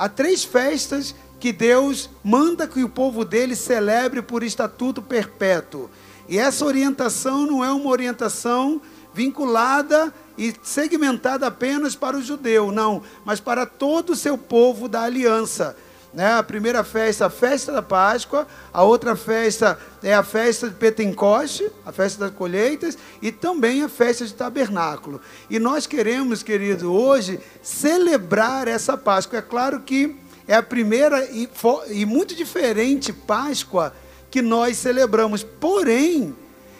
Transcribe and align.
há 0.00 0.08
três 0.08 0.42
festas 0.42 1.14
que 1.38 1.52
Deus 1.52 2.08
manda 2.24 2.66
que 2.66 2.82
o 2.82 2.88
povo 2.88 3.22
dele 3.22 3.54
celebre 3.54 4.22
por 4.22 4.42
estatuto 4.42 5.02
perpétuo. 5.02 5.90
E 6.26 6.38
essa 6.38 6.64
orientação 6.64 7.44
não 7.44 7.62
é 7.62 7.70
uma 7.70 7.90
orientação 7.90 8.80
vinculada 9.12 10.12
e 10.38 10.54
segmentada 10.62 11.46
apenas 11.46 11.94
para 11.94 12.16
o 12.16 12.22
judeu, 12.22 12.72
não, 12.72 13.02
mas 13.26 13.40
para 13.40 13.66
todo 13.66 14.14
o 14.14 14.16
seu 14.16 14.38
povo 14.38 14.88
da 14.88 15.02
aliança. 15.02 15.76
Né? 16.12 16.32
A 16.32 16.42
primeira 16.42 16.82
festa, 16.82 17.26
a 17.26 17.30
festa 17.30 17.72
da 17.72 17.82
Páscoa, 17.82 18.46
a 18.72 18.82
outra 18.82 19.14
festa 19.14 19.78
é 20.02 20.12
a 20.12 20.22
festa 20.22 20.68
de 20.68 20.74
Pentecoste, 20.74 21.70
a 21.86 21.92
festa 21.92 22.26
das 22.26 22.36
colheitas, 22.36 22.98
e 23.22 23.30
também 23.30 23.82
a 23.82 23.88
festa 23.88 24.26
de 24.26 24.34
tabernáculo. 24.34 25.20
E 25.48 25.58
nós 25.58 25.86
queremos, 25.86 26.42
querido, 26.42 26.92
hoje 26.92 27.38
celebrar 27.62 28.66
essa 28.66 28.96
Páscoa. 28.96 29.38
É 29.38 29.42
claro 29.42 29.80
que 29.80 30.16
é 30.48 30.54
a 30.54 30.62
primeira 30.62 31.24
e, 31.26 31.48
e 31.90 32.04
muito 32.04 32.34
diferente 32.34 33.12
Páscoa 33.12 33.94
que 34.30 34.42
nós 34.42 34.76
celebramos, 34.76 35.42
porém, 35.42 36.34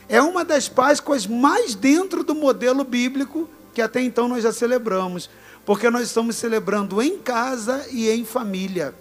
é 0.09 0.21
uma 0.21 0.45
das 0.45 0.69
Páscoas 0.69 1.27
mais 1.27 1.75
dentro 1.75 2.25
do 2.25 2.35
modelo 2.35 2.85
bíblico 2.85 3.49
que 3.73 3.81
até 3.81 4.01
então 4.01 4.29
nós 4.29 4.43
já 4.43 4.53
celebramos, 4.53 5.31
porque 5.65 5.89
nós 5.89 6.03
estamos 6.03 6.37
celebrando 6.37 7.01
em 7.01 7.19
casa 7.19 7.87
e 7.91 8.11
em 8.11 8.25
família. 8.25 8.95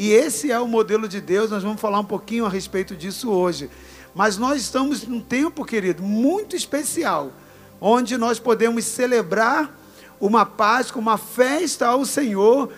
E 0.00 0.14
esse 0.14 0.50
é 0.50 0.58
o 0.58 0.66
modelo 0.66 1.06
de 1.06 1.20
Deus, 1.20 1.50
nós 1.50 1.62
vamos 1.62 1.78
falar 1.78 2.00
um 2.00 2.04
pouquinho 2.06 2.46
a 2.46 2.48
respeito 2.48 2.96
disso 2.96 3.30
hoje. 3.30 3.68
Mas 4.14 4.38
nós 4.38 4.62
estamos 4.62 5.06
num 5.06 5.20
tempo, 5.20 5.62
querido, 5.62 6.02
muito 6.02 6.56
especial, 6.56 7.30
onde 7.78 8.16
nós 8.16 8.38
podemos 8.38 8.86
celebrar 8.86 9.78
uma 10.18 10.46
Páscoa, 10.46 11.02
uma 11.02 11.18
festa 11.18 11.86
ao 11.86 12.06
Senhor, 12.06 12.72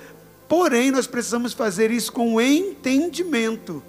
porém 0.48 0.90
nós 0.90 1.06
precisamos 1.06 1.52
fazer 1.52 1.92
isso 1.92 2.12
com 2.12 2.40
entendimento. 2.40 3.80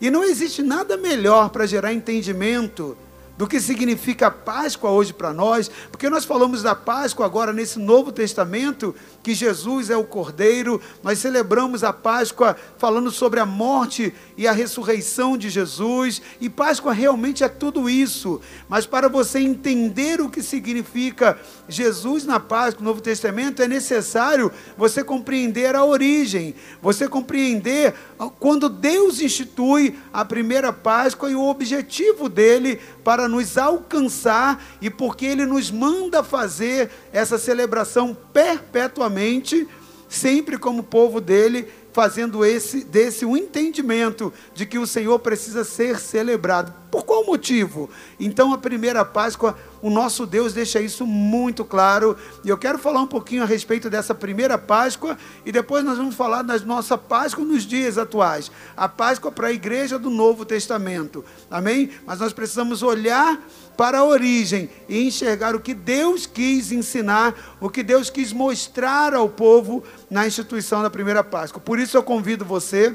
E 0.00 0.10
não 0.10 0.24
existe 0.24 0.60
nada 0.60 0.96
melhor 0.96 1.50
para 1.50 1.66
gerar 1.66 1.92
entendimento 1.92 2.98
do 3.36 3.46
que 3.46 3.60
significa 3.60 4.30
Páscoa 4.30 4.90
hoje 4.90 5.12
para 5.12 5.32
nós, 5.32 5.70
porque 5.90 6.10
nós 6.10 6.24
falamos 6.24 6.62
da 6.62 6.74
Páscoa 6.74 7.26
agora 7.26 7.52
nesse 7.52 7.78
Novo 7.78 8.12
Testamento, 8.12 8.94
que 9.22 9.34
Jesus 9.34 9.90
é 9.90 9.96
o 9.96 10.04
Cordeiro, 10.04 10.80
nós 11.02 11.18
celebramos 11.18 11.82
a 11.82 11.92
Páscoa 11.92 12.56
falando 12.78 13.10
sobre 13.10 13.40
a 13.40 13.46
morte 13.46 14.14
e 14.36 14.46
a 14.46 14.52
ressurreição 14.52 15.36
de 15.36 15.48
Jesus, 15.48 16.20
e 16.40 16.48
Páscoa 16.48 16.92
realmente 16.92 17.42
é 17.42 17.48
tudo 17.48 17.88
isso, 17.88 18.40
mas 18.68 18.86
para 18.86 19.08
você 19.08 19.38
entender 19.38 20.20
o 20.20 20.28
que 20.28 20.42
significa 20.42 21.38
Jesus 21.68 22.24
na 22.24 22.38
Páscoa, 22.38 22.82
no 22.82 22.90
Novo 22.90 23.00
Testamento, 23.00 23.62
é 23.62 23.68
necessário 23.68 24.52
você 24.76 25.02
compreender 25.02 25.74
a 25.74 25.84
origem, 25.84 26.54
você 26.80 27.08
compreender 27.08 27.94
quando 28.38 28.68
Deus 28.68 29.20
institui 29.20 29.98
a 30.12 30.24
primeira 30.24 30.72
Páscoa 30.72 31.30
e 31.30 31.34
o 31.34 31.48
objetivo 31.48 32.28
dele 32.28 32.80
para 33.02 33.21
nos 33.28 33.56
alcançar 33.56 34.62
e 34.80 34.90
porque 34.90 35.26
ele 35.26 35.46
nos 35.46 35.70
manda 35.70 36.22
fazer 36.22 36.90
essa 37.12 37.38
celebração 37.38 38.16
perpetuamente, 38.32 39.68
sempre 40.08 40.58
como 40.58 40.82
povo 40.82 41.20
dele, 41.20 41.68
fazendo 41.92 42.44
esse 42.44 42.84
desse 42.84 43.24
um 43.24 43.36
entendimento 43.36 44.32
de 44.54 44.66
que 44.66 44.78
o 44.78 44.86
Senhor 44.86 45.18
precisa 45.18 45.64
ser 45.64 45.98
celebrado. 45.98 46.81
Por 46.92 47.04
qual 47.06 47.24
motivo? 47.24 47.88
Então 48.20 48.52
a 48.52 48.58
primeira 48.58 49.02
Páscoa, 49.02 49.56
o 49.80 49.88
nosso 49.88 50.26
Deus 50.26 50.52
deixa 50.52 50.78
isso 50.78 51.06
muito 51.06 51.64
claro, 51.64 52.14
e 52.44 52.50
eu 52.50 52.58
quero 52.58 52.78
falar 52.78 53.00
um 53.00 53.06
pouquinho 53.06 53.42
a 53.42 53.46
respeito 53.46 53.88
dessa 53.88 54.14
primeira 54.14 54.58
Páscoa 54.58 55.16
e 55.46 55.50
depois 55.50 55.82
nós 55.82 55.96
vamos 55.96 56.14
falar 56.14 56.42
da 56.42 56.58
nossa 56.58 56.98
Páscoa 56.98 57.46
nos 57.46 57.62
dias 57.62 57.96
atuais. 57.96 58.52
A 58.76 58.90
Páscoa 58.90 59.32
para 59.32 59.46
a 59.46 59.52
igreja 59.52 59.98
do 59.98 60.10
Novo 60.10 60.44
Testamento. 60.44 61.24
Amém? 61.50 61.88
Mas 62.06 62.18
nós 62.18 62.34
precisamos 62.34 62.82
olhar 62.82 63.40
para 63.74 64.00
a 64.00 64.04
origem 64.04 64.68
e 64.86 65.06
enxergar 65.06 65.56
o 65.56 65.60
que 65.60 65.72
Deus 65.72 66.26
quis 66.26 66.72
ensinar, 66.72 67.56
o 67.58 67.70
que 67.70 67.82
Deus 67.82 68.10
quis 68.10 68.34
mostrar 68.34 69.14
ao 69.14 69.30
povo 69.30 69.82
na 70.10 70.26
instituição 70.26 70.82
da 70.82 70.90
primeira 70.90 71.24
Páscoa. 71.24 71.58
Por 71.58 71.78
isso 71.78 71.96
eu 71.96 72.02
convido 72.02 72.44
você, 72.44 72.94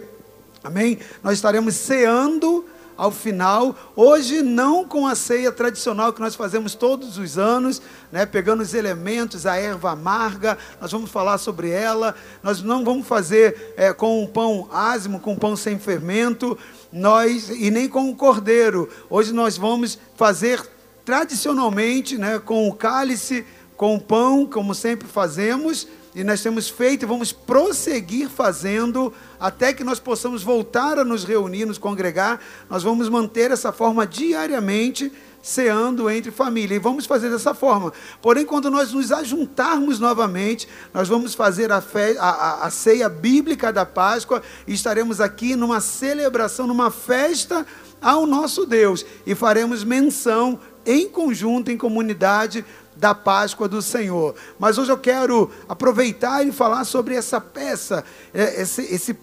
amém? 0.64 1.00
Nós 1.24 1.34
estaremos 1.34 1.74
ceando 1.74 2.64
ao 2.98 3.12
final, 3.12 3.76
hoje 3.96 4.42
não 4.42 4.86
com 4.88 5.06
a 5.06 5.16
ceia 5.16 5.52
tradicional 5.52 6.12
que 6.12 6.20
nós 6.20 6.36
fazemos 6.36 6.74
todos 6.74 7.18
os 7.18 7.38
anos, 7.38 7.82
né, 8.12 8.26
pegando 8.26 8.64
os 8.64 8.74
elementos, 8.74 9.46
a 9.46 9.56
erva 9.56 9.92
amarga, 9.92 10.58
nós 10.82 10.92
vamos 10.92 11.12
falar 11.12 11.38
sobre 11.38 11.70
ela, 11.70 12.16
nós 12.42 12.62
não 12.62 12.84
vamos 12.84 13.08
fazer 13.08 13.74
é, 13.78 13.94
com 13.94 14.24
um 14.24 14.28
pão 14.28 14.68
ázimo, 14.72 15.20
com 15.20 15.34
um 15.34 15.38
pão 15.38 15.56
sem 15.56 15.78
fermento, 15.78 16.58
nós 16.92 17.50
e 17.50 17.70
nem 17.70 17.88
com 17.88 18.10
o 18.10 18.16
cordeiro. 18.16 18.90
Hoje 19.10 19.32
nós 19.32 19.58
vamos 19.58 20.00
fazer 20.16 20.62
tradicionalmente, 21.06 22.18
né, 22.18 22.40
com 22.40 22.68
o 22.68 22.74
cálice, 22.74 23.46
com 23.78 23.96
o 23.96 24.02
pão, 24.02 24.46
como 24.46 24.74
sempre 24.74 25.08
fazemos, 25.08 25.88
e 26.18 26.24
nós 26.24 26.42
temos 26.42 26.68
feito 26.68 27.04
e 27.04 27.06
vamos 27.06 27.32
prosseguir 27.32 28.28
fazendo 28.28 29.14
até 29.40 29.72
que 29.72 29.84
nós 29.84 30.00
possamos 30.00 30.42
voltar 30.42 30.98
a 30.98 31.04
nos 31.04 31.24
reunir, 31.24 31.68
nos 31.68 31.78
congregar. 31.78 32.42
Nós 32.68 32.82
vamos 32.82 33.08
manter 33.08 33.52
essa 33.52 33.72
forma 33.72 34.04
diariamente, 34.08 35.12
ceando 35.44 36.10
entre 36.10 36.32
família. 36.32 36.74
E 36.74 36.80
vamos 36.80 37.06
fazer 37.06 37.30
dessa 37.30 37.54
forma. 37.54 37.94
Porém, 38.20 38.48
quando 38.48 38.72
nós 38.72 38.94
nos 38.94 39.12
ajuntarmos 39.12 40.00
novamente, 40.00 40.68
nós 40.92 41.08
vamos 41.08 41.36
fazer 41.36 41.72
a, 41.72 41.82
fe... 41.82 42.18
a, 42.18 42.30
a, 42.30 42.66
a 42.66 42.72
ceia 42.72 43.08
bíblica 43.08 43.72
da 43.72 43.86
Páscoa 43.86 44.42
e 44.66 44.74
estaremos 44.74 45.22
aqui 45.22 45.56
numa 45.56 45.80
celebração, 45.80 46.66
numa 46.66 46.90
festa 46.90 47.64
ao 48.02 48.26
nosso 48.26 48.66
Deus. 48.66 49.06
E 49.24 49.36
faremos 49.36 49.84
menção 49.84 50.60
em 50.84 51.08
conjunto, 51.08 51.70
em 51.70 51.78
comunidade, 51.78 52.66
da 53.00 53.14
Páscoa 53.14 53.68
do 53.68 53.82
Senhor. 53.82 54.36
Mas 54.60 54.78
hoje 54.78 54.92
eu 54.92 54.98
quero 54.98 55.52
aproveitar 55.68 56.46
e 56.46 56.52
falar 56.52 56.84
sobre 56.84 57.16
essa 57.16 57.40
peça, 57.40 58.04
é, 58.34 58.62
esse, 58.62 58.82
esse 58.82 59.18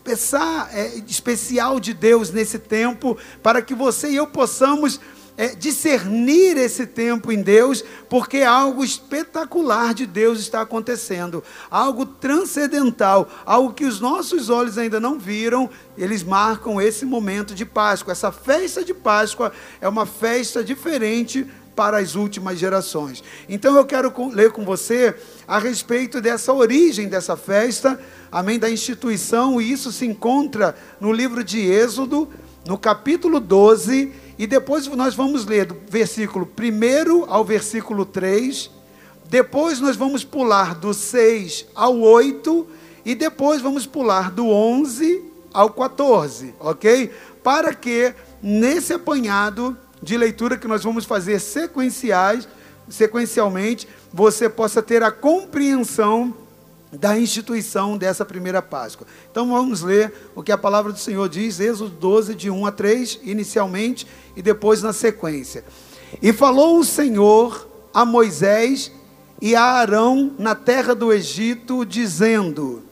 é, 0.72 0.98
especial 1.06 1.80
de 1.80 1.92
Deus 1.92 2.30
nesse 2.30 2.58
tempo, 2.58 3.16
para 3.42 3.60
que 3.60 3.74
você 3.74 4.10
e 4.10 4.16
eu 4.16 4.26
possamos 4.26 5.00
é, 5.36 5.48
discernir 5.48 6.56
esse 6.56 6.86
tempo 6.86 7.32
em 7.32 7.42
Deus, 7.42 7.82
porque 8.08 8.42
algo 8.42 8.84
espetacular 8.84 9.92
de 9.92 10.06
Deus 10.06 10.38
está 10.38 10.60
acontecendo, 10.60 11.42
algo 11.70 12.06
transcendental, 12.06 13.28
algo 13.44 13.72
que 13.72 13.84
os 13.84 13.98
nossos 14.00 14.48
olhos 14.48 14.78
ainda 14.78 15.00
não 15.00 15.18
viram, 15.18 15.68
eles 15.98 16.22
marcam 16.22 16.80
esse 16.80 17.04
momento 17.04 17.54
de 17.54 17.64
Páscoa. 17.64 18.12
Essa 18.12 18.30
festa 18.30 18.84
de 18.84 18.94
Páscoa 18.94 19.52
é 19.80 19.88
uma 19.88 20.06
festa 20.06 20.62
diferente 20.62 21.46
para 21.74 21.98
as 21.98 22.14
últimas 22.14 22.58
gerações. 22.58 23.22
Então 23.48 23.76
eu 23.76 23.84
quero 23.84 24.12
ler 24.30 24.52
com 24.52 24.64
você 24.64 25.14
a 25.46 25.58
respeito 25.58 26.20
dessa 26.20 26.52
origem 26.52 27.08
dessa 27.08 27.36
festa, 27.36 27.98
amém, 28.30 28.58
da 28.58 28.70
instituição, 28.70 29.60
e 29.60 29.70
isso 29.70 29.92
se 29.92 30.06
encontra 30.06 30.74
no 31.00 31.12
livro 31.12 31.42
de 31.42 31.60
Êxodo, 31.60 32.28
no 32.66 32.78
capítulo 32.78 33.40
12, 33.40 34.12
e 34.38 34.46
depois 34.46 34.86
nós 34.88 35.14
vamos 35.14 35.44
ler 35.44 35.66
do 35.66 35.76
versículo 35.88 36.48
1 36.58 37.30
ao 37.30 37.44
versículo 37.44 38.04
3, 38.04 38.70
depois 39.28 39.80
nós 39.80 39.96
vamos 39.96 40.24
pular 40.24 40.74
do 40.74 40.94
6 40.94 41.66
ao 41.74 41.98
8, 41.98 42.66
e 43.04 43.14
depois 43.14 43.60
vamos 43.60 43.86
pular 43.86 44.30
do 44.30 44.46
11 44.46 45.22
ao 45.52 45.70
14, 45.70 46.54
ok? 46.58 47.12
Para 47.42 47.74
que 47.74 48.14
nesse 48.42 48.92
apanhado 48.92 49.76
de 50.04 50.16
leitura 50.18 50.58
que 50.58 50.68
nós 50.68 50.84
vamos 50.84 51.06
fazer 51.06 51.40
sequenciais, 51.40 52.46
sequencialmente, 52.88 53.88
você 54.12 54.48
possa 54.48 54.82
ter 54.82 55.02
a 55.02 55.10
compreensão 55.10 56.34
da 56.92 57.18
instituição 57.18 57.96
dessa 57.96 58.24
primeira 58.24 58.60
Páscoa. 58.60 59.06
Então 59.30 59.48
vamos 59.48 59.80
ler 59.80 60.12
o 60.34 60.42
que 60.42 60.52
a 60.52 60.58
palavra 60.58 60.92
do 60.92 60.98
Senhor 60.98 61.28
diz, 61.28 61.58
Êxodo 61.58 61.90
12, 61.90 62.34
de 62.34 62.50
1 62.50 62.66
a 62.66 62.70
3, 62.70 63.20
inicialmente, 63.24 64.06
e 64.36 64.42
depois 64.42 64.82
na 64.82 64.92
sequência. 64.92 65.64
E 66.22 66.32
falou 66.32 66.78
o 66.78 66.84
Senhor 66.84 67.66
a 67.92 68.04
Moisés 68.04 68.92
e 69.40 69.56
a 69.56 69.62
Arão 69.62 70.32
na 70.38 70.54
terra 70.54 70.94
do 70.94 71.12
Egito, 71.12 71.84
dizendo: 71.84 72.82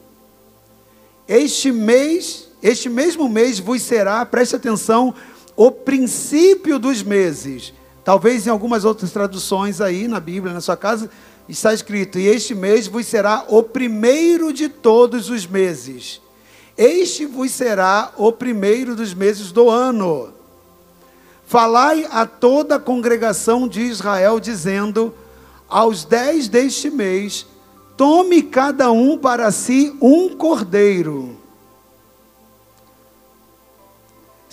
Este 1.27 1.71
mês, 1.71 2.49
este 2.61 2.89
mesmo 2.89 3.29
mês 3.29 3.59
vos 3.59 3.81
será, 3.83 4.25
preste 4.25 4.55
atenção, 4.55 5.13
o 5.55 5.71
princípio 5.71 6.79
dos 6.79 7.03
meses. 7.03 7.73
Talvez 8.03 8.45
em 8.45 8.49
algumas 8.49 8.83
outras 8.85 9.11
traduções 9.11 9.79
aí 9.79 10.07
na 10.07 10.19
Bíblia, 10.19 10.53
na 10.53 10.61
sua 10.61 10.75
casa, 10.77 11.09
está 11.47 11.73
escrito: 11.73 12.19
E 12.19 12.27
este 12.27 12.53
mês 12.53 12.87
vos 12.87 13.05
será 13.05 13.45
o 13.47 13.63
primeiro 13.63 14.51
de 14.51 14.69
todos 14.69 15.29
os 15.29 15.45
meses. 15.45 16.21
Este 16.77 17.25
vos 17.25 17.51
será 17.51 18.11
o 18.17 18.31
primeiro 18.31 18.95
dos 18.95 19.13
meses 19.13 19.51
do 19.51 19.69
ano. 19.69 20.33
Falai 21.45 22.07
a 22.11 22.25
toda 22.25 22.75
a 22.75 22.79
congregação 22.79 23.67
de 23.67 23.81
Israel, 23.81 24.39
dizendo: 24.39 25.13
Aos 25.69 26.03
dez 26.03 26.47
deste 26.47 26.89
mês 26.89 27.45
Tome 27.95 28.41
cada 28.41 28.91
um 28.91 29.17
para 29.17 29.51
si 29.51 29.95
um 30.01 30.29
cordeiro, 30.29 31.37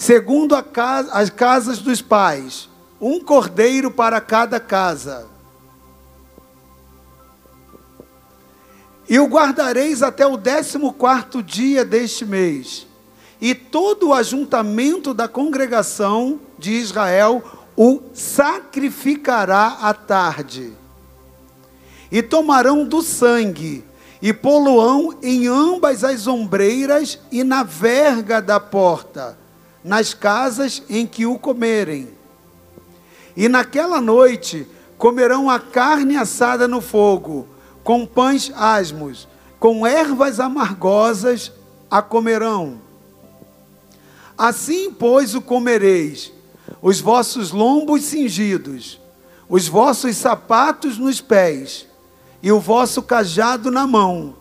segundo 0.01 0.61
casa, 0.63 1.13
as 1.13 1.29
casas 1.29 1.79
dos 1.79 2.01
pais, 2.01 2.71
um 2.99 3.21
cordeiro 3.21 3.91
para 3.91 4.19
cada 4.19 4.59
casa. 4.59 5.29
E 9.07 9.19
o 9.19 9.27
guardareis 9.27 10.03
até 10.03 10.27
o 10.27 10.39
décimo 10.39 10.95
quarto 10.95 11.43
dia 11.43 11.85
deste 11.85 12.25
mês. 12.25 12.87
E 13.43 13.55
todo 13.55 14.09
o 14.09 14.15
ajuntamento 14.15 15.13
da 15.13 15.29
congregação 15.29 16.41
de 16.59 16.73
Israel 16.73 17.43
o 17.77 18.01
sacrificará 18.15 19.81
à 19.83 19.93
tarde. 19.93 20.73
E 22.11 22.23
tomarão 22.23 22.87
do 22.87 23.03
sangue, 23.03 23.85
e 24.23 24.33
poluão 24.33 25.15
em 25.23 25.47
ambas 25.47 26.05
as 26.05 26.27
ombreiras 26.27 27.19
e 27.31 27.45
na 27.45 27.63
verga 27.63 28.41
da 28.41 28.59
porta, 28.59 29.40
nas 29.83 30.15
casas 30.15 30.83
em 30.89 31.07
que 31.07 31.27
o 31.27 31.39
comerem. 31.39 32.09
E 33.37 33.49
naquela 33.49 34.01
noite 34.01 34.67
comerão 34.99 35.49
a 35.49 35.59
carne 35.59 36.17
assada 36.17 36.69
no 36.69 36.81
fogo, 36.81 37.49
com 37.83 38.05
pães 38.05 38.53
asmos, 38.55 39.27
com 39.59 39.87
ervas 39.87 40.41
amargosas 40.41 41.53
a 41.91 42.03
comerão. 42.03 42.81
Assim, 44.37 44.93
pois, 44.93 45.35
o 45.35 45.41
comereis, 45.41 46.33
os 46.81 47.01
vossos 47.01 47.51
lombos 47.51 48.05
cingidos, 48.05 49.01
os 49.49 49.69
vossos 49.69 50.17
sapatos 50.17 50.97
nos 50.99 51.21
pés, 51.21 51.87
e 52.43 52.51
o 52.51 52.59
vosso 52.59 53.03
cajado 53.03 53.71
na 53.71 53.87
mão, 53.87 54.35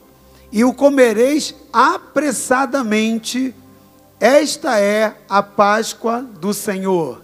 e 0.52 0.64
o 0.64 0.74
comereis 0.74 1.54
apressadamente. 1.72 3.54
Esta 4.20 4.78
é 4.78 5.16
a 5.30 5.42
Páscoa 5.42 6.22
do 6.22 6.54
Senhor. 6.54 7.24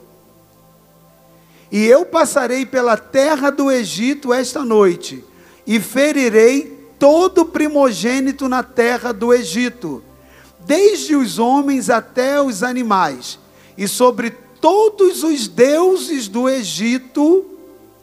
E 1.69 1.83
eu 1.85 2.05
passarei 2.05 2.65
pela 2.65 2.95
terra 2.95 3.49
do 3.49 3.69
Egito 3.69 4.33
esta 4.33 4.63
noite, 4.63 5.23
e 5.67 5.79
ferirei 5.79 6.89
todo 6.97 7.45
primogênito 7.45 8.47
na 8.47 8.63
terra 8.63 9.11
do 9.11 9.33
Egito, 9.33 10.01
desde 10.61 11.15
os 11.15 11.37
homens 11.37 11.89
até 11.89 12.41
os 12.41 12.63
animais, 12.63 13.39
e 13.77 13.87
sobre 13.87 14.31
todos 14.61 15.23
os 15.23 15.47
deuses 15.49 16.29
do 16.29 16.47
Egito, 16.47 17.45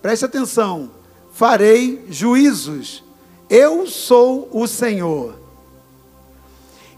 preste 0.02 0.24
atenção, 0.24 0.90
farei 1.32 2.04
juízos. 2.10 3.02
Eu 3.48 3.86
sou 3.86 4.48
o 4.52 4.66
Senhor. 4.66 5.41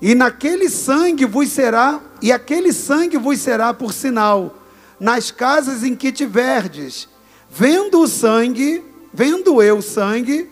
E 0.04 0.14
naquele 0.14 0.68
sangue 0.68 1.24
vos 1.24 1.48
será, 1.48 1.98
e 2.20 2.30
aquele 2.30 2.74
sangue 2.74 3.16
vos 3.16 3.38
será 3.38 3.72
por 3.72 3.90
sinal 3.90 4.54
nas 5.00 5.30
casas 5.30 5.82
em 5.82 5.96
que 5.96 6.12
tiverdes. 6.12 7.08
Vendo 7.48 8.02
o 8.02 8.06
sangue, 8.06 8.84
vendo 9.14 9.62
eu 9.62 9.78
o 9.78 9.82
sangue, 9.82 10.50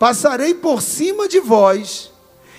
passarei 0.00 0.52
por 0.52 0.82
cima 0.82 1.28
de 1.28 1.38
vós, 1.38 2.10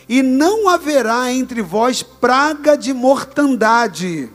e 0.08 0.22
não 0.22 0.70
haverá 0.70 1.30
entre 1.30 1.62
vós 1.62 2.02
praga 2.02 2.78
de 2.78 2.94
mortandade, 2.94 4.30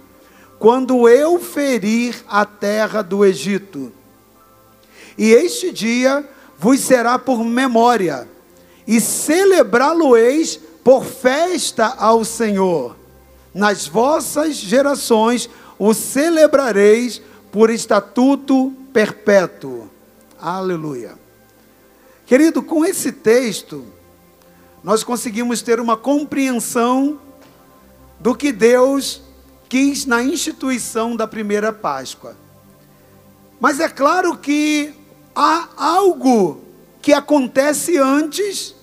quando 0.59 1.09
eu 1.09 1.41
ferir 1.41 2.23
a 2.29 2.45
terra 2.45 3.01
do 3.01 3.25
Egito. 3.25 3.91
E 5.17 5.31
este 5.31 5.73
dia 5.73 6.23
vos 6.59 6.81
será 6.81 7.19
por 7.19 7.43
memória, 7.43 8.29
e 8.87 9.01
celebrá-lo-eis 9.01 10.68
por 10.83 11.05
festa 11.05 11.87
ao 11.99 12.25
Senhor. 12.25 12.97
Nas 13.53 13.87
vossas 13.87 14.57
gerações 14.57 15.49
o 15.79 15.95
celebrareis 15.95 17.21
por 17.51 17.71
estatuto 17.71 18.73
perpétuo. 18.93 19.89
Aleluia. 20.41 21.19
Querido, 22.27 22.63
com 22.63 22.85
esse 22.85 23.11
texto, 23.11 23.85
nós 24.85 25.03
conseguimos 25.03 25.63
ter 25.63 25.81
uma 25.81 25.97
compreensão 25.97 27.19
do 28.21 28.35
que 28.35 28.53
Deus 28.53 29.23
quis 29.69 30.07
na 30.07 30.23
instituição 30.23 31.17
da 31.17 31.27
primeira 31.27 31.73
Páscoa. 31.73 32.37
Mas 33.61 33.81
é 33.81 33.89
claro 33.89 34.37
que 34.37 34.95
há 35.35 35.69
algo 35.77 36.61
que 37.01 37.13
acontece 37.13 37.97
antes, 37.97 38.75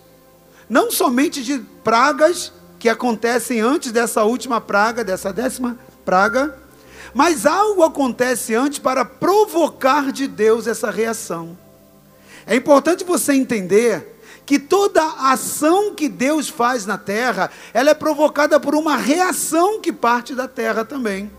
não 0.70 0.92
somente 0.92 1.44
de 1.44 1.60
pragas 1.84 2.52
que 2.80 2.90
acontecem 2.90 3.62
antes 3.62 3.92
dessa 3.92 4.24
última 4.24 4.60
praga, 4.60 5.04
dessa 5.04 5.32
décima 5.32 5.78
praga, 6.04 6.58
mas 7.14 7.46
algo 7.46 7.84
acontece 7.84 8.54
antes 8.54 8.80
para 8.80 9.06
provocar 9.06 10.12
de 10.12 10.28
Deus 10.28 10.68
essa 10.68 10.92
reação. 10.92 11.58
É 12.46 12.56
importante 12.56 13.04
você 13.04 13.34
entender 13.34 14.16
que 14.46 14.60
toda 14.60 15.02
ação 15.32 15.96
que 15.96 16.08
Deus 16.08 16.48
faz 16.48 16.86
na 16.86 16.98
terra, 16.98 17.50
ela 17.74 17.90
é 17.90 17.96
provocada 17.96 18.60
por 18.60 18.76
uma 18.76 18.96
reação 18.96 19.82
que 19.82 19.92
parte 19.92 20.36
da 20.36 20.48
terra 20.48 20.86
também. 20.86 21.32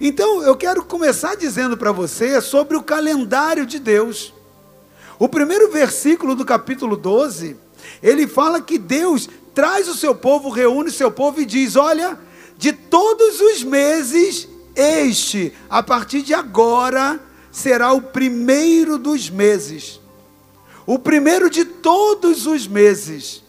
Então, 0.00 0.42
eu 0.42 0.56
quero 0.56 0.82
começar 0.84 1.36
dizendo 1.36 1.76
para 1.76 1.92
você 1.92 2.40
sobre 2.40 2.76
o 2.76 2.82
calendário 2.82 3.66
de 3.66 3.78
Deus. 3.78 4.32
O 5.18 5.28
primeiro 5.28 5.70
versículo 5.70 6.34
do 6.34 6.44
capítulo 6.44 6.96
12, 6.96 7.56
ele 8.02 8.26
fala 8.26 8.60
que 8.60 8.78
Deus 8.78 9.28
traz 9.54 9.88
o 9.88 9.94
seu 9.94 10.14
povo, 10.14 10.48
reúne 10.48 10.88
o 10.88 10.92
seu 10.92 11.10
povo 11.10 11.40
e 11.40 11.44
diz: 11.44 11.76
Olha, 11.76 12.18
de 12.56 12.72
todos 12.72 13.40
os 13.40 13.62
meses, 13.62 14.48
este, 14.74 15.52
a 15.68 15.82
partir 15.82 16.22
de 16.22 16.34
agora, 16.34 17.20
será 17.50 17.92
o 17.92 18.00
primeiro 18.00 18.98
dos 18.98 19.28
meses. 19.28 20.00
O 20.86 20.98
primeiro 20.98 21.48
de 21.48 21.64
todos 21.64 22.46
os 22.46 22.66
meses. 22.66 23.42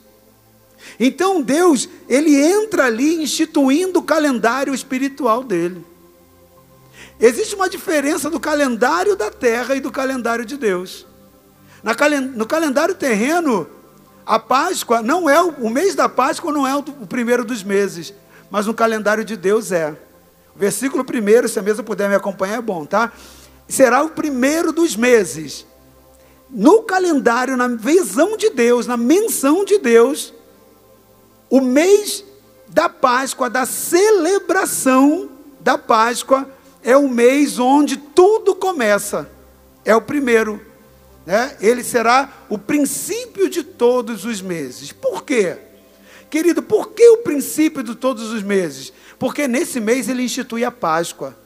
Então 0.99 1.41
Deus, 1.41 1.89
ele 2.07 2.35
entra 2.35 2.85
ali 2.85 3.23
instituindo 3.23 3.99
o 3.99 4.03
calendário 4.03 4.73
espiritual 4.73 5.43
dele. 5.43 5.83
Existe 7.19 7.55
uma 7.55 7.69
diferença 7.69 8.29
do 8.29 8.39
calendário 8.39 9.15
da 9.15 9.31
terra 9.31 9.75
e 9.75 9.79
do 9.79 9.91
calendário 9.91 10.45
de 10.45 10.57
Deus. 10.57 11.07
no 12.35 12.45
calendário 12.45 12.95
terreno, 12.95 13.67
a 14.25 14.39
Páscoa 14.39 15.01
não 15.01 15.29
é 15.29 15.41
o, 15.41 15.69
mês 15.69 15.95
da 15.95 16.07
Páscoa 16.07 16.51
não 16.51 16.67
é 16.67 16.75
o, 16.75 16.83
primeiro 16.83 17.43
dos 17.43 17.63
meses, 17.63 18.13
mas 18.49 18.65
no 18.65 18.73
calendário 18.73 19.25
de 19.25 19.35
Deus 19.35 19.71
é. 19.71 19.95
Versículo 20.55 21.03
primeiro, 21.03 21.49
se 21.49 21.57
a 21.57 21.61
mesa 21.61 21.81
puder 21.81 22.07
me 22.07 22.15
acompanhar, 22.15 22.57
é 22.57 22.61
bom, 22.61 22.85
tá? 22.85 23.11
será 23.67 24.03
o 24.03 24.09
primeiro 24.09 24.71
dos 24.71 24.95
meses. 24.95 25.65
No 26.49 26.83
calendário, 26.83 27.57
na 27.57 27.67
visão 27.67 28.37
de 28.37 28.49
Deus, 28.49 28.85
na 28.85 28.95
menção 28.95 29.65
de 29.65 29.79
Deus, 29.79 30.33
o 31.49 31.59
mês 31.59 32.23
da 32.67 32.87
Páscoa, 32.87 33.49
da 33.49 33.65
celebração 33.65 35.29
da 35.59 35.77
Páscoa, 35.77 36.47
é 36.83 36.95
o 36.95 37.09
mês 37.09 37.57
onde 37.57 37.97
tudo 37.97 38.53
começa. 38.53 39.29
É 39.83 39.95
o 39.95 40.01
primeiro. 40.01 40.61
Né? 41.25 41.55
Ele 41.61 41.83
será 41.83 42.31
o 42.49 42.57
princípio 42.57 43.49
de 43.49 43.63
todos 43.63 44.25
os 44.25 44.41
meses. 44.41 44.91
Por 44.91 45.23
quê? 45.23 45.57
Querido, 46.29 46.63
por 46.63 46.89
que 46.89 47.07
o 47.09 47.17
princípio 47.17 47.83
de 47.83 47.95
todos 47.95 48.31
os 48.31 48.41
meses? 48.41 48.91
Porque 49.19 49.47
nesse 49.47 49.79
mês 49.79 50.09
ele 50.09 50.23
institui 50.23 50.65
a 50.65 50.71
Páscoa. 50.71 51.37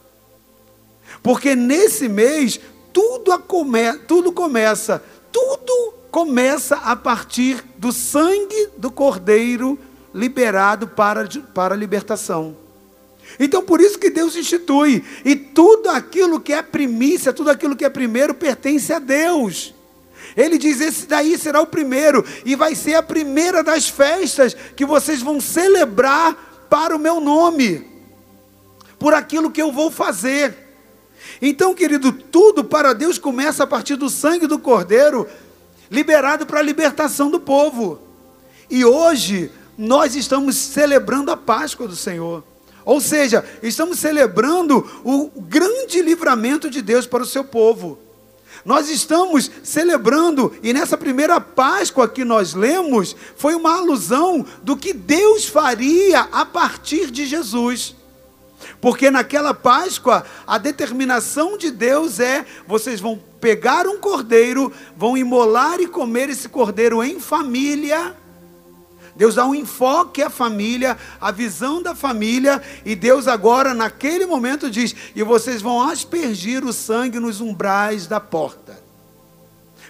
Porque 1.21 1.55
nesse 1.55 2.07
mês 2.07 2.59
tudo, 2.93 3.37
come, 3.39 3.93
tudo 4.07 4.31
começa, 4.31 5.03
tudo 5.31 5.93
começa 6.09 6.77
a 6.77 6.95
partir 6.95 7.63
do 7.77 7.91
sangue 7.91 8.69
do 8.77 8.89
Cordeiro 8.89 9.77
liberado 10.13 10.87
para, 10.87 11.27
para 11.53 11.75
a 11.75 11.77
libertação. 11.77 12.57
Então 13.39 13.61
por 13.61 13.81
isso 13.81 13.99
que 13.99 14.09
Deus 14.09 14.35
institui, 14.35 15.03
e 15.23 15.35
tudo 15.35 15.89
aquilo 15.89 16.39
que 16.39 16.53
é 16.53 16.61
primícia, 16.61 17.33
tudo 17.33 17.49
aquilo 17.49 17.75
que 17.75 17.85
é 17.85 17.89
primeiro 17.89 18.33
pertence 18.33 18.91
a 18.93 18.99
Deus. 18.99 19.73
Ele 20.35 20.57
diz: 20.57 20.81
esse 20.81 21.05
daí 21.05 21.37
será 21.37 21.61
o 21.61 21.67
primeiro, 21.67 22.23
e 22.45 22.55
vai 22.55 22.75
ser 22.75 22.95
a 22.95 23.03
primeira 23.03 23.63
das 23.63 23.89
festas 23.89 24.55
que 24.75 24.85
vocês 24.85 25.21
vão 25.21 25.39
celebrar 25.39 26.65
para 26.69 26.95
o 26.95 26.99
meu 26.99 27.19
nome, 27.19 27.87
por 28.99 29.13
aquilo 29.13 29.51
que 29.51 29.61
eu 29.61 29.71
vou 29.71 29.89
fazer. 29.91 30.65
Então, 31.41 31.73
querido, 31.73 32.11
tudo 32.11 32.63
para 32.63 32.93
Deus 32.93 33.17
começa 33.17 33.63
a 33.63 33.67
partir 33.67 33.95
do 33.95 34.09
sangue 34.09 34.47
do 34.47 34.59
Cordeiro, 34.59 35.27
liberado 35.89 36.45
para 36.45 36.59
a 36.59 36.63
libertação 36.63 37.29
do 37.29 37.39
povo. 37.39 37.99
E 38.69 38.83
hoje 38.83 39.51
nós 39.77 40.15
estamos 40.15 40.55
celebrando 40.55 41.31
a 41.31 41.37
Páscoa 41.37 41.87
do 41.87 41.95
Senhor. 41.95 42.43
Ou 42.87 43.01
seja, 43.01 43.43
estamos 43.61 43.99
celebrando 43.99 44.89
o 45.03 45.29
grande 45.41 46.01
livramento 46.01 46.69
de 46.69 46.81
Deus 46.81 47.05
para 47.05 47.21
o 47.21 47.25
seu 47.25 47.43
povo. 47.43 47.99
Nós 48.63 48.89
estamos 48.89 49.51
celebrando, 49.61 50.55
e 50.63 50.71
nessa 50.71 50.97
primeira 50.97 51.41
Páscoa 51.41 52.07
que 52.07 52.23
nós 52.23 52.53
lemos, 52.53 53.13
foi 53.35 53.55
uma 53.55 53.75
alusão 53.75 54.45
do 54.63 54.77
que 54.77 54.93
Deus 54.93 55.43
faria 55.43 56.21
a 56.31 56.45
partir 56.45 57.11
de 57.11 57.25
Jesus. 57.25 57.93
Porque 58.79 59.11
naquela 59.11 59.53
Páscoa, 59.53 60.23
a 60.47 60.57
determinação 60.57 61.57
de 61.57 61.71
Deus 61.71 62.21
é: 62.21 62.45
vocês 62.65 63.01
vão 63.01 63.19
pegar 63.41 63.85
um 63.85 63.97
cordeiro, 63.97 64.71
vão 64.95 65.17
imolar 65.17 65.81
e 65.81 65.87
comer 65.87 66.29
esse 66.29 66.47
cordeiro 66.47 67.03
em 67.03 67.19
família. 67.19 68.15
Deus 69.17 69.35
dá 69.35 69.45
um 69.45 69.55
enfoque 69.55 70.21
à 70.21 70.29
família, 70.29 70.97
a 71.19 71.31
visão 71.31 71.81
da 71.81 71.95
família, 71.95 72.61
e 72.85 72.95
Deus 72.95 73.27
agora, 73.27 73.73
naquele 73.73 74.25
momento, 74.25 74.69
diz: 74.69 74.95
e 75.15 75.23
vocês 75.23 75.61
vão 75.61 75.81
aspergir 75.81 76.63
o 76.63 76.71
sangue 76.71 77.19
nos 77.19 77.41
umbrais 77.41 78.07
da 78.07 78.19
porta. 78.19 78.87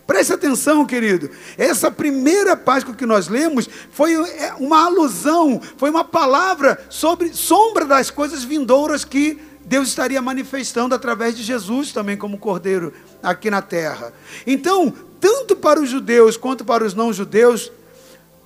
Preste 0.08 0.32
atenção, 0.32 0.86
querido. 0.86 1.30
Essa 1.58 1.92
primeira 1.92 2.56
Páscoa 2.56 2.96
que 2.96 3.06
nós 3.06 3.28
lemos 3.28 3.70
foi 3.92 4.14
é, 4.14 4.54
uma 4.58 4.86
alusão, 4.86 5.62
foi 5.76 5.90
uma 5.90 6.06
palavra 6.06 6.80
sobre 6.90 7.34
sombra 7.34 7.84
das 7.84 8.10
coisas 8.10 8.46
vindouras 8.46 9.04
que 9.04 9.38
Deus 9.66 9.90
estaria 9.90 10.22
manifestando 10.22 10.96
através 10.96 11.36
de 11.36 11.44
Jesus 11.44 11.92
também 11.92 12.16
como 12.16 12.38
cordeiro 12.38 12.94
aqui 13.22 13.52
na 13.52 13.62
terra. 13.62 14.14
Então, 14.46 14.94
tanto 15.20 15.58
para 15.58 15.82
os 15.82 15.90
judeus 15.90 16.38
quanto 16.38 16.64
para 16.64 16.86
os 16.86 16.94
não 16.94 17.12
judeus, 17.12 17.70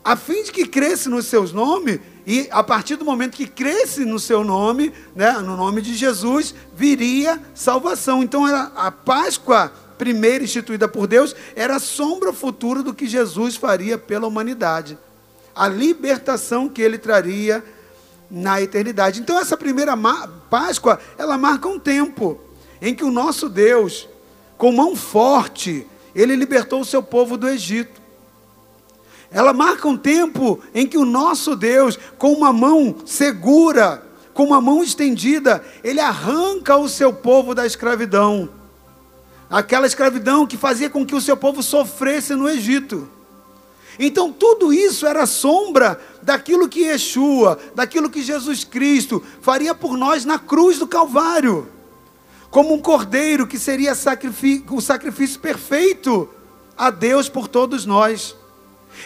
a 0.03 0.15
fim 0.15 0.43
de 0.43 0.51
que 0.51 0.65
cresce 0.65 1.09
no 1.09 1.21
seus 1.21 1.51
nomes, 1.51 1.99
e 2.25 2.47
a 2.51 2.63
partir 2.63 2.95
do 2.95 3.05
momento 3.05 3.35
que 3.35 3.47
cresce 3.47 4.05
no 4.05 4.19
seu 4.19 4.43
nome, 4.43 4.93
né, 5.15 5.31
no 5.33 5.55
nome 5.55 5.81
de 5.81 5.95
Jesus, 5.95 6.53
viria 6.75 7.41
salvação. 7.53 8.21
Então, 8.23 8.45
a 8.45 8.91
Páscoa 8.91 9.71
primeira 10.01 10.43
instituída 10.43 10.87
por 10.87 11.05
Deus, 11.05 11.35
era 11.55 11.75
a 11.75 11.79
sombra 11.79 12.33
futura 12.33 12.81
do 12.81 12.91
que 12.91 13.05
Jesus 13.05 13.55
faria 13.55 13.99
pela 13.99 14.25
humanidade. 14.25 14.97
A 15.53 15.67
libertação 15.67 16.67
que 16.67 16.81
ele 16.81 16.97
traria 16.97 17.63
na 18.27 18.59
eternidade. 18.59 19.21
Então, 19.21 19.37
essa 19.37 19.55
primeira 19.55 19.95
Páscoa, 20.49 20.99
ela 21.19 21.37
marca 21.37 21.67
um 21.67 21.77
tempo 21.77 22.41
em 22.81 22.95
que 22.95 23.03
o 23.03 23.11
nosso 23.11 23.47
Deus, 23.47 24.09
com 24.57 24.71
mão 24.71 24.95
forte, 24.95 25.85
ele 26.15 26.35
libertou 26.35 26.81
o 26.81 26.85
seu 26.85 27.03
povo 27.03 27.37
do 27.37 27.47
Egito. 27.47 28.00
Ela 29.31 29.53
marca 29.53 29.87
um 29.87 29.97
tempo 29.97 30.59
em 30.73 30.85
que 30.85 30.97
o 30.97 31.05
nosso 31.05 31.55
Deus, 31.55 31.97
com 32.17 32.33
uma 32.33 32.51
mão 32.51 32.95
segura, 33.05 34.03
com 34.33 34.43
uma 34.43 34.59
mão 34.59 34.83
estendida, 34.83 35.63
ele 35.83 35.99
arranca 35.99 36.75
o 36.75 36.89
seu 36.89 37.13
povo 37.13 37.55
da 37.55 37.65
escravidão 37.65 38.49
aquela 39.51 39.85
escravidão 39.85 40.47
que 40.47 40.55
fazia 40.55 40.89
com 40.89 41.05
que 41.05 41.13
o 41.13 41.19
seu 41.19 41.35
povo 41.35 41.61
sofresse 41.61 42.33
no 42.33 42.47
Egito. 42.47 43.09
Então 43.99 44.31
tudo 44.31 44.71
isso 44.71 45.05
era 45.05 45.25
sombra 45.25 45.99
daquilo 46.23 46.69
que 46.69 46.85
Yeshua, 46.85 47.59
daquilo 47.75 48.09
que 48.09 48.21
Jesus 48.21 48.63
Cristo 48.63 49.21
faria 49.41 49.75
por 49.75 49.97
nós 49.97 50.23
na 50.23 50.39
cruz 50.39 50.79
do 50.79 50.87
Calvário, 50.87 51.67
como 52.49 52.73
um 52.73 52.79
cordeiro 52.79 53.45
que 53.45 53.59
seria 53.59 53.91
o 53.91 54.81
sacrifício 54.81 55.39
perfeito 55.41 56.29
a 56.77 56.89
Deus 56.89 57.27
por 57.27 57.49
todos 57.49 57.85
nós. 57.85 58.35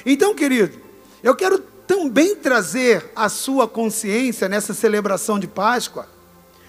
Então, 0.06 0.34
querido, 0.36 0.80
eu 1.24 1.36
quero 1.36 1.60
também 1.88 2.36
trazer 2.36 3.12
a 3.16 3.30
sua 3.30 3.68
consciência 3.68 4.50
nessa 4.50 4.74
celebração 4.74 5.40
de 5.40 5.48
Páscoa 5.48 6.08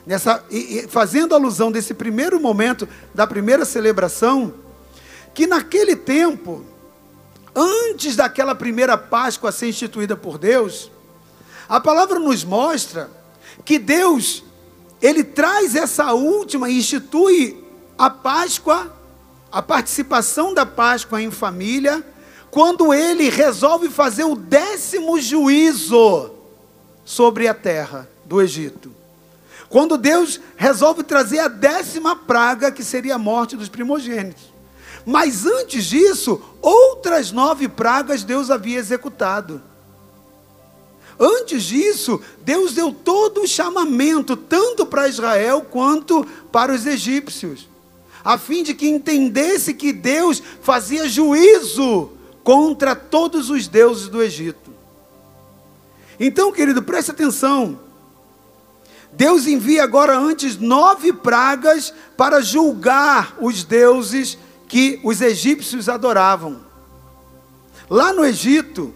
nessa, 0.06 0.42
e, 0.50 0.78
e 0.78 0.88
fazendo 0.88 1.34
alusão 1.34 1.72
desse 1.72 1.92
primeiro 1.92 2.40
momento 2.40 2.88
da 3.12 3.26
primeira 3.26 3.64
celebração, 3.64 4.54
que 5.34 5.46
naquele 5.46 5.96
tempo, 5.96 6.64
antes 7.54 8.14
daquela 8.14 8.54
primeira 8.54 8.96
Páscoa 8.96 9.50
ser 9.50 9.68
instituída 9.68 10.16
por 10.16 10.38
Deus, 10.38 10.90
a 11.68 11.80
palavra 11.80 12.18
nos 12.18 12.44
mostra 12.44 13.10
que 13.64 13.78
Deus, 13.78 14.44
ele 15.02 15.24
traz 15.24 15.74
essa 15.74 16.12
última 16.12 16.70
e 16.70 16.78
institui 16.78 17.64
a 17.98 18.08
Páscoa, 18.08 18.94
a 19.50 19.60
participação 19.60 20.54
da 20.54 20.64
Páscoa 20.64 21.20
em 21.20 21.30
família, 21.30 22.04
quando 22.56 22.94
ele 22.94 23.28
resolve 23.28 23.90
fazer 23.90 24.24
o 24.24 24.34
décimo 24.34 25.20
juízo 25.20 26.30
sobre 27.04 27.46
a 27.46 27.52
terra 27.52 28.08
do 28.24 28.40
Egito. 28.40 28.90
Quando 29.68 29.98
Deus 29.98 30.40
resolve 30.56 31.02
trazer 31.02 31.40
a 31.40 31.48
décima 31.48 32.16
praga, 32.16 32.72
que 32.72 32.82
seria 32.82 33.16
a 33.16 33.18
morte 33.18 33.58
dos 33.58 33.68
primogênitos. 33.68 34.44
Mas 35.04 35.44
antes 35.44 35.84
disso, 35.84 36.40
outras 36.62 37.30
nove 37.30 37.68
pragas 37.68 38.24
Deus 38.24 38.50
havia 38.50 38.78
executado. 38.78 39.60
Antes 41.20 41.62
disso, 41.62 42.22
Deus 42.42 42.72
deu 42.72 42.90
todo 42.90 43.42
o 43.42 43.46
chamamento, 43.46 44.34
tanto 44.34 44.86
para 44.86 45.08
Israel 45.08 45.60
quanto 45.60 46.24
para 46.50 46.72
os 46.72 46.86
egípcios, 46.86 47.68
a 48.24 48.38
fim 48.38 48.62
de 48.62 48.72
que 48.72 48.88
entendesse 48.88 49.74
que 49.74 49.92
Deus 49.92 50.42
fazia 50.62 51.06
juízo 51.06 52.15
contra 52.46 52.94
todos 52.94 53.50
os 53.50 53.66
deuses 53.66 54.06
do 54.06 54.22
Egito. 54.22 54.70
Então, 56.18 56.52
querido, 56.52 56.80
preste 56.80 57.10
atenção. 57.10 57.80
Deus 59.12 59.48
envia 59.48 59.82
agora 59.82 60.16
antes 60.16 60.56
nove 60.56 61.12
pragas 61.12 61.92
para 62.16 62.40
julgar 62.40 63.36
os 63.40 63.64
deuses 63.64 64.38
que 64.68 65.00
os 65.02 65.20
egípcios 65.20 65.88
adoravam. 65.88 66.60
Lá 67.90 68.12
no 68.12 68.24
Egito, 68.24 68.94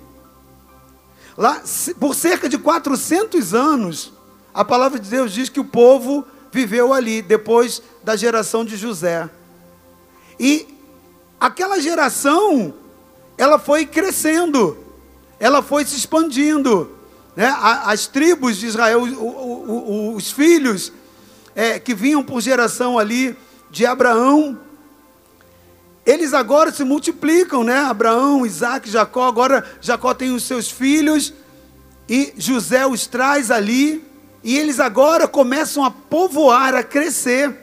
lá, 1.37 1.61
por 1.99 2.15
cerca 2.15 2.49
de 2.49 2.57
400 2.57 3.53
anos, 3.53 4.13
a 4.55 4.65
palavra 4.65 5.01
de 5.01 5.11
Deus 5.11 5.33
diz 5.33 5.49
que 5.49 5.59
o 5.59 5.65
povo 5.65 6.25
viveu 6.53 6.93
ali, 6.93 7.21
depois 7.21 7.83
da 8.05 8.15
geração 8.15 8.65
de 8.65 8.77
José. 8.77 9.29
E 10.39 10.69
aquela 11.41 11.81
geração, 11.81 12.75
ela 13.41 13.59
foi 13.59 13.87
crescendo, 13.87 14.77
ela 15.39 15.63
foi 15.63 15.83
se 15.87 15.97
expandindo 15.97 16.91
né, 17.35 17.51
as 17.87 18.07
tribos 18.07 18.59
de 18.59 18.67
Israel, 18.67 19.01
os 20.15 20.31
filhos 20.31 20.93
é, 21.55 21.79
que 21.79 21.95
vinham 21.95 22.23
por 22.23 22.43
geração 22.43 22.99
ali 22.99 23.35
de 23.71 23.87
Abraão, 23.87 24.61
eles 26.05 26.35
agora 26.35 26.71
se 26.71 26.85
multiplicam, 26.85 27.65
né? 27.65 27.79
Abraão, 27.79 28.45
Isaac, 28.45 28.91
Jacó, 28.91 29.27
agora 29.27 29.65
Jacó 29.81 30.13
tem 30.13 30.35
os 30.35 30.43
seus 30.43 30.71
filhos 30.71 31.33
e 32.07 32.35
José 32.37 32.87
os 32.87 33.07
traz 33.07 33.51
ali, 33.51 34.05
e 34.45 34.59
eles 34.59 34.79
agora 34.79 35.27
começam 35.27 35.83
a 35.83 35.91
povoar, 35.91 36.75
a 36.75 36.83
crescer 36.83 37.57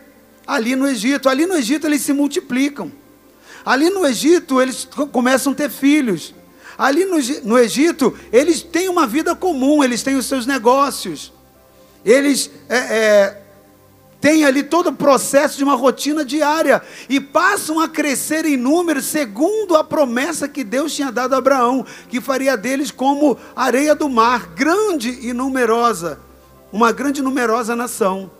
ali 0.48 0.76
no 0.76 0.88
Egito. 0.88 1.30
Ali 1.30 1.46
no 1.46 1.56
Egito 1.56 1.86
eles 1.86 2.02
se 2.02 2.14
multiplicam. 2.14 2.92
Ali 3.68 3.90
no 3.90 4.08
Egito 4.08 4.62
eles 4.62 4.88
começam 5.12 5.52
a 5.52 5.56
ter 5.56 5.70
filhos. 5.70 6.34
Ali 6.78 7.04
no, 7.04 7.18
no 7.44 7.60
Egito, 7.60 8.18
eles 8.32 8.62
têm 8.62 8.88
uma 8.88 9.06
vida 9.06 9.36
comum, 9.36 9.84
eles 9.84 10.02
têm 10.02 10.16
os 10.16 10.26
seus 10.26 10.46
negócios. 10.46 11.34
Eles 12.06 12.50
é, 12.70 12.78
é, 12.78 13.42
têm 14.22 14.46
ali 14.46 14.64
todo 14.64 14.88
o 14.88 14.94
processo 14.94 15.58
de 15.58 15.66
uma 15.66 15.76
rotina 15.76 16.24
diária 16.24 16.82
e 17.10 17.20
passam 17.20 17.78
a 17.82 17.90
crescer 17.90 18.46
em 18.46 18.56
número 18.56 19.02
segundo 19.02 19.76
a 19.76 19.84
promessa 19.84 20.48
que 20.48 20.64
Deus 20.64 20.96
tinha 20.96 21.12
dado 21.12 21.34
a 21.34 21.40
Abraão, 21.40 21.86
que 22.08 22.22
faria 22.22 22.56
deles 22.56 22.90
como 22.90 23.38
areia 23.54 23.94
do 23.94 24.08
mar, 24.08 24.48
grande 24.56 25.10
e 25.28 25.34
numerosa, 25.34 26.22
uma 26.72 26.94
grande 26.94 27.20
e 27.20 27.24
numerosa 27.24 27.76
nação. 27.76 28.32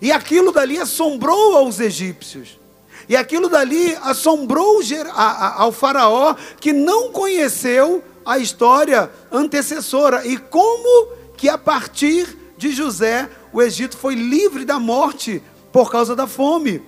E 0.00 0.12
aquilo 0.12 0.52
dali 0.52 0.78
assombrou 0.78 1.56
aos 1.56 1.80
egípcios. 1.80 2.64
E 3.08 3.16
aquilo 3.16 3.48
dali 3.48 3.96
assombrou 4.02 4.80
ao 5.14 5.70
Faraó, 5.72 6.34
que 6.60 6.72
não 6.72 7.12
conheceu 7.12 8.02
a 8.24 8.38
história 8.38 9.10
antecessora. 9.30 10.26
E 10.26 10.36
como 10.36 11.12
que 11.36 11.48
a 11.48 11.56
partir 11.56 12.36
de 12.58 12.72
José 12.72 13.28
o 13.52 13.62
Egito 13.62 13.96
foi 13.96 14.14
livre 14.14 14.64
da 14.64 14.78
morte 14.78 15.42
por 15.72 15.90
causa 15.90 16.16
da 16.16 16.26
fome. 16.26 16.82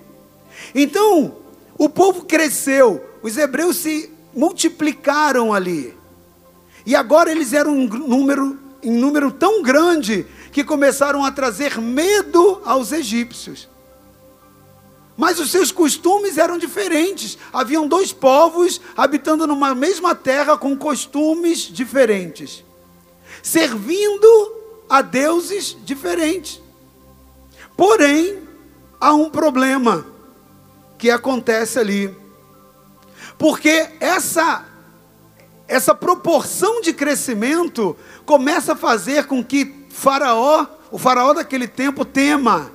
Então, 0.75 1.37
o 1.77 1.89
povo 1.89 2.25
cresceu, 2.25 3.05
os 3.23 3.37
hebreus 3.37 3.77
se 3.77 4.13
multiplicaram 4.35 5.53
ali. 5.55 5.95
E 6.85 6.97
agora 6.97 7.31
eles 7.31 7.53
eram 7.53 7.73
um 7.73 7.87
número, 7.87 8.59
em 8.83 8.91
número 8.91 9.31
tão 9.31 9.63
grande 9.63 10.27
que 10.51 10.65
começaram 10.65 11.25
a 11.25 11.31
trazer 11.31 11.79
medo 11.79 12.61
aos 12.65 12.93
egípcios. 12.93 13.69
Mas 15.19 15.41
os 15.41 15.51
seus 15.51 15.73
costumes 15.73 16.39
eram 16.39 16.57
diferentes. 16.57 17.37
Haviam 17.53 17.89
dois 17.89 18.13
povos 18.13 18.81
habitando 18.97 19.49
numa 19.49 19.75
mesma 19.75 20.15
terra 20.15 20.57
com 20.57 20.79
costumes 20.79 21.63
diferentes, 21.63 22.65
servindo 23.43 24.53
a 24.89 25.03
deuses 25.03 25.77
diferentes. 25.85 26.63
Porém, 27.77 28.39
há 29.01 29.13
um 29.13 29.29
problema. 29.29 30.07
que 30.97 31.11
acontece 31.11 31.79
ali. 31.79 32.13
Porque 33.37 33.89
essa 34.01 34.65
essa 35.69 35.95
proporção 35.95 36.81
de 36.81 36.93
crescimento 36.93 37.97
começa 38.25 38.73
a 38.73 38.77
fazer 38.77 39.27
com 39.27 39.45
que 39.45 39.87
Faraó, 39.91 40.67
o 40.91 40.99
faraó 40.99 41.33
daquele 41.35 41.69
tempo 41.69 42.05
tema 42.05 42.73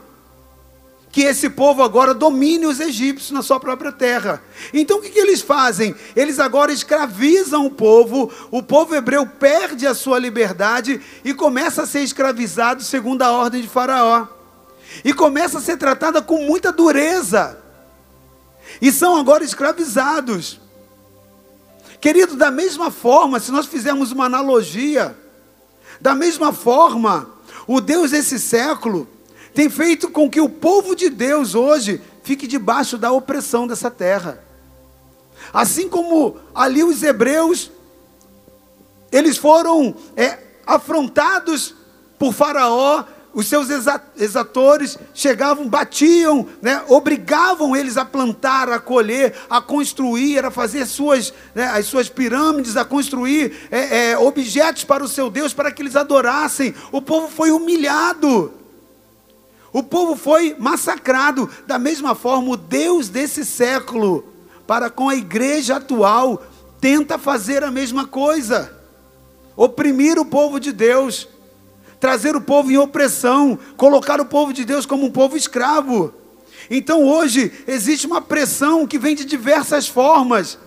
que 1.13 1.22
esse 1.22 1.48
povo 1.48 1.84
agora 1.84 2.12
domine 2.12 2.65
os 2.65 2.79
egípcios 2.79 3.29
na 3.29 3.43
sua 3.43 3.60
própria 3.60 3.91
terra. 3.91 4.41
Então 4.74 4.98
o 4.98 5.01
que, 5.01 5.12
que, 5.12 5.20
eles 5.20 5.41
fazem? 5.41 5.93
Eles 6.15 6.39
agora 6.39 6.74
escravizam 6.74 7.67
o 7.67 7.70
povo, 7.70 8.32
o 8.50 8.63
povo 8.63 8.96
hebreu 8.96 9.24
perde 9.27 9.86
a 9.86 9.93
sua 9.93 10.17
liberdade 10.17 11.00
e 11.24 11.32
começa 11.32 11.84
a 11.84 11.86
ser 11.86 12.00
escravizado 12.00 12.84
segundo 12.84 13.22
a 13.22 13.32
ordem 13.32 13.62
de 13.62 13.67
Faraó. 13.67 14.27
E 15.05 15.13
começa 15.13 15.60
a 15.60 15.62
ser 15.62 15.77
tratada 15.77 16.20
com 16.20 16.48
muita 16.48 16.72
dureza. 16.72 17.60
E 18.82 18.91
são 18.91 19.15
agora 19.15 19.43
escravizados. 19.43 20.60
Querido, 22.01 22.36
da 22.36 22.50
mesma 22.50 22.89
forma, 22.89 23.39
se 23.39 23.51
nós 23.51 23.67
fizermos 23.67 24.12
uma 24.12 24.25
analogia, 24.25 25.15
da 26.01 26.15
mesma 26.15 26.51
forma, 26.51 27.29
o 27.67 27.79
Deus 27.79 28.10
desse 28.10 28.39
século 28.39 29.08
tem 29.53 29.69
feito 29.69 30.10
com 30.10 30.29
que 30.29 30.41
o 30.41 30.50
povo 30.50 30.95
de 30.95 31.10
Deus 31.10 31.55
hoje 31.55 32.01
fique 32.24 32.48
debaixo 32.48 32.98
da 32.98 33.12
opressão 33.12 33.67
dessa 33.67 33.91
terra. 33.91 34.43
Assim 35.53 35.88
como 35.89 36.38
ali 36.55 36.83
os 36.83 37.03
hebreus, 37.03 37.72
eles 39.12 39.38
foram 39.38 39.95
é, 40.15 40.39
afrontados 40.65 41.75
por 42.17 42.33
Faraó, 42.33 43.03
os 43.33 43.48
seus 43.48 43.67
exatores 44.15 44.98
chegavam, 45.13 45.67
batiam, 45.67 46.48
né, 46.62 46.83
obrigavam 46.88 47.75
eles 47.75 47.98
a 47.98 48.05
plantar, 48.05 48.69
a 48.69 48.79
colher, 48.79 49.36
a 49.50 49.60
construir, 49.60 50.45
a 50.45 50.51
fazer 50.51 50.86
suas, 50.86 51.33
né, 51.55 51.65
as 51.65 51.88
suas 51.88 52.10
pirâmides, 52.10 52.77
a 52.77 52.86
construir 52.86 53.67
é, 53.72 54.12
é, 54.12 54.17
objetos 54.17 54.83
para 54.83 55.03
o 55.03 55.07
seu 55.07 55.31
Deus, 55.31 55.51
para 55.51 55.72
que 55.72 55.81
eles 55.81 55.95
adorassem. 55.95 56.75
O 56.91 57.01
povo 57.01 57.27
foi 57.27 57.50
humilhado. 57.50 58.53
O 59.74 59.82
povo 59.82 60.15
foi 60.15 60.56
massacrado. 60.60 61.50
Da 61.65 61.80
mesma 61.80 62.13
forma, 62.13 62.51
o 62.51 62.58
Deus 62.58 63.10
desse 63.10 63.44
século, 63.44 64.24
para 64.68 64.89
com 64.92 65.10
a 65.10 65.15
igreja 65.15 65.77
atual, 65.77 66.44
tenta 66.80 67.18
fazer 67.18 67.63
a 67.63 67.72
mesma 67.72 68.06
coisa. 68.06 68.72
Oprimir 69.58 70.20
o 70.20 70.25
povo 70.25 70.60
de 70.60 70.72
Deus, 70.72 71.27
trazer 72.00 72.36
o 72.36 72.42
povo 72.42 72.72
em 72.72 72.77
opressão, 72.77 73.58
colocar 73.75 74.22
o 74.22 74.25
povo 74.25 74.53
de 74.53 74.63
Deus 74.63 74.86
como 74.86 75.06
um 75.06 75.12
povo 75.12 75.36
escravo. 75.36 76.13
Então 76.70 77.03
hoje 77.03 77.51
existe 77.68 78.06
uma 78.06 78.22
pressão 78.22 78.86
que 78.86 79.00
vem 79.00 79.15
de 79.15 79.25
diversas 79.25 79.88
formas. 79.88 80.58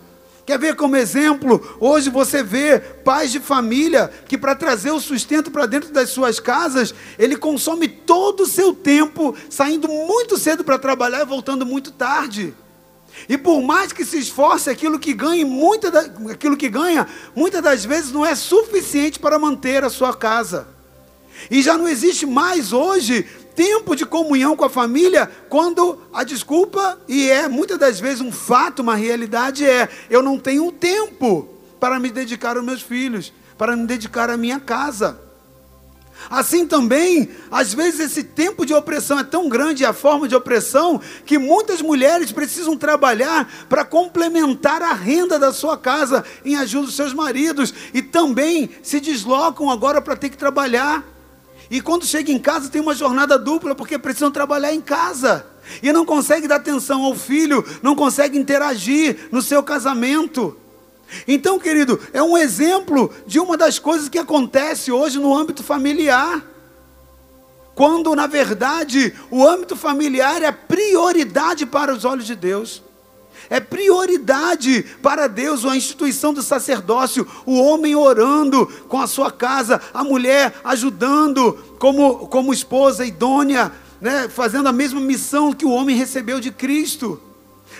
Quer 0.46 0.60
ver 0.60 0.76
como 0.76 0.94
exemplo? 0.94 1.76
Hoje 1.80 2.08
você 2.08 2.40
vê 2.40 2.78
pais 2.78 3.32
de 3.32 3.40
família 3.40 4.08
que, 4.28 4.38
para 4.38 4.54
trazer 4.54 4.92
o 4.92 5.00
sustento 5.00 5.50
para 5.50 5.66
dentro 5.66 5.92
das 5.92 6.10
suas 6.10 6.38
casas, 6.38 6.94
ele 7.18 7.36
consome 7.36 7.88
todo 7.88 8.44
o 8.44 8.46
seu 8.46 8.72
tempo 8.72 9.34
saindo 9.50 9.88
muito 9.88 10.38
cedo 10.38 10.62
para 10.62 10.78
trabalhar 10.78 11.22
e 11.22 11.26
voltando 11.26 11.66
muito 11.66 11.90
tarde. 11.90 12.54
E 13.28 13.36
por 13.36 13.60
mais 13.60 13.92
que 13.92 14.04
se 14.04 14.18
esforce, 14.18 14.70
aquilo 14.70 15.00
que 15.00 15.12
ganha, 15.12 15.44
muita 15.44 15.90
da, 15.90 16.02
aquilo 16.30 16.56
que 16.56 16.68
ganha, 16.68 17.08
muitas 17.34 17.60
das 17.60 17.84
vezes 17.84 18.12
não 18.12 18.24
é 18.24 18.36
suficiente 18.36 19.18
para 19.18 19.40
manter 19.40 19.82
a 19.82 19.90
sua 19.90 20.14
casa. 20.14 20.68
E 21.50 21.60
já 21.60 21.76
não 21.76 21.88
existe 21.88 22.24
mais 22.24 22.72
hoje 22.72 23.26
tempo 23.56 23.96
de 23.96 24.04
comunhão 24.04 24.54
com 24.54 24.64
a 24.66 24.70
família, 24.70 25.28
quando 25.48 25.98
a 26.12 26.22
desculpa, 26.22 27.00
e 27.08 27.28
é 27.30 27.48
muitas 27.48 27.78
das 27.78 27.98
vezes 27.98 28.20
um 28.20 28.30
fato, 28.30 28.82
uma 28.82 28.94
realidade, 28.94 29.64
é: 29.64 29.88
eu 30.10 30.22
não 30.22 30.38
tenho 30.38 30.70
tempo 30.70 31.48
para 31.80 31.98
me 31.98 32.10
dedicar 32.10 32.56
aos 32.56 32.64
meus 32.64 32.82
filhos, 32.82 33.32
para 33.56 33.74
me 33.74 33.86
dedicar 33.86 34.28
à 34.28 34.36
minha 34.36 34.60
casa. 34.60 35.26
Assim 36.30 36.66
também, 36.66 37.30
às 37.50 37.72
vezes 37.72 38.00
esse 38.00 38.24
tempo 38.24 38.64
de 38.64 38.74
opressão 38.74 39.18
é 39.18 39.24
tão 39.24 39.48
grande, 39.48 39.84
a 39.84 39.92
forma 39.92 40.26
de 40.26 40.34
opressão, 40.34 41.00
que 41.24 41.38
muitas 41.38 41.80
mulheres 41.80 42.32
precisam 42.32 42.76
trabalhar 42.76 43.48
para 43.68 43.84
complementar 43.84 44.82
a 44.82 44.92
renda 44.92 45.38
da 45.38 45.52
sua 45.52 45.76
casa 45.76 46.24
em 46.44 46.56
ajuda 46.56 46.86
dos 46.86 46.96
seus 46.96 47.12
maridos 47.12 47.72
e 47.94 48.02
também 48.02 48.70
se 48.82 48.98
deslocam 48.98 49.70
agora 49.70 50.00
para 50.00 50.16
ter 50.16 50.30
que 50.30 50.36
trabalhar. 50.36 51.15
E 51.70 51.80
quando 51.80 52.06
chega 52.06 52.30
em 52.30 52.38
casa 52.38 52.68
tem 52.68 52.80
uma 52.80 52.94
jornada 52.94 53.38
dupla 53.38 53.74
porque 53.74 53.98
precisam 53.98 54.30
trabalhar 54.30 54.72
em 54.72 54.80
casa. 54.80 55.46
E 55.82 55.92
não 55.92 56.04
consegue 56.04 56.46
dar 56.46 56.56
atenção 56.56 57.04
ao 57.04 57.14
filho, 57.14 57.64
não 57.82 57.96
consegue 57.96 58.38
interagir 58.38 59.28
no 59.32 59.42
seu 59.42 59.62
casamento. 59.62 60.56
Então, 61.26 61.58
querido, 61.58 62.00
é 62.12 62.22
um 62.22 62.36
exemplo 62.36 63.12
de 63.26 63.38
uma 63.38 63.56
das 63.56 63.78
coisas 63.78 64.08
que 64.08 64.18
acontece 64.18 64.90
hoje 64.90 65.18
no 65.18 65.36
âmbito 65.36 65.62
familiar. 65.62 66.44
Quando, 67.74 68.14
na 68.14 68.26
verdade, 68.26 69.12
o 69.30 69.46
âmbito 69.46 69.76
familiar 69.76 70.42
é 70.42 70.50
prioridade 70.50 71.66
para 71.66 71.92
os 71.92 72.04
olhos 72.04 72.26
de 72.26 72.34
Deus. 72.34 72.82
É 73.48 73.60
prioridade 73.60 74.84
para 75.02 75.26
Deus 75.28 75.64
a 75.64 75.76
instituição 75.76 76.34
do 76.34 76.42
sacerdócio, 76.42 77.26
o 77.44 77.60
homem 77.60 77.94
orando 77.94 78.66
com 78.88 79.00
a 79.00 79.06
sua 79.06 79.30
casa, 79.30 79.80
a 79.94 80.02
mulher 80.02 80.54
ajudando 80.64 81.52
como, 81.78 82.26
como 82.26 82.52
esposa 82.52 83.04
idônea, 83.04 83.72
né, 84.00 84.28
fazendo 84.28 84.68
a 84.68 84.72
mesma 84.72 85.00
missão 85.00 85.52
que 85.52 85.64
o 85.64 85.70
homem 85.70 85.96
recebeu 85.96 86.40
de 86.40 86.50
Cristo. 86.50 87.20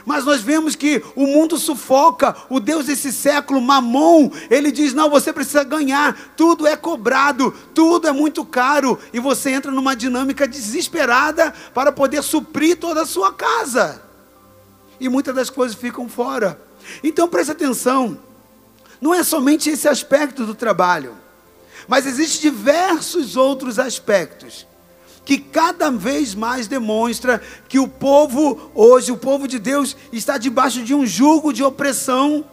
Mas 0.04 0.24
nós 0.24 0.40
vemos 0.40 0.76
que 0.76 1.02
o 1.14 1.26
mundo 1.26 1.56
sufoca, 1.56 2.36
o 2.50 2.60
Deus 2.60 2.86
desse 2.86 3.12
século, 3.12 3.60
Mamon, 3.60 4.30
ele 4.50 4.70
diz: 4.70 4.92
não, 4.92 5.08
você 5.08 5.32
precisa 5.32 5.64
ganhar, 5.64 6.34
tudo 6.36 6.66
é 6.66 6.76
cobrado, 6.76 7.52
tudo 7.74 8.06
é 8.06 8.12
muito 8.12 8.44
caro, 8.44 8.98
e 9.12 9.18
você 9.18 9.50
entra 9.50 9.72
numa 9.72 9.96
dinâmica 9.96 10.46
desesperada 10.46 11.52
para 11.72 11.90
poder 11.90 12.22
suprir 12.22 12.76
toda 12.76 13.02
a 13.02 13.06
sua 13.06 13.32
casa 13.32 14.05
e 15.00 15.08
muitas 15.08 15.34
das 15.34 15.50
coisas 15.50 15.76
ficam 15.76 16.08
fora. 16.08 16.60
Então 17.02 17.28
preste 17.28 17.52
atenção, 17.52 18.18
não 19.00 19.14
é 19.14 19.22
somente 19.22 19.70
esse 19.70 19.88
aspecto 19.88 20.44
do 20.46 20.54
trabalho, 20.54 21.14
mas 21.88 22.06
existem 22.06 22.50
diversos 22.50 23.36
outros 23.36 23.78
aspectos 23.78 24.66
que 25.24 25.38
cada 25.38 25.90
vez 25.90 26.36
mais 26.36 26.68
demonstra 26.68 27.42
que 27.68 27.80
o 27.80 27.88
povo 27.88 28.70
hoje, 28.72 29.10
o 29.10 29.16
povo 29.16 29.48
de 29.48 29.58
Deus, 29.58 29.96
está 30.12 30.38
debaixo 30.38 30.84
de 30.84 30.94
um 30.94 31.04
jugo 31.04 31.52
de 31.52 31.64
opressão 31.64 32.44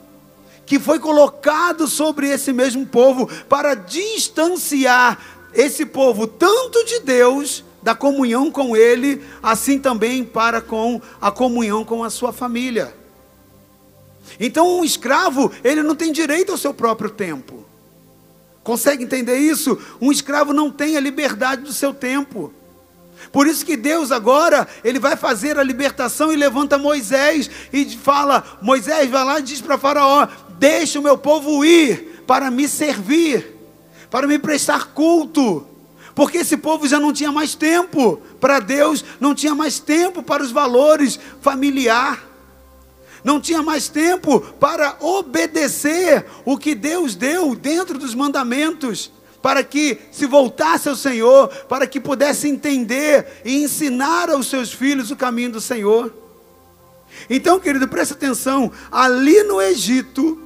que 0.66 0.80
foi 0.80 0.98
colocado 0.98 1.88
sobre 1.88 2.30
esse 2.30 2.52
mesmo 2.52 2.86
povo 2.86 3.30
para 3.48 3.76
distanciar 3.76 5.20
esse 5.54 5.86
povo 5.86 6.26
tanto 6.26 6.84
de 6.84 7.02
Deus 7.02 7.64
da 7.84 7.94
comunhão 7.94 8.50
com 8.50 8.76
Ele, 8.76 9.22
assim 9.42 9.78
também 9.78 10.24
para 10.24 10.62
com 10.62 11.02
a 11.22 11.30
comunhão 11.30 11.84
com 11.84 12.04
a 12.04 12.10
sua 12.10 12.32
família. 12.32 12.96
Então, 14.40 14.80
um 14.80 14.84
escravo, 14.84 15.52
ele 15.64 15.84
não 15.84 15.96
tem 15.96 16.12
direito 16.12 16.52
ao 16.52 16.58
seu 16.58 16.74
próprio 16.74 17.10
tempo. 17.10 17.66
Consegue 18.64 19.04
entender 19.04 19.38
isso? 19.38 19.78
Um 20.00 20.12
escravo 20.12 20.54
não 20.54 20.72
tem 20.72 20.96
a 20.96 21.02
liberdade 21.02 21.64
do 21.64 21.74
seu 21.74 21.94
tempo. 21.94 22.54
Por 23.32 23.48
isso 23.48 23.66
que 23.66 23.76
Deus 23.76 24.12
agora, 24.12 24.68
ele 24.84 25.00
vai 25.00 25.16
fazer 25.16 25.60
a 25.60 25.64
libertação 25.64 26.32
e 26.32 26.36
levanta 26.36 26.78
Moisés 26.78 27.50
e 27.72 27.86
fala: 27.98 28.44
Moisés 28.62 29.10
vai 29.10 29.24
lá 29.24 29.40
e 29.40 29.44
diz 29.44 29.62
para 29.62 29.78
Faraó: 29.78 30.28
Deixa 30.58 31.00
o 31.00 31.04
meu 31.04 31.18
povo 31.18 31.64
ir 31.66 32.24
para 32.26 32.50
me 32.50 32.68
servir, 32.68 33.56
para 34.10 34.28
me 34.28 34.40
prestar 34.40 34.94
culto 34.94 35.68
porque 36.16 36.40
esse 36.40 36.58
povo 36.58 36.88
já 36.88 37.00
não 37.00 37.12
tinha 37.12 37.32
mais 37.32 37.56
tempo 37.56 38.22
para 38.40 38.60
Deus, 38.60 39.04
não 39.20 39.34
tinha 39.34 39.56
mais 39.56 39.80
tempo 39.80 40.22
para 40.22 40.44
os 40.44 40.52
valores 40.52 41.20
familiar, 41.42 42.24
não 43.24 43.40
tinha 43.40 43.64
mais 43.64 43.88
tempo 43.88 44.40
para 44.40 44.98
obedecer 45.00 46.26
o 46.46 46.58
que 46.58 46.76
Deus 46.76 47.16
deu 47.16 47.56
dentro 47.56 47.98
dos 47.98 48.14
mandamentos, 48.14 49.12
para 49.42 49.64
que 49.64 50.00
se 50.12 50.26
voltasse 50.26 50.88
ao 50.88 50.96
Senhor, 50.96 51.48
para 51.68 51.88
que 51.88 52.00
pudesse 52.00 52.48
entender 52.48 53.42
e 53.44 53.64
ensinar 53.64 54.30
aos 54.30 54.48
seus 54.48 54.72
filhos 54.72 55.12
o 55.12 55.16
caminho 55.16 55.54
do 55.54 55.62
Senhor. 55.62 56.14
Então, 57.30 57.60
querido, 57.60 57.88
preste 57.88 58.14
atenção, 58.14 58.72
ali 58.92 59.44
no 59.44 59.62
Egito, 59.62 60.40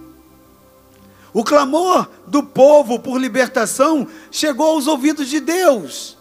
o 1.38 1.43
clamor 1.43 2.10
do 2.26 2.41
povo 2.41 2.97
por 2.97 3.19
libertação 3.19 4.08
chegou 4.32 4.71
aos 4.71 4.88
ouvidos 4.88 5.28
de 5.28 5.39
Deus. 5.39 6.17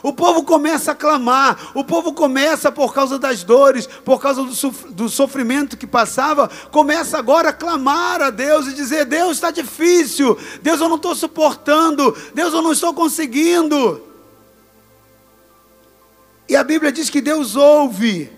O 0.00 0.12
povo 0.12 0.44
começa 0.44 0.92
a 0.92 0.94
clamar, 0.94 1.72
o 1.74 1.82
povo 1.82 2.12
começa 2.12 2.70
por 2.70 2.94
causa 2.94 3.18
das 3.18 3.42
dores, 3.42 3.84
por 4.04 4.20
causa 4.20 4.44
do, 4.44 5.08
sofrimento 5.08 5.76
que 5.76 5.88
passava, 5.88 6.48
começa 6.70 7.18
agora 7.18 7.48
a 7.48 7.52
clamar 7.52 8.22
a 8.22 8.30
Deus 8.30 8.68
e 8.68 8.74
dizer: 8.74 9.06
Deus 9.06 9.38
está 9.38 9.50
difícil, 9.50 10.38
Deus 10.62 10.80
eu 10.80 10.88
não 10.88 10.94
estou 10.94 11.16
suportando, 11.16 12.16
Deus 12.32 12.54
eu 12.54 12.62
não 12.62 12.70
estou 12.70 12.94
conseguindo. 12.94 14.00
E 16.48 16.54
a 16.54 16.62
Bíblia 16.62 16.92
diz 16.92 17.10
que 17.10 17.20
Deus 17.20 17.56
ouve, 17.56 18.30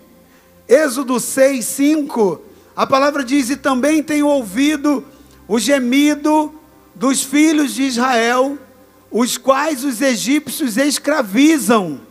Êxodo 0.67 1.19
6, 1.19 1.63
5, 1.63 2.41
a 2.75 2.87
palavra 2.87 3.23
diz: 3.23 3.51
E 3.51 3.55
também 3.55 4.01
tenho 4.01 4.25
ouvido 4.25 5.05
o 5.49 5.57
gemido 5.57 6.53
dos 6.93 7.23
filhos 7.23 7.73
de 7.73 7.81
Israel, 7.81 8.55
os 9.09 9.35
quais 9.35 9.83
os 9.83 9.99
egípcios 9.99 10.77
escravizam. 10.77 12.01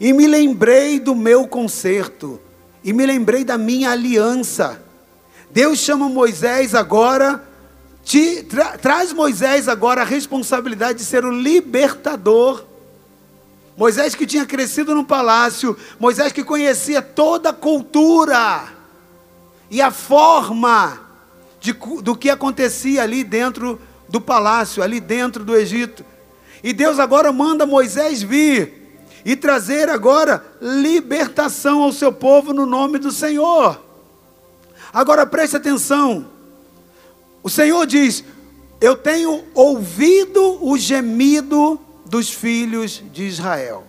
E 0.00 0.10
me 0.14 0.26
lembrei 0.26 0.98
do 0.98 1.14
meu 1.14 1.46
conserto, 1.46 2.40
e 2.82 2.90
me 2.94 3.04
lembrei 3.04 3.44
da 3.44 3.58
minha 3.58 3.90
aliança. 3.90 4.82
Deus 5.50 5.80
chama 5.80 6.08
Moisés 6.08 6.74
agora, 6.74 7.46
te, 8.02 8.42
tra, 8.44 8.78
traz 8.78 9.12
Moisés 9.12 9.68
agora 9.68 10.00
a 10.00 10.06
responsabilidade 10.06 11.00
de 11.00 11.04
ser 11.04 11.26
o 11.26 11.30
libertador. 11.30 12.64
Moisés 13.76 14.14
que 14.14 14.26
tinha 14.26 14.46
crescido 14.46 14.94
no 14.94 15.04
palácio, 15.04 15.76
Moisés 16.00 16.32
que 16.32 16.42
conhecia 16.42 17.02
toda 17.02 17.50
a 17.50 17.54
cultura 17.54 18.64
e 19.70 19.82
a 19.82 19.90
forma 19.90 21.11
de, 21.62 21.72
do 21.72 22.16
que 22.16 22.28
acontecia 22.28 23.04
ali 23.04 23.22
dentro 23.22 23.80
do 24.08 24.20
palácio, 24.20 24.82
ali 24.82 25.00
dentro 25.00 25.44
do 25.44 25.54
Egito. 25.54 26.04
E 26.62 26.72
Deus 26.72 26.98
agora 26.98 27.32
manda 27.32 27.64
Moisés 27.64 28.20
vir 28.20 28.98
e 29.24 29.36
trazer 29.36 29.88
agora 29.88 30.44
libertação 30.60 31.82
ao 31.82 31.92
seu 31.92 32.12
povo 32.12 32.52
no 32.52 32.66
nome 32.66 32.98
do 32.98 33.12
Senhor. 33.12 33.80
Agora 34.92 35.24
preste 35.24 35.56
atenção. 35.56 36.26
O 37.44 37.48
Senhor 37.48 37.86
diz: 37.86 38.24
Eu 38.80 38.96
tenho 38.96 39.44
ouvido 39.54 40.58
o 40.66 40.76
gemido 40.76 41.80
dos 42.04 42.28
filhos 42.28 43.00
de 43.12 43.22
Israel. 43.22 43.84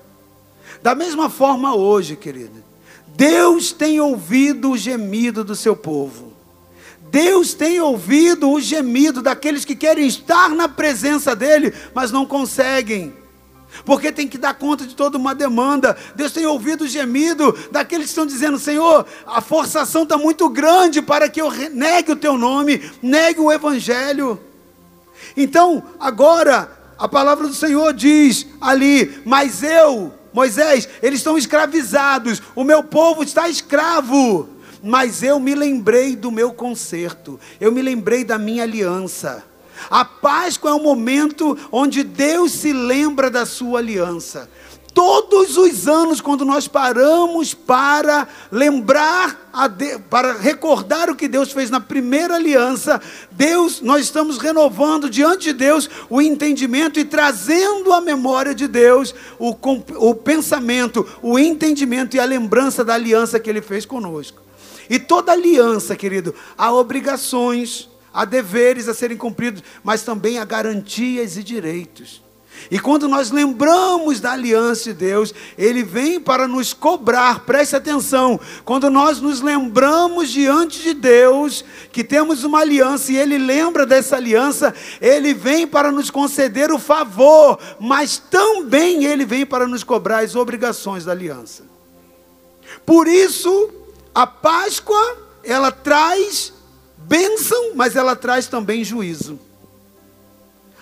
Da 0.83 0.93
mesma 0.93 1.27
forma 1.27 1.75
hoje, 1.75 2.15
querido, 2.15 2.63
Deus 3.07 3.71
tem 3.71 3.99
ouvido 3.99 4.71
o 4.71 4.77
gemido 4.77 5.43
do 5.43 5.55
seu 5.55 5.75
povo. 5.75 6.32
Deus 7.13 7.53
tem 7.53 7.79
ouvido 7.79 8.49
o 8.49 8.59
gemido 8.59 9.21
daqueles 9.21 9.63
que 9.63 9.75
querem 9.75 10.07
estar 10.07 10.49
na 10.49 10.67
presença 10.67 11.35
dEle, 11.35 11.71
mas 11.93 12.11
não 12.11 12.25
conseguem. 12.25 13.13
Porque 13.85 14.11
tem 14.11 14.27
que 14.27 14.35
dar 14.35 14.55
conta 14.55 14.83
de 14.83 14.95
toda 14.95 15.15
uma 15.15 15.35
demanda. 15.35 15.95
Deus 16.15 16.31
tem 16.31 16.47
ouvido 16.47 16.85
o 16.85 16.87
gemido 16.87 17.55
daqueles 17.69 18.05
que 18.05 18.09
estão 18.09 18.25
dizendo: 18.25 18.57
Senhor, 18.57 19.05
a 19.27 19.41
forçação 19.41 20.01
está 20.01 20.17
muito 20.17 20.49
grande 20.49 21.03
para 21.03 21.29
que 21.29 21.39
eu 21.39 21.51
negue 21.71 22.13
o 22.13 22.15
teu 22.15 22.35
nome, 22.35 22.81
negue 22.99 23.39
o 23.39 23.51
Evangelho. 23.51 24.39
Então, 25.37 25.83
agora, 25.99 26.95
a 26.97 27.07
palavra 27.07 27.47
do 27.47 27.53
Senhor 27.53 27.93
diz 27.93 28.47
ali: 28.59 29.21
Mas 29.23 29.61
eu, 29.61 30.11
Moisés, 30.33 30.89
eles 30.99 31.19
estão 31.19 31.37
escravizados, 31.37 32.41
o 32.55 32.63
meu 32.63 32.83
povo 32.83 33.21
está 33.21 33.47
escravo 33.47 34.49
mas 34.83 35.23
eu 35.23 35.39
me 35.39 35.55
lembrei 35.55 36.13
do 36.13 36.29
meu 36.29 36.51
conserto, 36.51 37.39
eu 37.59 37.71
me 37.71 37.81
lembrei 37.81 38.25
da 38.25 38.37
minha 38.37 38.63
aliança. 38.63 39.45
A 39.89 40.03
Páscoa 40.03 40.71
é 40.71 40.73
o 40.73 40.83
momento 40.83 41.57
onde 41.71 42.03
Deus 42.03 42.51
se 42.51 42.73
lembra 42.73 43.29
da 43.29 43.45
sua 43.45 43.79
aliança. 43.79 44.49
Todos 44.93 45.57
os 45.57 45.87
anos, 45.87 46.21
quando 46.21 46.45
nós 46.45 46.67
paramos 46.67 47.55
para 47.55 48.27
lembrar, 48.51 49.49
de, 49.75 49.97
para 49.97 50.33
recordar 50.33 51.09
o 51.09 51.15
que 51.15 51.27
Deus 51.27 51.51
fez 51.51 51.71
na 51.71 51.79
primeira 51.79 52.35
aliança, 52.35 53.01
Deus, 53.31 53.81
nós 53.81 54.03
estamos 54.03 54.37
renovando 54.37 55.09
diante 55.09 55.45
de 55.45 55.53
Deus 55.53 55.89
o 56.11 56.21
entendimento 56.21 56.99
e 56.99 57.05
trazendo 57.05 57.91
à 57.91 58.01
memória 58.01 58.53
de 58.53 58.67
Deus 58.67 59.15
o, 59.39 59.55
o 59.97 60.13
pensamento, 60.13 61.07
o 61.23 61.39
entendimento 61.39 62.15
e 62.15 62.19
a 62.19 62.25
lembrança 62.25 62.85
da 62.85 62.93
aliança 62.93 63.39
que 63.39 63.49
Ele 63.49 63.61
fez 63.61 63.87
conosco. 63.87 64.43
E 64.89 64.99
toda 64.99 65.31
aliança, 65.31 65.95
querido, 65.95 66.33
há 66.57 66.73
obrigações, 66.73 67.89
há 68.13 68.25
deveres 68.25 68.87
a 68.87 68.93
serem 68.93 69.17
cumpridos, 69.17 69.63
mas 69.83 70.03
também 70.03 70.39
há 70.39 70.45
garantias 70.45 71.37
e 71.37 71.43
direitos. 71.43 72.23
E 72.71 72.79
quando 72.79 73.07
nós 73.07 73.31
lembramos 73.31 74.19
da 74.19 74.31
aliança 74.31 74.85
de 74.85 74.93
Deus, 74.93 75.33
Ele 75.57 75.83
vem 75.83 76.19
para 76.19 76.47
nos 76.47 76.73
cobrar, 76.73 77.41
preste 77.41 77.75
atenção, 77.75 78.39
quando 78.63 78.89
nós 78.89 79.19
nos 79.19 79.41
lembramos 79.41 80.29
diante 80.29 80.81
de 80.81 80.93
Deus 80.93 81.63
que 81.91 82.03
temos 82.03 82.43
uma 82.43 82.59
aliança 82.59 83.11
e 83.11 83.17
Ele 83.17 83.37
lembra 83.37 83.85
dessa 83.85 84.15
aliança, 84.15 84.73
Ele 85.01 85.33
vem 85.33 85.67
para 85.67 85.91
nos 85.91 86.09
conceder 86.09 86.71
o 86.71 86.79
favor, 86.79 87.59
mas 87.79 88.17
também 88.17 89.05
Ele 89.05 89.25
vem 89.25 89.45
para 89.45 89.67
nos 89.67 89.83
cobrar 89.83 90.19
as 90.19 90.35
obrigações 90.35 91.05
da 91.05 91.11
aliança. 91.11 91.63
Por 92.85 93.07
isso, 93.07 93.69
a 94.13 94.27
Páscoa, 94.27 95.17
ela 95.43 95.71
traz 95.71 96.53
bênção, 96.97 97.75
mas 97.75 97.95
ela 97.95 98.15
traz 98.15 98.47
também 98.47 98.83
juízo. 98.83 99.39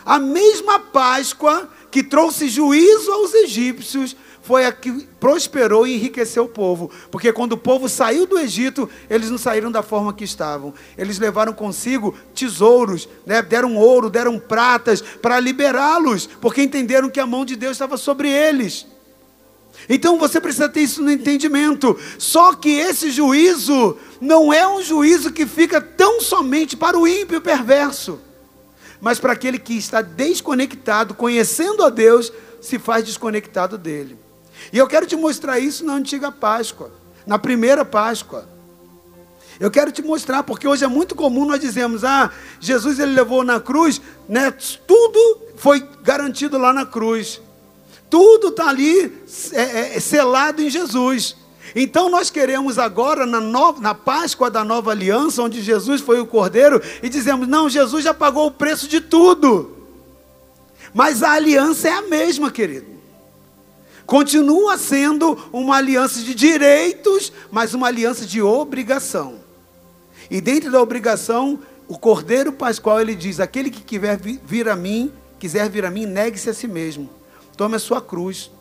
A 0.06 0.20
mesma 0.20 0.80
Páscoa 0.80 1.70
que 1.90 2.04
trouxe 2.04 2.48
juízo 2.50 3.12
aos 3.12 3.34
egípcios 3.34 4.16
foi 4.42 4.66
a 4.66 4.72
que 4.72 5.08
prosperou 5.20 5.86
e 5.86 5.96
enriqueceu 5.96 6.46
o 6.46 6.50
povo. 6.50 6.90
Porque 7.12 7.32
quando 7.32 7.54
o 7.54 7.58
povo 7.58 7.88
saiu 7.88 8.26
do 8.26 8.40
Egito, 8.40 8.90
eles 9.10 9.30
não 9.30 9.38
saíram 9.38 9.72
da 9.72 9.84
forma 9.84 10.14
que 10.14 10.24
estavam. 10.24 10.74
Eles 10.98 11.20
levaram 11.20 11.54
consigo 11.54 12.18
tesouros, 12.34 13.08
né? 13.26 13.42
deram 13.42 13.78
ouro, 13.78 14.10
deram 14.10 14.40
pratas 14.40 15.02
para 15.02 15.40
liberá-los, 15.40 16.26
porque 16.26 16.64
entenderam 16.64 17.10
que 17.10 17.20
a 17.20 17.26
mão 17.26 17.46
de 17.46 17.56
Deus 17.56 17.74
estava 17.74 17.98
sobre 17.98 18.30
eles. 18.30 18.88
Então 19.94 20.18
você 20.18 20.40
precisa 20.40 20.70
ter 20.70 20.84
isso 20.84 21.04
no 21.04 21.12
entendimento. 21.12 22.00
Só 22.18 22.54
que 22.54 22.70
esse 22.70 23.12
juízo 23.12 23.98
não 24.22 24.54
é 24.54 24.66
um 24.66 24.82
juízo 24.82 25.34
que 25.34 25.46
fica 25.46 25.82
tão 25.82 26.22
somente 26.22 26.78
para 26.78 26.98
o 26.98 27.06
ímpio 27.06 27.42
perverso, 27.42 28.18
mas 29.02 29.20
para 29.20 29.34
aquele 29.34 29.60
que 29.60 29.74
está 29.74 30.02
desconectado, 30.02 31.14
conhecendo 31.14 31.84
a 31.84 31.90
Deus, 31.90 32.32
se 32.62 32.80
faz 32.80 33.04
desconectado 33.04 33.78
dele. 33.78 34.18
E 34.72 34.78
eu 34.78 34.88
quero 34.88 35.06
te 35.06 35.18
mostrar 35.18 35.60
isso 35.60 35.84
na 35.84 35.96
antiga 35.96 36.32
Páscoa, 36.32 36.94
na 37.28 37.38
primeira 37.38 37.84
Páscoa. 37.84 38.48
Eu 39.60 39.70
quero 39.70 39.92
te 39.92 40.02
mostrar, 40.02 40.44
porque 40.44 40.66
hoje 40.66 40.86
é 40.86 40.88
muito 40.88 41.16
comum 41.16 41.44
nós 41.46 41.60
dizemos: 41.60 42.06
ah, 42.06 42.32
Jesus 42.62 42.98
ele 42.98 43.12
levou 43.12 43.44
na 43.44 43.60
cruz, 43.60 44.02
né, 44.30 44.52
tudo 44.88 45.42
foi 45.58 45.86
garantido 46.02 46.58
lá 46.58 46.72
na 46.72 46.86
cruz. 46.86 47.42
Tudo 48.12 48.50
está 48.50 48.68
ali 48.68 49.10
é, 49.54 49.96
é, 49.96 50.00
selado 50.02 50.62
em 50.62 50.70
Jesus. 50.70 51.38
Então 51.74 52.10
nós 52.10 52.30
queremos 52.30 52.78
agora, 52.78 53.26
na, 53.26 53.40
nova, 53.40 53.80
na 53.80 53.96
Páscoa 53.96 54.52
da 54.52 54.66
nova 54.66 54.92
aliança, 54.92 55.42
onde 55.42 55.62
Jesus 55.62 56.02
foi 56.02 56.20
o 56.20 56.28
cordeiro, 56.28 56.82
e 57.02 57.08
dizemos: 57.08 57.48
não, 57.48 57.70
Jesus 57.70 58.04
já 58.04 58.14
pagou 58.14 58.48
o 58.48 58.52
preço 58.52 58.86
de 58.86 59.00
tudo. 59.00 59.78
Mas 60.94 61.24
a 61.24 61.32
aliança 61.32 61.88
é 61.88 61.94
a 61.94 62.02
mesma, 62.02 62.52
querido. 62.52 62.92
Continua 64.06 64.78
sendo 64.78 65.40
uma 65.54 65.78
aliança 65.78 66.20
de 66.20 66.36
direitos, 66.36 67.32
mas 67.50 67.74
uma 67.74 67.88
aliança 67.88 68.26
de 68.26 68.42
obrigação. 68.42 69.36
E 70.30 70.42
dentro 70.42 70.70
da 70.70 70.82
obrigação, 70.82 71.58
o 71.88 71.98
cordeiro 71.98 72.52
pascual 72.52 73.00
ele 73.00 73.16
diz: 73.16 73.40
aquele 73.40 73.70
que 73.70 73.82
quiser 73.82 74.20
vir 74.20 74.68
a 74.68 74.76
mim, 74.76 75.14
quiser 75.40 75.70
vir 75.70 75.86
a 75.86 75.90
mim, 75.90 76.06
negue-se 76.06 76.50
a 76.50 76.54
si 76.54 76.68
mesmo 76.68 77.21
tome 77.56 77.76
a 77.76 77.80
sua 77.80 78.02
cruz. 78.02 78.52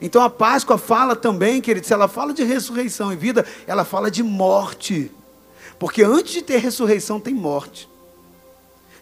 Então 0.00 0.22
a 0.22 0.30
Páscoa 0.30 0.78
fala 0.78 1.14
também, 1.14 1.60
querido, 1.60 1.86
se 1.86 1.92
ela 1.92 2.08
fala 2.08 2.32
de 2.32 2.42
ressurreição 2.42 3.12
e 3.12 3.16
vida, 3.16 3.46
ela 3.66 3.84
fala 3.84 4.10
de 4.10 4.22
morte. 4.22 5.10
Porque 5.78 6.02
antes 6.02 6.32
de 6.32 6.42
ter 6.42 6.58
ressurreição 6.58 7.20
tem 7.20 7.34
morte. 7.34 7.88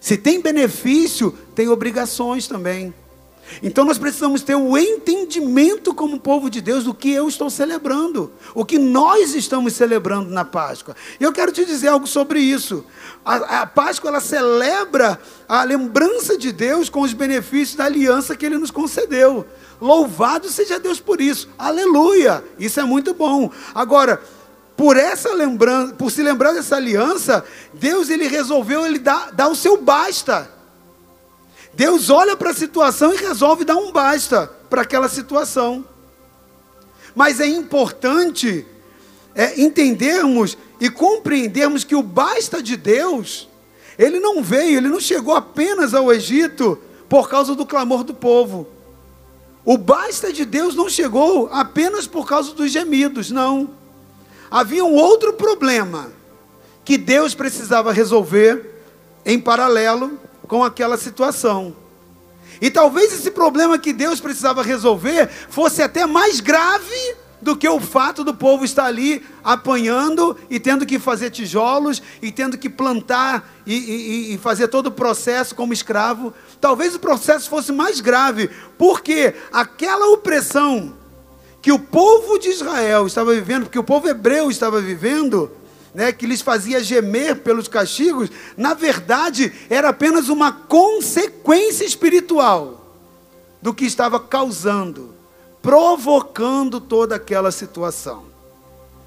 Se 0.01 0.17
tem 0.17 0.41
benefício, 0.41 1.31
tem 1.55 1.69
obrigações 1.69 2.47
também. 2.47 2.93
Então 3.63 3.85
nós 3.85 3.99
precisamos 3.99 4.43
ter 4.43 4.55
o 4.55 4.79
entendimento 4.79 5.93
como 5.93 6.21
povo 6.21 6.49
de 6.49 6.61
Deus 6.61 6.85
do 6.85 6.95
que 6.95 7.11
eu 7.11 7.29
estou 7.29 7.51
celebrando, 7.51 8.31
o 8.55 8.65
que 8.65 8.79
nós 8.79 9.35
estamos 9.35 9.73
celebrando 9.73 10.31
na 10.31 10.45
Páscoa. 10.45 10.95
E 11.19 11.25
eu 11.25 11.33
quero 11.33 11.51
te 11.51 11.65
dizer 11.65 11.89
algo 11.89 12.07
sobre 12.07 12.41
isso. 12.41 12.85
A, 13.25 13.63
a, 13.63 13.67
Páscoa 13.67 14.09
ela 14.09 14.21
celebra 14.21 15.19
a 15.49 15.65
lembrança 15.65 16.37
de 16.37 16.53
Deus 16.53 16.89
com 16.89 17.01
os 17.01 17.13
benefícios 17.13 17.77
da 17.77 17.85
aliança 17.85 18.37
que 18.37 18.47
Ele 18.47 18.59
nos 18.59 18.71
concedeu. 18.71 19.47
Louvado 19.81 20.49
seja 20.49 20.79
Deus 20.79 21.01
por 21.01 21.21
isso. 21.21 21.49
Aleluia! 21.59 22.45
Isso 22.59 22.79
é 22.79 22.85
muito 22.85 23.15
bom. 23.15 23.51
Agora, 23.75 24.23
por 24.77 24.97
essa 24.97 25.33
lembrança, 25.35 25.95
por 25.95 26.11
se 26.11 26.23
lembrar 26.23 26.53
dessa 26.53 26.77
aliança, 26.77 27.45
Deus 27.75 28.11
ele 28.11 28.27
resolveu 28.27 28.87
ele 28.87 28.99
dar, 28.99 29.33
dar 29.33 29.49
o 29.49 29.57
seu 29.57 29.77
basta. 29.81 30.51
Deus 31.75 32.11
olha 32.11 32.37
para 32.37 32.51
a 32.51 32.55
situação 32.55 33.15
e 33.15 33.17
resolve 33.17 33.65
dar 33.65 33.77
um 33.77 33.93
basta 33.93 34.47
para 34.69 34.83
aquela 34.83 35.09
situação. 35.09 35.85
Mas 37.15 37.41
é 37.41 37.47
importante 37.47 38.67
é, 39.35 39.61
entendermos 39.61 40.57
e 40.81 40.91
compreendermos 40.91 41.85
que 41.85 41.95
o 41.95 42.03
basta 42.03 42.63
de 42.63 42.77
Deus, 42.77 43.49
ele 43.99 44.21
não 44.21 44.43
veio, 44.43 44.79
ele 44.79 44.89
não 44.89 45.01
chegou 45.01 45.35
apenas 45.35 45.95
ao 45.95 46.13
Egito 46.13 46.79
por 47.09 47.29
causa 47.29 47.55
do 47.55 47.67
clamor 47.67 48.05
do 48.05 48.15
povo. 48.15 48.67
O 49.65 49.79
basta 49.79 50.33
de 50.33 50.45
Deus 50.45 50.75
não 50.75 50.89
chegou 50.89 51.49
apenas 51.53 52.07
por 52.07 52.27
causa 52.27 52.53
dos 52.53 52.71
gemidos, 52.71 53.31
não. 53.31 53.71
havia 54.51 54.85
um 54.85 54.95
outro 54.95 55.33
problema 55.35 56.11
que 56.85 56.99
Deus 56.99 57.35
precisava 57.35 57.93
resolver 57.93 58.83
em 59.25 59.39
paralelo 59.39 60.19
com 60.53 60.63
aquela 60.63 60.99
situação. 60.99 61.75
E 62.61 62.71
talvez 62.71 63.11
esse 63.11 63.31
problema 63.31 63.79
que 63.79 63.91
Deus 63.91 64.21
precisava 64.21 64.63
resolver 64.63 65.27
fosse 65.49 65.81
até 65.81 66.05
mais 66.05 66.41
grave 66.41 67.17
do 67.41 67.57
que 67.57 67.67
o 67.67 67.81
fato 67.81 68.23
do 68.23 68.35
povo 68.35 68.63
estar 68.63 68.85
ali 68.85 69.25
apanhando 69.43 70.37
e 70.51 70.61
tendo 70.61 70.85
que 70.85 70.99
fazer 70.99 71.31
tijolos 71.31 72.03
e 72.21 72.31
tendo 72.31 72.59
que 72.59 72.69
plantar 72.69 73.51
e, 73.65 73.75
e, 73.75 74.35
e, 74.35 74.39
fazer 74.39 74.69
todo 74.69 74.89
o 74.89 74.93
processo 74.93 75.55
como 75.55 75.73
escravo. 75.73 76.35
Talvez 76.61 76.95
o 76.95 77.01
processo 77.01 77.49
fosse 77.49 77.73
mais 77.73 78.03
grave, 78.03 78.51
porque 78.77 79.35
aquela 79.51 80.11
opressão 80.11 80.93
que 81.63 81.73
o 81.73 81.79
povo 81.79 82.39
de 82.39 82.51
Israel 82.51 83.07
estava 83.07 83.33
vivendo, 83.33 83.63
porque 83.63 83.79
o 83.79 83.85
povo 83.85 84.07
hebreu 84.07 84.51
estava 84.51 84.83
vivendo, 84.83 85.51
né, 85.95 86.13
que 86.13 86.27
lhes 86.27 86.41
fazia 86.41 86.83
gemer 86.83 87.37
pelos 87.37 87.69
castigos, 87.69 88.31
na 88.57 88.75
verdade 88.75 89.53
era 89.69 89.91
apenas 89.91 90.29
uma 90.29 90.53
consequência 90.53 91.85
espiritual 91.85 92.97
do 93.61 93.75
que 93.75 93.85
estava 93.85 94.19
causando, 94.19 95.15
provocando 95.61 96.81
toda 96.81 97.17
aquela 97.17 97.53
situação. 97.53 98.25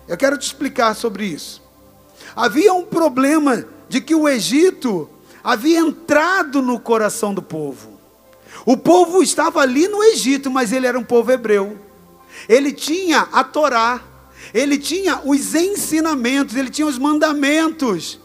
Eu 0.07 0.15
quero 0.15 0.37
te 0.37 0.43
explicar 0.43 0.95
sobre 0.95 1.25
isso. 1.25 1.61
Havia 2.35 2.73
um 2.73 2.85
problema 2.85 3.65
de 3.89 3.99
que 3.99 4.13
o 4.13 4.29
Egito 4.29 5.09
havia 5.43 5.79
entrado 5.79 6.61
no 6.61 6.79
coração 6.79 7.33
do 7.33 7.41
povo. 7.41 7.99
O 8.65 8.77
povo 8.77 9.21
estava 9.21 9.59
ali 9.59 9.87
no 9.87 10.03
Egito, 10.03 10.49
mas 10.49 10.71
ele 10.71 10.87
era 10.87 10.97
um 10.97 11.03
povo 11.03 11.31
hebreu. 11.31 11.77
Ele 12.47 12.71
tinha 12.71 13.27
a 13.31 13.43
Torá, 13.43 14.01
ele 14.53 14.77
tinha 14.77 15.21
os 15.23 15.53
ensinamentos, 15.53 16.55
ele 16.55 16.69
tinha 16.69 16.87
os 16.87 16.97
mandamentos, 16.97 18.19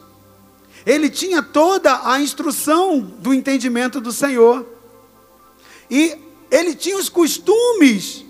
ele 0.84 1.08
tinha 1.08 1.42
toda 1.42 2.10
a 2.10 2.20
instrução 2.20 3.00
do 3.00 3.34
entendimento 3.34 4.00
do 4.00 4.12
Senhor, 4.12 4.66
e 5.90 6.16
ele 6.50 6.74
tinha 6.74 6.96
os 6.96 7.08
costumes 7.08 8.24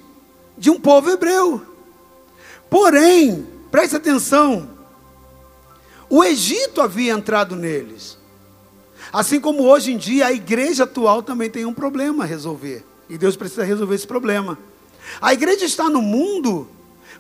de 0.57 0.71
um 0.71 0.81
povo 0.81 1.11
hebreu. 1.11 1.63
Porém, 2.69 3.47
preste 3.71 3.97
atenção, 3.97 4.71
o 6.09 6.25
Egito 6.25 6.81
havia 6.81 7.13
entrado 7.13 7.55
neles. 7.55 8.19
Assim 9.13 9.41
como 9.41 9.65
hoje 9.65 9.93
em 9.93 9.97
dia 9.97 10.27
a 10.27 10.33
igreja 10.33 10.85
atual 10.85 11.23
também 11.23 11.51
tem 11.51 11.65
um 11.65 11.75
problema 11.75 12.25
a 12.25 12.27
resolver. 12.27 12.85
E 13.09 13.19
Deus 13.19 13.37
precisa 13.37 13.65
resolver 13.65 13.95
esse 13.95 14.07
problema. 14.07 14.59
A 15.21 15.33
igreja 15.33 15.65
está 15.65 15.89
no 15.89 16.01
mundo 16.01 16.69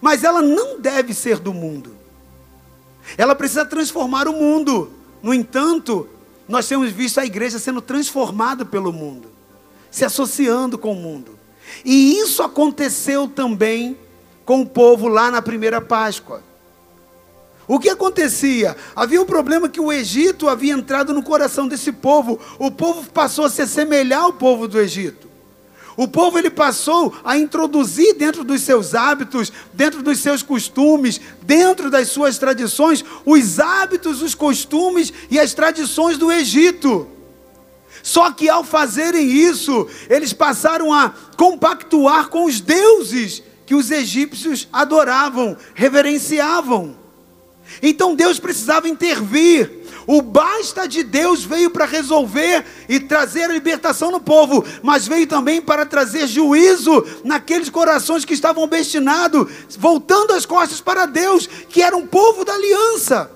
mas 0.01 0.25
ela 0.25 0.41
não 0.41 0.81
deve 0.81 1.13
ser 1.15 1.39
do 1.39 1.53
mundo. 1.53 1.95
Ela 3.17 3.35
precisa 3.35 3.65
transformar 3.65 4.29
o 4.29 4.33
mundo. 4.33 4.91
No 5.23 5.35
entanto, 5.35 6.09
nós 6.49 6.67
temos 6.67 6.91
visto 6.91 7.19
a 7.19 7.27
igreja 7.27 7.59
sendo 7.59 7.81
transformada 7.81 8.65
pelo 8.65 8.93
mundo, 8.93 9.29
se 9.91 10.05
associando 10.05 10.79
com 10.79 10.93
o 10.93 10.97
mundo. 10.97 11.39
E 11.85 12.19
isso 12.19 12.43
aconteceu 12.43 13.29
também 13.29 13.97
com 14.45 14.63
o 14.63 14.67
povo 14.67 15.07
lá 15.07 15.31
na 15.31 15.41
primeira 15.41 15.81
Páscoa. 15.81 16.43
O 17.69 17.79
que 17.79 17.89
acontecia? 17.89 18.77
Havia 18.97 19.23
um 19.23 19.25
problema 19.25 19.69
que 19.69 19.81
o 19.81 19.93
Egito 19.93 20.49
havia 20.49 20.73
entrado 20.73 21.15
no 21.15 21.23
coração 21.23 21.69
desse 21.69 21.93
povo. 21.93 22.41
O 22.59 22.69
povo 22.69 23.09
passou 23.13 23.45
a 23.45 23.51
se 23.51 23.63
assemelhar 23.63 24.23
ao 24.23 24.33
povo 24.33 24.67
do 24.67 24.81
Egito. 24.81 25.30
O 25.97 26.07
povo 26.07 26.39
ele 26.39 26.51
passou 26.51 27.15
a 27.25 27.37
introduzir 27.37 28.15
dentro 28.15 28.45
dos 28.45 28.63
seus 28.63 28.95
hábitos, 28.95 29.53
dentro 29.73 30.03
dos 30.03 30.19
seus 30.19 30.43
costumes, 30.43 31.21
dentro 31.43 31.91
das 31.91 32.09
suas 32.09 32.39
tradições, 32.39 33.05
os 33.25 33.59
hábitos, 33.59 34.23
os 34.23 34.35
costumes 34.35 35.13
e 35.31 35.39
as 35.39 35.53
tradições 35.53 36.17
do 36.17 36.31
Egito. 36.31 37.07
Só 38.03 38.31
que 38.31 38.49
ao 38.49 38.65
fazerem 38.65 39.27
isso, 39.27 39.87
eles 40.09 40.33
passaram 40.33 40.93
a 40.93 41.11
compactuar 41.37 42.29
com 42.29 42.45
os 42.47 42.61
deuses 42.61 43.43
que 43.67 43.75
os 43.75 43.91
egípcios 43.91 44.69
adoravam, 44.73 45.57
reverenciavam. 45.75 46.97
Então 47.83 48.15
Deus 48.15 48.39
precisava 48.39 48.89
intervir. 48.89 49.80
O 50.13 50.21
basta 50.23 50.89
de 50.89 51.05
Deus 51.05 51.45
veio 51.45 51.71
para 51.71 51.85
resolver 51.85 52.67
e 52.89 52.99
trazer 52.99 53.45
a 53.45 53.53
libertação 53.53 54.11
no 54.11 54.21
povo, 54.21 54.65
mas 54.83 55.07
veio 55.07 55.25
também 55.25 55.63
para 55.63 55.87
trazer 55.87 56.27
juízo 56.27 57.07
naqueles 57.23 57.71
corações 57.71 58.25
que 58.25 58.35
estavam 58.35 58.65
obstinados, 58.65 59.49
voltando 59.79 60.33
as 60.33 60.45
costas 60.45 60.81
para 60.81 61.07
Deus, 61.07 61.47
que 61.47 61.81
era 61.81 61.97
um 61.97 62.09
povo 62.09 62.45
da 62.45 62.55
aliança. 62.55 63.31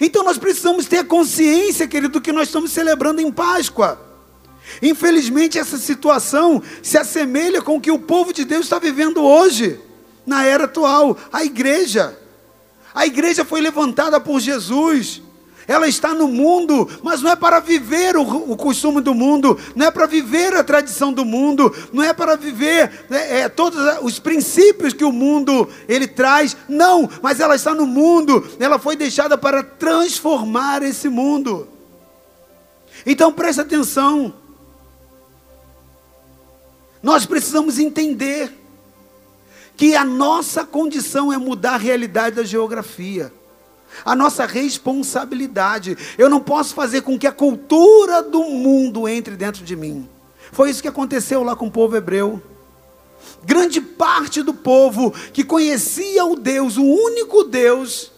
Então 0.00 0.24
nós 0.24 0.38
precisamos 0.38 0.86
ter 0.86 1.04
consciência, 1.04 1.86
querido, 1.86 2.14
do 2.14 2.22
que 2.22 2.32
nós 2.32 2.48
estamos 2.48 2.72
celebrando 2.72 3.20
em 3.20 3.30
Páscoa. 3.30 4.00
Infelizmente, 4.80 5.58
essa 5.58 5.76
situação 5.76 6.62
se 6.82 6.96
assemelha 6.96 7.60
com 7.60 7.76
o 7.76 7.80
que 7.82 7.90
o 7.90 7.98
povo 7.98 8.32
de 8.32 8.46
Deus 8.46 8.64
está 8.64 8.78
vivendo 8.78 9.22
hoje, 9.22 9.78
na 10.24 10.42
era 10.42 10.64
atual, 10.64 11.18
a 11.30 11.44
igreja. 11.44 12.18
A 12.94 13.04
igreja 13.04 13.44
foi 13.44 13.60
levantada 13.60 14.18
por 14.18 14.40
Jesus 14.40 15.20
ela 15.70 15.86
está 15.86 16.12
no 16.12 16.26
mundo, 16.26 16.88
mas 17.00 17.22
não 17.22 17.30
é 17.30 17.36
para 17.36 17.60
viver 17.60 18.16
o, 18.16 18.22
o 18.22 18.56
costume 18.56 19.00
do 19.00 19.14
mundo, 19.14 19.56
não 19.76 19.86
é 19.86 19.90
para 19.92 20.04
viver 20.04 20.52
a 20.56 20.64
tradição 20.64 21.12
do 21.12 21.24
mundo, 21.24 21.72
não 21.92 22.02
é 22.02 22.12
para 22.12 22.34
viver 22.34 23.06
é, 23.08 23.42
é, 23.42 23.48
todos 23.48 23.78
os 24.02 24.18
princípios 24.18 24.92
que 24.92 25.04
o 25.04 25.12
mundo 25.12 25.68
ele 25.88 26.08
traz, 26.08 26.56
não, 26.68 27.08
mas 27.22 27.38
ela 27.38 27.54
está 27.54 27.72
no 27.72 27.86
mundo, 27.86 28.44
ela 28.58 28.80
foi 28.80 28.96
deixada 28.96 29.38
para 29.38 29.62
transformar 29.62 30.82
esse 30.82 31.08
mundo. 31.08 31.68
Então 33.06 33.32
preste 33.32 33.60
atenção, 33.60 34.34
nós 37.00 37.24
precisamos 37.24 37.78
entender 37.78 38.52
que 39.76 39.94
a 39.94 40.04
nossa 40.04 40.64
condição 40.64 41.32
é 41.32 41.38
mudar 41.38 41.74
a 41.74 41.78
realidade 41.78 42.34
da 42.34 42.42
geografia 42.42 43.32
a 44.04 44.14
nossa 44.14 44.46
responsabilidade. 44.46 45.96
Eu 46.18 46.28
não 46.28 46.40
posso 46.40 46.74
fazer 46.74 47.02
com 47.02 47.18
que 47.18 47.26
a 47.26 47.32
cultura 47.32 48.22
do 48.22 48.42
mundo 48.44 49.08
entre 49.08 49.36
dentro 49.36 49.64
de 49.64 49.76
mim. 49.76 50.08
Foi 50.52 50.70
isso 50.70 50.82
que 50.82 50.88
aconteceu 50.88 51.42
lá 51.42 51.54
com 51.54 51.66
o 51.66 51.70
povo 51.70 51.96
hebreu. 51.96 52.42
Grande 53.44 53.80
parte 53.80 54.42
do 54.42 54.52
povo 54.52 55.12
que 55.32 55.44
conhecia 55.44 56.24
o 56.24 56.36
Deus, 56.36 56.76
o 56.76 56.84
único 56.84 57.44
Deus, 57.44 58.09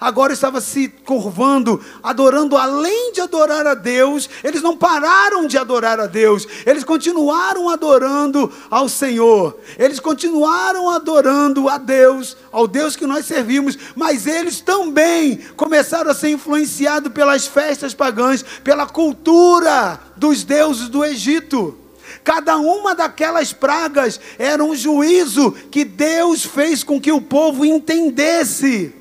agora 0.00 0.32
estava 0.32 0.60
se 0.60 0.88
curvando, 0.88 1.80
adorando 2.02 2.56
além 2.56 3.12
de 3.12 3.20
adorar 3.20 3.66
a 3.66 3.74
Deus, 3.74 4.30
eles 4.42 4.62
não 4.62 4.76
pararam 4.76 5.46
de 5.46 5.58
adorar 5.58 6.00
a 6.00 6.06
Deus, 6.06 6.46
eles 6.64 6.82
continuaram 6.82 7.68
adorando 7.68 8.50
ao 8.70 8.88
Senhor, 8.88 9.58
eles 9.78 10.00
continuaram 10.00 10.88
adorando 10.88 11.68
a 11.68 11.76
Deus, 11.76 12.36
ao 12.50 12.66
Deus 12.66 12.96
que 12.96 13.06
nós 13.06 13.26
servimos, 13.26 13.76
mas 13.94 14.26
eles 14.26 14.60
também 14.60 15.36
começaram 15.56 16.10
a 16.10 16.14
ser 16.14 16.30
influenciados 16.30 17.12
pelas 17.12 17.46
festas 17.46 17.92
pagãs, 17.92 18.42
pela 18.64 18.86
cultura 18.86 20.00
dos 20.16 20.44
deuses 20.44 20.88
do 20.88 21.04
Egito. 21.04 21.76
Cada 22.24 22.56
uma 22.56 22.94
daquelas 22.94 23.52
pragas 23.52 24.20
era 24.38 24.62
um 24.64 24.74
juízo 24.74 25.52
que 25.70 25.84
Deus 25.84 26.44
fez 26.44 26.82
com 26.82 27.00
que 27.00 27.12
o 27.12 27.20
povo 27.20 27.64
entendesse 27.64 28.99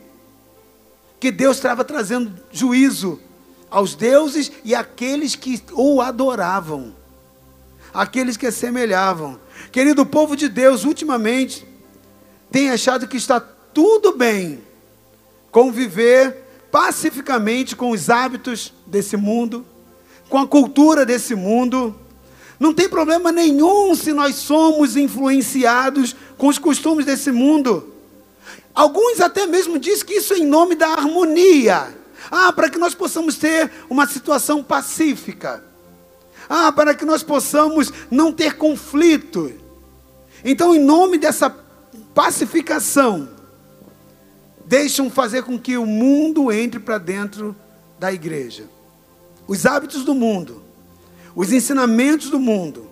que 1.19 1.32
Deus 1.32 1.58
estava 1.58 1.84
trazendo 1.84 2.34
juízo 2.51 3.19
aos 3.69 3.93
deuses 3.93 4.51
e 4.63 4.73
àqueles 4.73 5.36
que 5.36 5.62
o 5.73 6.01
adoravam, 6.01 6.95
aqueles 7.93 8.38
que 8.38 8.47
assemelhavam. 8.47 9.39
Querido 9.71 10.05
povo 10.05 10.36
de 10.36 10.47
Deus, 10.47 10.86
ultimamente 10.86 11.67
tem 12.51 12.69
achado 12.69 13.08
que 13.08 13.17
está 13.17 13.39
tudo 13.39 14.15
bem 14.15 14.62
conviver 15.51 16.45
pacificamente 16.71 17.75
com 17.75 17.91
os 17.91 18.10
hábitos 18.10 18.73
desse 18.86 19.17
mundo, 19.17 19.65
com 20.29 20.38
a 20.38 20.47
cultura 20.47 21.05
desse 21.05 21.36
mundo. 21.36 21.95
Não 22.60 22.73
tem 22.73 22.89
problema 22.89 23.32
nenhum 23.32 23.95
se 23.95 24.13
nós 24.13 24.36
somos 24.36 24.95
influenciados 24.95 26.15
com 26.38 26.47
os 26.47 26.58
costumes 26.58 27.05
desse 27.05 27.32
mundo. 27.32 27.88
Alguns 28.80 29.20
até 29.20 29.46
mesmo 29.46 29.78
dizem 29.78 30.06
que 30.06 30.13
isso 30.13 30.34
é 30.34 30.38
em 30.38 30.46
nome 30.46 30.74
da 30.74 30.88
harmonia. 30.88 31.94
Ah, 32.32 32.54
para 32.54 32.70
que 32.70 32.78
nós 32.78 32.96
possamos 32.96 33.36
ter 33.36 33.70
uma 33.89 34.08
situação 34.08 34.63
pacífica. 34.63 35.62
Ah, 36.48 36.72
para 36.72 36.96
que 36.96 37.04
nós 37.04 37.22
possamos 37.22 37.92
não 38.10 38.32
ter 38.32 38.56
conflito. 38.56 39.52
Então, 40.46 40.74
em 40.74 40.80
nome 40.80 41.18
dessa 41.18 41.54
pacificação, 42.15 43.28
deixam 44.65 45.10
fazer 45.10 45.44
com 45.44 45.60
que 45.60 45.76
o 45.76 45.86
mundo 45.86 46.50
entre 46.50 46.80
para 46.80 46.98
dentro 46.98 47.54
da 48.00 48.13
igreja. 48.13 48.63
Os 49.46 49.65
hábitos 49.65 50.06
do 50.06 50.15
mundo, 50.15 50.63
os 51.36 51.52
ensinamentos 51.52 52.30
do 52.30 52.39
mundo, 52.39 52.88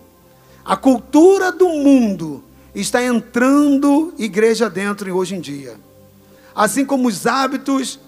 a 0.62 0.76
cultura 0.76 1.50
do 1.50 1.70
mundo 1.70 2.44
está 2.80 3.02
entrando 3.02 4.14
igreja 4.18 4.70
dentro 4.70 5.14
hoje 5.16 5.34
em 5.34 5.40
dia. 5.40 5.76
assim 6.54 6.84
como 6.84 7.06
os 7.06 7.26
hábitos, 7.26 8.00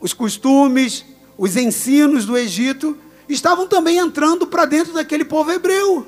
os 0.00 0.12
costumes, 0.12 1.04
os 1.36 1.56
ensinos 1.56 2.26
do 2.26 2.36
Egito, 2.36 2.96
estavam 3.28 3.66
também 3.66 3.98
entrando 3.98 4.46
para 4.46 4.66
dentro 4.66 4.92
daquele 4.92 5.24
povo 5.24 5.50
hebreu. 5.50 6.06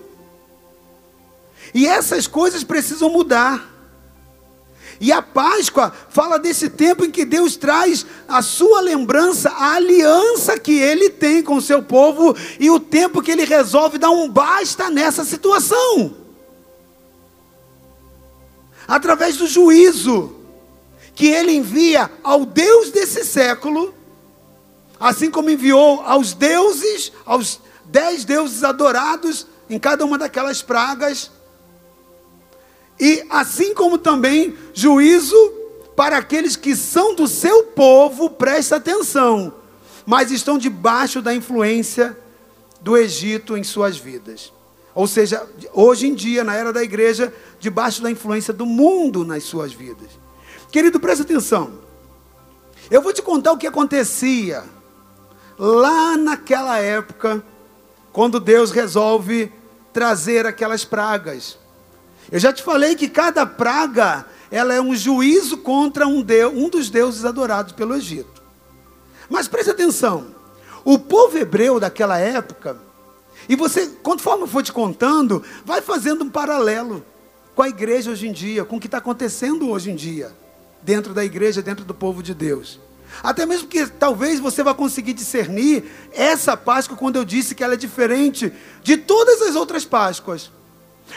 E 1.72 1.86
essas 1.86 2.26
coisas 2.26 2.64
precisam 2.64 3.10
mudar. 3.10 3.68
E 5.00 5.10
a 5.10 5.22
Páscoa 5.22 5.92
fala 6.10 6.38
desse 6.38 6.68
tempo 6.68 7.04
em 7.04 7.10
que 7.10 7.24
Deus 7.24 7.56
traz 7.56 8.04
a 8.28 8.42
sua 8.42 8.82
lembrança, 8.82 9.48
a 9.50 9.76
aliança 9.76 10.58
que 10.58 10.78
ele 10.78 11.08
tem 11.08 11.42
com 11.42 11.56
o 11.56 11.62
seu 11.62 11.82
povo 11.82 12.36
e 12.58 12.68
o 12.68 12.78
tempo 12.78 13.22
que 13.22 13.30
ele 13.30 13.44
resolve 13.44 13.96
dar 13.96 14.10
um 14.10 14.28
basta 14.28 14.90
nessa 14.90 15.24
situação. 15.24 16.19
Através 18.90 19.37
do 19.37 19.46
juízo 19.46 20.35
que 21.14 21.29
ele 21.29 21.53
envia 21.53 22.11
ao 22.24 22.44
Deus 22.44 22.90
desse 22.90 23.24
século, 23.24 23.94
assim 24.98 25.31
como 25.31 25.48
enviou 25.48 26.00
aos 26.00 26.35
deuses, 26.35 27.12
aos 27.24 27.61
dez 27.85 28.24
deuses 28.24 28.64
adorados 28.64 29.46
em 29.68 29.79
cada 29.79 30.05
uma 30.05 30.18
daquelas 30.18 30.61
pragas 30.61 31.31
e 32.98 33.24
assim 33.31 33.74
como 33.74 33.96
também 33.96 34.59
juízo 34.74 35.37
para 35.94 36.18
aqueles 36.18 36.57
que 36.57 36.74
são 36.74 37.14
do 37.14 37.29
seu 37.29 37.62
povo, 37.62 38.29
presta 38.29 38.74
atenção, 38.74 39.55
mas 40.05 40.33
estão 40.33 40.59
debaixo 40.59 41.22
da 41.22 41.33
influência 41.33 42.18
do 42.81 42.96
Egito 42.96 43.57
em 43.57 43.62
suas 43.62 43.96
vidas. 43.96 44.53
Ou 45.00 45.06
seja, 45.06 45.48
hoje 45.72 46.08
em 46.08 46.14
dia, 46.14 46.44
na 46.44 46.54
era 46.54 46.74
da 46.74 46.82
igreja, 46.82 47.32
debaixo 47.58 48.02
da 48.02 48.10
influência 48.10 48.52
do 48.52 48.66
mundo 48.66 49.24
nas 49.24 49.44
suas 49.44 49.72
vidas. 49.72 50.10
Querido, 50.70 51.00
presta 51.00 51.24
atenção. 51.24 51.72
Eu 52.90 53.00
vou 53.00 53.10
te 53.10 53.22
contar 53.22 53.52
o 53.52 53.56
que 53.56 53.66
acontecia 53.66 54.62
lá 55.58 56.18
naquela 56.18 56.78
época, 56.80 57.42
quando 58.12 58.38
Deus 58.38 58.72
resolve 58.72 59.50
trazer 59.90 60.44
aquelas 60.44 60.84
pragas. 60.84 61.58
Eu 62.30 62.38
já 62.38 62.52
te 62.52 62.62
falei 62.62 62.94
que 62.94 63.08
cada 63.08 63.46
praga 63.46 64.26
ela 64.50 64.74
é 64.74 64.82
um 64.82 64.94
juízo 64.94 65.56
contra 65.56 66.06
um, 66.06 66.20
deus, 66.20 66.52
um 66.54 66.68
dos 66.68 66.90
deuses 66.90 67.24
adorados 67.24 67.72
pelo 67.72 67.96
Egito. 67.96 68.42
Mas 69.30 69.48
preste 69.48 69.70
atenção, 69.70 70.26
o 70.84 70.98
povo 70.98 71.38
hebreu 71.38 71.80
daquela 71.80 72.18
época, 72.18 72.89
e 73.50 73.56
você, 73.56 73.88
conforme 74.00 74.44
eu 74.44 74.46
for 74.46 74.62
te 74.62 74.72
contando, 74.72 75.42
vai 75.64 75.82
fazendo 75.82 76.22
um 76.22 76.30
paralelo 76.30 77.04
com 77.52 77.62
a 77.62 77.68
igreja 77.68 78.12
hoje 78.12 78.28
em 78.28 78.32
dia, 78.32 78.64
com 78.64 78.76
o 78.76 78.80
que 78.80 78.86
está 78.86 78.98
acontecendo 78.98 79.68
hoje 79.70 79.90
em 79.90 79.96
dia, 79.96 80.32
dentro 80.80 81.12
da 81.12 81.24
igreja, 81.24 81.60
dentro 81.60 81.84
do 81.84 81.92
povo 81.92 82.22
de 82.22 82.32
Deus. 82.32 82.78
Até 83.24 83.44
mesmo 83.44 83.66
que 83.66 83.84
talvez 83.88 84.38
você 84.38 84.62
vá 84.62 84.72
conseguir 84.72 85.14
discernir 85.14 85.82
essa 86.12 86.56
Páscoa 86.56 86.96
quando 86.96 87.16
eu 87.16 87.24
disse 87.24 87.56
que 87.56 87.64
ela 87.64 87.74
é 87.74 87.76
diferente 87.76 88.52
de 88.84 88.96
todas 88.96 89.42
as 89.42 89.56
outras 89.56 89.84
Páscoas. 89.84 90.52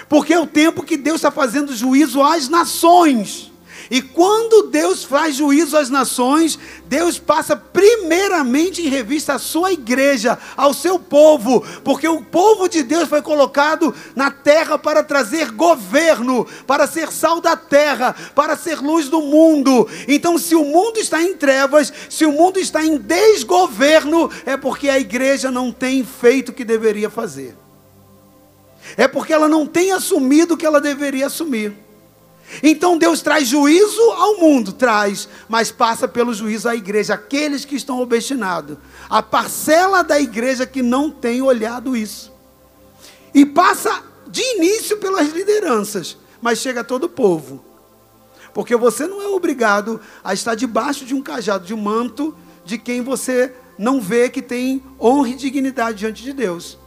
Porque 0.10 0.34
é 0.34 0.40
o 0.40 0.48
tempo 0.48 0.82
que 0.82 0.98
Deus 0.98 1.18
está 1.18 1.30
fazendo 1.30 1.76
juízo 1.76 2.24
às 2.24 2.50
nações. 2.50 3.53
E 3.90 4.02
quando 4.02 4.70
Deus 4.70 5.04
faz 5.04 5.36
juízo 5.36 5.78
às 5.78 5.90
nações, 5.90 6.58
Deus 6.86 7.20
passa 7.20 7.56
primeiramente 7.56 8.82
em 8.82 8.90
revista 8.90 9.34
a 9.34 9.40
sua 9.40 9.72
igreja, 9.72 10.38
ao 10.56 10.74
seu 10.74 10.98
povo, 10.98 11.64
porque 11.84 12.08
o 12.08 12.24
povo 12.24 12.68
de 12.68 12.84
Deus 12.84 13.10
foi 13.10 13.22
colocado 13.22 13.94
na 14.16 14.32
terra 14.32 14.78
para 14.78 15.04
trazer 15.04 15.52
governo, 15.52 16.46
para 16.66 16.88
ser 16.88 17.12
sal 17.12 17.42
da 17.42 17.56
terra, 17.56 18.16
para 18.34 18.56
ser 18.56 18.80
luz 18.80 19.10
do 19.10 19.22
mundo. 19.22 19.88
Então, 20.08 20.38
se 20.38 20.56
o 20.56 20.64
mundo 20.64 20.98
está 20.98 21.22
em 21.22 21.36
trevas, 21.36 21.92
se 22.10 22.26
o 22.26 22.32
mundo 22.32 22.60
está 22.60 22.84
em 22.84 22.98
desgoverno, 22.98 24.30
é 24.46 24.56
porque 24.56 24.90
a 24.90 25.00
igreja 25.00 25.52
não 25.52 25.72
tem 25.72 26.04
feito 26.04 26.50
o 26.50 26.54
que 26.54 26.64
deveria 26.64 27.10
fazer 27.10 27.56
é 28.98 29.08
porque 29.08 29.34
ela 29.34 29.48
não 29.48 29.66
tem 29.66 29.92
assumido 29.92 30.54
o 30.54 30.58
que 30.58 30.66
ela 30.66 30.82
deveria 30.82 31.28
assumir. 31.28 31.83
Então 32.62 32.98
Deus 32.98 33.22
traz 33.22 33.48
juízo 33.48 34.02
ao 34.12 34.38
mundo, 34.38 34.74
traz, 34.74 35.28
mas 35.48 35.72
passa 35.72 36.08
pelo 36.08 36.34
juízo 36.34 36.70
à 36.70 36.76
igreja, 36.76 37.16
aqueles 37.16 37.66
que 37.66 37.76
estão 37.76 38.00
obstinados, 38.00 38.78
a 39.10 39.24
parcela 39.24 40.04
da 40.04 40.20
igreja 40.20 40.66
que 40.66 40.82
não 40.82 41.10
tem 41.10 41.42
olhado 41.42 41.96
isso. 41.96 42.32
E 43.34 43.46
passa 43.46 44.04
de 44.28 44.42
início 44.56 44.98
pelas 44.98 45.30
lideranças, 45.30 46.18
mas 46.42 46.60
chega 46.60 46.82
a 46.82 46.84
todo 46.84 47.06
o 47.06 47.10
povo. 47.10 47.64
Porque 48.54 48.76
você 48.76 49.08
não 49.08 49.22
é 49.22 49.28
obrigado 49.28 50.00
a 50.24 50.34
estar 50.34 50.54
debaixo 50.54 51.06
de 51.06 51.16
um 51.16 51.22
cajado, 51.22 51.66
de 51.66 51.74
um 51.74 51.78
manto, 51.78 52.36
de 52.64 52.78
quem 52.78 53.02
você 53.02 53.54
não 53.78 54.00
vê 54.00 54.30
que 54.30 54.42
tem 54.42 54.84
honra 55.02 55.30
e 55.30 55.36
dignidade 55.36 55.98
diante 55.98 56.22
de 56.22 56.34
Deus. 56.34 56.78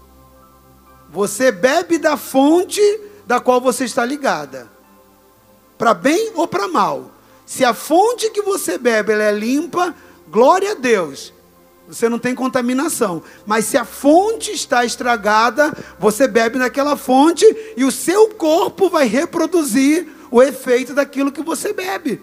Você 1.11 1.51
bebe 1.51 1.99
da 1.99 2.17
fonte 2.17 2.81
da 3.27 3.41
qual 3.41 3.61
você 3.61 3.85
está 3.85 4.05
ligada, 4.05 4.71
para 5.79 5.95
bem 5.95 6.33
ou 6.35 6.47
para 6.47 6.69
mal. 6.69 7.11
Se 7.45 7.65
a 7.65 7.73
fonte 7.73 8.31
que 8.31 8.43
você 8.43 8.77
bebe 8.77 9.13
é 9.13 9.33
limpa, 9.33 9.95
glória 10.29 10.73
a 10.73 10.75
Deus. 10.75 11.33
Você 11.89 12.09
não 12.09 12.19
tem 12.19 12.35
contaminação. 12.35 13.23
Mas 13.47 13.67
se 13.67 13.77
a 13.77 13.85
fonte 13.85 14.51
está 14.51 14.85
estragada, 14.85 15.73
você 15.99 16.27
bebe 16.27 16.59
naquela 16.59 16.97
fonte 16.97 17.45
e 17.77 17.85
o 17.85 17.93
seu 17.93 18.31
corpo 18.31 18.89
vai 18.89 19.07
reproduzir 19.07 20.09
o 20.31 20.43
efeito 20.43 20.93
daquilo 20.93 21.31
que 21.31 21.43
você 21.43 21.73
bebe. 21.73 22.21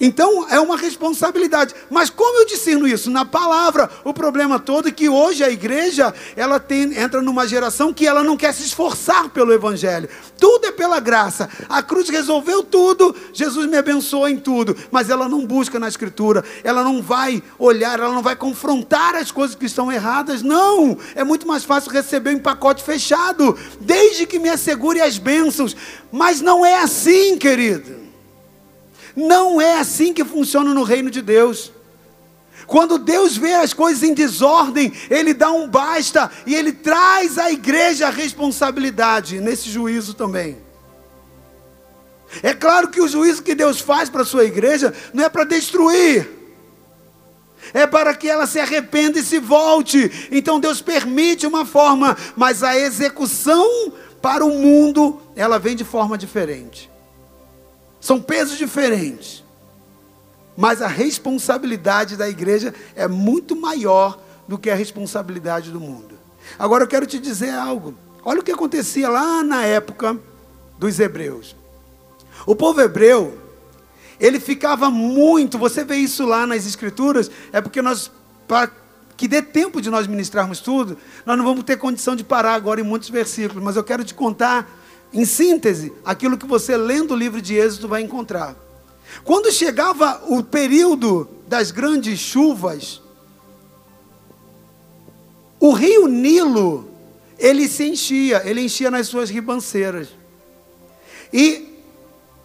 Então 0.00 0.48
é 0.48 0.60
uma 0.60 0.76
responsabilidade. 0.76 1.74
Mas 1.90 2.08
como 2.08 2.40
eu 2.40 2.46
discerno 2.46 2.86
isso? 2.86 3.10
Na 3.10 3.24
palavra. 3.24 3.90
O 4.04 4.14
problema 4.14 4.58
todo 4.58 4.88
é 4.88 4.92
que 4.92 5.08
hoje 5.08 5.42
a 5.42 5.50
igreja 5.50 6.14
ela 6.36 6.60
tem, 6.60 6.96
entra 6.98 7.20
numa 7.20 7.46
geração 7.48 7.92
que 7.92 8.06
ela 8.06 8.22
não 8.22 8.36
quer 8.36 8.54
se 8.54 8.62
esforçar 8.62 9.28
pelo 9.30 9.52
evangelho. 9.52 10.08
Tudo 10.38 10.66
é 10.66 10.72
pela 10.72 11.00
graça. 11.00 11.48
A 11.68 11.82
cruz 11.82 12.08
resolveu 12.08 12.62
tudo, 12.62 13.14
Jesus 13.32 13.66
me 13.66 13.76
abençoou 13.76 14.28
em 14.28 14.36
tudo. 14.36 14.76
Mas 14.90 15.10
ela 15.10 15.28
não 15.28 15.44
busca 15.44 15.78
na 15.78 15.88
escritura, 15.88 16.44
ela 16.62 16.84
não 16.84 17.02
vai 17.02 17.42
olhar, 17.58 17.98
ela 17.98 18.14
não 18.14 18.22
vai 18.22 18.36
confrontar 18.36 19.16
as 19.16 19.32
coisas 19.32 19.56
que 19.56 19.66
estão 19.66 19.90
erradas. 19.90 20.42
Não! 20.42 20.96
É 21.14 21.24
muito 21.24 21.46
mais 21.46 21.64
fácil 21.64 21.90
receber 21.90 22.34
um 22.36 22.38
pacote 22.38 22.84
fechado, 22.84 23.58
desde 23.80 24.26
que 24.26 24.38
me 24.38 24.48
assegure 24.48 25.00
as 25.00 25.18
bênçãos. 25.18 25.76
Mas 26.12 26.40
não 26.40 26.64
é 26.64 26.80
assim, 26.82 27.36
querido. 27.36 28.07
Não 29.18 29.60
é 29.60 29.80
assim 29.80 30.12
que 30.12 30.24
funciona 30.24 30.72
no 30.72 30.84
reino 30.84 31.10
de 31.10 31.20
Deus. 31.20 31.72
Quando 32.68 32.98
Deus 32.98 33.36
vê 33.36 33.52
as 33.52 33.72
coisas 33.72 34.04
em 34.04 34.14
desordem, 34.14 34.92
Ele 35.10 35.34
dá 35.34 35.50
um 35.50 35.66
basta 35.68 36.30
e 36.46 36.54
Ele 36.54 36.70
traz 36.70 37.36
à 37.36 37.50
igreja 37.50 38.06
a 38.06 38.10
responsabilidade 38.10 39.40
nesse 39.40 39.68
juízo 39.70 40.14
também. 40.14 40.56
É 42.44 42.54
claro 42.54 42.90
que 42.90 43.00
o 43.00 43.08
juízo 43.08 43.42
que 43.42 43.56
Deus 43.56 43.80
faz 43.80 44.08
para 44.08 44.22
a 44.22 44.24
sua 44.24 44.44
igreja 44.44 44.94
não 45.12 45.24
é 45.24 45.28
para 45.28 45.42
destruir, 45.42 46.30
é 47.74 47.88
para 47.88 48.14
que 48.14 48.28
ela 48.28 48.46
se 48.46 48.60
arrependa 48.60 49.18
e 49.18 49.24
se 49.24 49.40
volte. 49.40 50.28
Então 50.30 50.60
Deus 50.60 50.80
permite 50.80 51.44
uma 51.44 51.66
forma, 51.66 52.16
mas 52.36 52.62
a 52.62 52.78
execução 52.78 53.92
para 54.22 54.44
o 54.44 54.50
mundo, 54.50 55.20
ela 55.34 55.58
vem 55.58 55.74
de 55.74 55.84
forma 55.84 56.16
diferente. 56.16 56.88
São 58.08 58.22
pesos 58.22 58.56
diferentes. 58.56 59.44
Mas 60.56 60.80
a 60.80 60.86
responsabilidade 60.86 62.16
da 62.16 62.26
igreja 62.26 62.74
é 62.96 63.06
muito 63.06 63.54
maior 63.54 64.18
do 64.48 64.56
que 64.56 64.70
a 64.70 64.74
responsabilidade 64.74 65.70
do 65.70 65.78
mundo. 65.78 66.18
Agora 66.58 66.84
eu 66.84 66.88
quero 66.88 67.04
te 67.04 67.18
dizer 67.18 67.50
algo. 67.50 67.94
Olha 68.24 68.40
o 68.40 68.42
que 68.42 68.50
acontecia 68.50 69.10
lá 69.10 69.44
na 69.44 69.62
época 69.62 70.18
dos 70.78 70.98
hebreus. 70.98 71.54
O 72.46 72.56
povo 72.56 72.80
hebreu, 72.80 73.36
ele 74.18 74.40
ficava 74.40 74.90
muito, 74.90 75.58
você 75.58 75.84
vê 75.84 75.96
isso 75.96 76.24
lá 76.24 76.46
nas 76.46 76.64
escrituras, 76.64 77.30
é 77.52 77.60
porque 77.60 77.82
nós, 77.82 78.10
para 78.48 78.70
que 79.18 79.28
dê 79.28 79.42
tempo 79.42 79.82
de 79.82 79.90
nós 79.90 80.06
ministrarmos 80.06 80.60
tudo, 80.60 80.96
nós 81.26 81.36
não 81.36 81.44
vamos 81.44 81.62
ter 81.62 81.76
condição 81.76 82.16
de 82.16 82.24
parar 82.24 82.54
agora 82.54 82.80
em 82.80 82.84
muitos 82.84 83.10
versículos, 83.10 83.62
mas 83.62 83.76
eu 83.76 83.84
quero 83.84 84.02
te 84.02 84.14
contar 84.14 84.66
em 85.12 85.24
síntese, 85.24 85.92
aquilo 86.04 86.36
que 86.36 86.46
você 86.46 86.76
lendo 86.76 87.14
o 87.14 87.16
livro 87.16 87.40
de 87.40 87.54
Êxodo 87.54 87.88
vai 87.88 88.02
encontrar. 88.02 88.56
Quando 89.24 89.50
chegava 89.50 90.22
o 90.28 90.42
período 90.42 91.28
das 91.46 91.70
grandes 91.70 92.18
chuvas, 92.18 93.00
o 95.58 95.72
rio 95.72 96.06
Nilo, 96.06 96.90
ele 97.38 97.68
se 97.68 97.84
enchia, 97.84 98.42
ele 98.44 98.60
enchia 98.60 98.90
nas 98.90 99.08
suas 99.08 99.30
ribanceiras. 99.30 100.08
E 101.32 101.68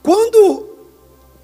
quando 0.01 0.69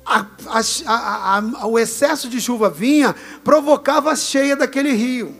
a, 0.05 0.26
a, 0.47 1.38
a, 1.38 1.67
o 1.67 1.78
excesso 1.78 2.30
de 2.30 2.41
chuva 2.41 2.70
vinha, 2.70 3.15
provocava 3.43 4.11
a 4.11 4.15
cheia 4.15 4.55
daquele 4.55 4.93
rio. 4.93 5.36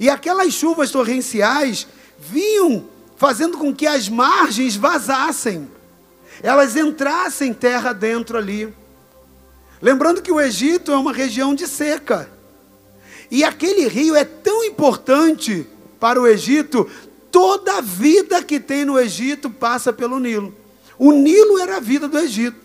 E 0.00 0.08
aquelas 0.08 0.52
chuvas 0.52 0.90
torrenciais 0.90 1.86
vinham 2.18 2.88
fazendo 3.16 3.58
com 3.58 3.74
que 3.74 3.86
as 3.86 4.08
margens 4.08 4.76
vazassem, 4.76 5.70
elas 6.42 6.76
entrassem 6.76 7.52
terra 7.52 7.92
dentro 7.92 8.36
ali. 8.36 8.74
Lembrando 9.80 10.22
que 10.22 10.32
o 10.32 10.40
Egito 10.40 10.92
é 10.92 10.96
uma 10.96 11.12
região 11.12 11.54
de 11.54 11.66
seca. 11.66 12.30
E 13.30 13.44
aquele 13.44 13.88
rio 13.88 14.14
é 14.14 14.24
tão 14.24 14.64
importante 14.64 15.66
para 15.98 16.20
o 16.20 16.26
Egito, 16.26 16.88
toda 17.30 17.78
a 17.78 17.80
vida 17.80 18.42
que 18.42 18.60
tem 18.60 18.84
no 18.84 18.98
Egito 18.98 19.48
passa 19.50 19.92
pelo 19.92 20.20
Nilo. 20.20 20.54
O 20.98 21.12
Nilo 21.12 21.58
era 21.58 21.78
a 21.78 21.80
vida 21.80 22.06
do 22.08 22.18
Egito. 22.18 22.56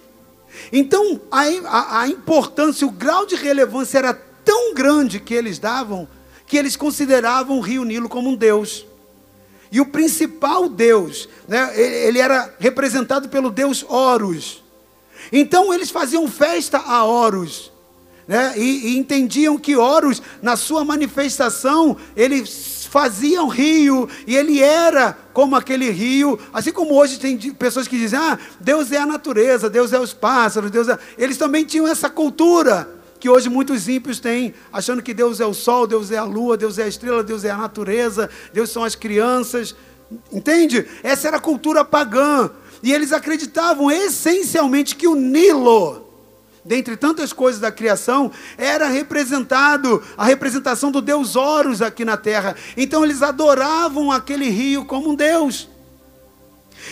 Então, 0.71 1.19
a, 1.31 1.41
a, 1.41 2.01
a 2.01 2.07
importância, 2.07 2.85
o 2.85 2.91
grau 2.91 3.25
de 3.25 3.35
relevância 3.35 3.97
era 3.97 4.13
tão 4.13 4.73
grande 4.73 5.19
que 5.19 5.33
eles 5.33 5.59
davam, 5.59 6.07
que 6.45 6.57
eles 6.57 6.75
consideravam 6.75 7.57
o 7.57 7.61
rio 7.61 7.83
Nilo 7.83 8.09
como 8.09 8.29
um 8.29 8.35
deus. 8.35 8.85
E 9.71 9.79
o 9.79 9.85
principal 9.85 10.67
deus, 10.67 11.29
né, 11.47 11.71
ele 11.79 12.19
era 12.19 12.53
representado 12.59 13.29
pelo 13.29 13.51
deus 13.51 13.85
Horus. 13.87 14.63
Então 15.31 15.73
eles 15.73 15.91
faziam 15.91 16.27
festa 16.27 16.79
a 16.79 17.05
Horus. 17.05 17.71
Né, 18.27 18.53
e, 18.57 18.89
e 18.89 18.97
entendiam 18.97 19.57
que 19.57 19.75
Horus, 19.75 20.21
na 20.41 20.55
sua 20.55 20.85
manifestação, 20.85 21.97
ele 22.15 22.45
fazia 22.45 23.41
um 23.43 23.47
rio 23.47 24.09
e 24.27 24.35
ele 24.35 24.61
era 24.61 25.17
como 25.33 25.55
aquele 25.55 25.89
rio. 25.89 26.39
Assim 26.53 26.71
como 26.71 26.95
hoje 26.95 27.19
tem 27.19 27.37
pessoas 27.53 27.87
que 27.87 27.97
dizem: 27.97 28.19
ah, 28.19 28.37
Deus 28.59 28.91
é 28.91 28.97
a 28.97 29.05
natureza, 29.05 29.69
Deus 29.69 29.93
é 29.93 29.99
os 29.99 30.13
pássaros, 30.13 30.71
Deus 30.71 30.89
é... 30.89 30.97
Eles 31.17 31.37
também 31.37 31.63
tinham 31.65 31.87
essa 31.87 32.09
cultura 32.09 32.98
que 33.19 33.29
hoje 33.29 33.49
muitos 33.49 33.87
ímpios 33.87 34.19
têm, 34.19 34.53
achando 34.71 35.03
que 35.03 35.13
Deus 35.13 35.39
é 35.39 35.45
o 35.45 35.53
sol, 35.53 35.85
Deus 35.85 36.09
é 36.09 36.17
a 36.17 36.23
lua, 36.23 36.55
Deus 36.55 36.77
é 36.79 36.83
a 36.83 36.87
estrela, 36.87 37.21
Deus 37.21 37.43
é 37.43 37.51
a 37.51 37.57
natureza, 37.57 38.29
Deus 38.53 38.69
são 38.69 38.83
as 38.83 38.95
crianças. 38.95 39.75
Entende? 40.31 40.87
Essa 41.03 41.27
era 41.27 41.37
a 41.37 41.41
cultura 41.41 41.83
pagã. 41.83 42.49
E 42.81 42.93
eles 42.93 43.11
acreditavam 43.11 43.91
essencialmente 43.91 44.95
que 44.95 45.07
o 45.07 45.15
Nilo, 45.15 46.07
dentre 46.63 46.95
tantas 46.95 47.33
coisas 47.33 47.59
da 47.59 47.71
criação, 47.71 48.31
era 48.57 48.87
representado, 48.87 50.01
a 50.17 50.23
representação 50.23 50.89
do 50.89 51.01
Deus 51.01 51.35
Horus 51.35 51.81
aqui 51.81 52.05
na 52.05 52.15
terra. 52.15 52.55
Então 52.77 53.03
eles 53.03 53.21
adoravam 53.21 54.11
aquele 54.11 54.49
rio 54.49 54.85
como 54.85 55.09
um 55.09 55.15
Deus. 55.15 55.67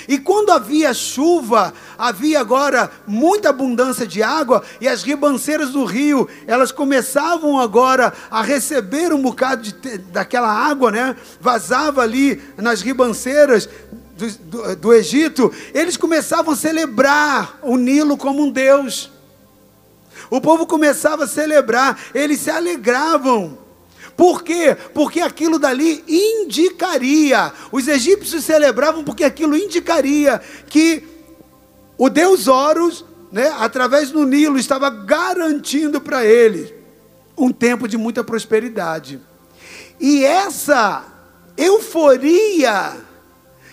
E 0.07 0.17
quando 0.17 0.51
havia 0.51 0.93
chuva, 0.93 1.73
havia 1.97 2.39
agora 2.39 2.91
muita 3.05 3.49
abundância 3.49 4.05
de 4.05 4.23
água, 4.23 4.63
e 4.79 4.87
as 4.87 5.03
ribanceiras 5.03 5.71
do 5.71 5.85
rio, 5.85 6.27
elas 6.45 6.71
começavam 6.71 7.59
agora 7.59 8.13
a 8.29 8.41
receber 8.41 9.13
um 9.13 9.21
bocado 9.21 9.63
de, 9.63 9.97
daquela 9.97 10.51
água, 10.51 10.91
né? 10.91 11.15
Vazava 11.39 12.01
ali 12.01 12.41
nas 12.57 12.81
ribanceiras 12.81 13.69
do, 14.17 14.31
do, 14.31 14.75
do 14.75 14.93
Egito, 14.93 15.53
eles 15.73 15.95
começavam 15.95 16.53
a 16.53 16.57
celebrar 16.57 17.59
o 17.61 17.77
Nilo 17.77 18.17
como 18.17 18.43
um 18.43 18.49
Deus. 18.49 19.11
O 20.29 20.41
povo 20.41 20.65
começava 20.65 21.25
a 21.25 21.27
celebrar, 21.27 21.97
eles 22.13 22.41
se 22.41 22.49
alegravam. 22.49 23.66
Por 24.17 24.43
quê? 24.43 24.75
Porque 24.95 25.21
aquilo 25.21 25.59
dali 25.59 26.03
indicaria, 26.07 27.53
os 27.71 27.87
egípcios 27.87 28.43
celebravam 28.43 29.03
porque 29.03 29.23
aquilo 29.23 29.55
indicaria 29.55 30.41
que 30.67 31.03
o 31.95 32.09
deus 32.09 32.47
Horus, 32.47 33.05
né, 33.31 33.53
através 33.59 34.09
do 34.09 34.25
Nilo, 34.25 34.57
estava 34.57 34.89
garantindo 34.89 36.01
para 36.01 36.25
eles 36.25 36.73
um 37.37 37.51
tempo 37.51 37.87
de 37.87 37.95
muita 37.95 38.23
prosperidade. 38.23 39.21
E 39.99 40.25
essa 40.25 41.05
euforia 41.55 42.97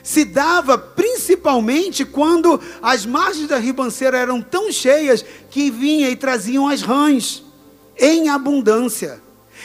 se 0.03 0.27
dava 0.27 0.77
principalmente 0.77 2.05
quando 2.05 2.61
as 2.83 3.07
margens 3.07 3.49
da 3.49 3.57
ribanceira 3.57 4.19
eram 4.19 4.43
tão 4.43 4.71
cheias 4.71 5.25
que 5.49 5.71
vinha 5.71 6.11
e 6.11 6.17
traziam 6.17 6.69
as 6.69 6.83
rãs 6.83 7.43
em 7.97 8.29
abundância. 8.29 9.24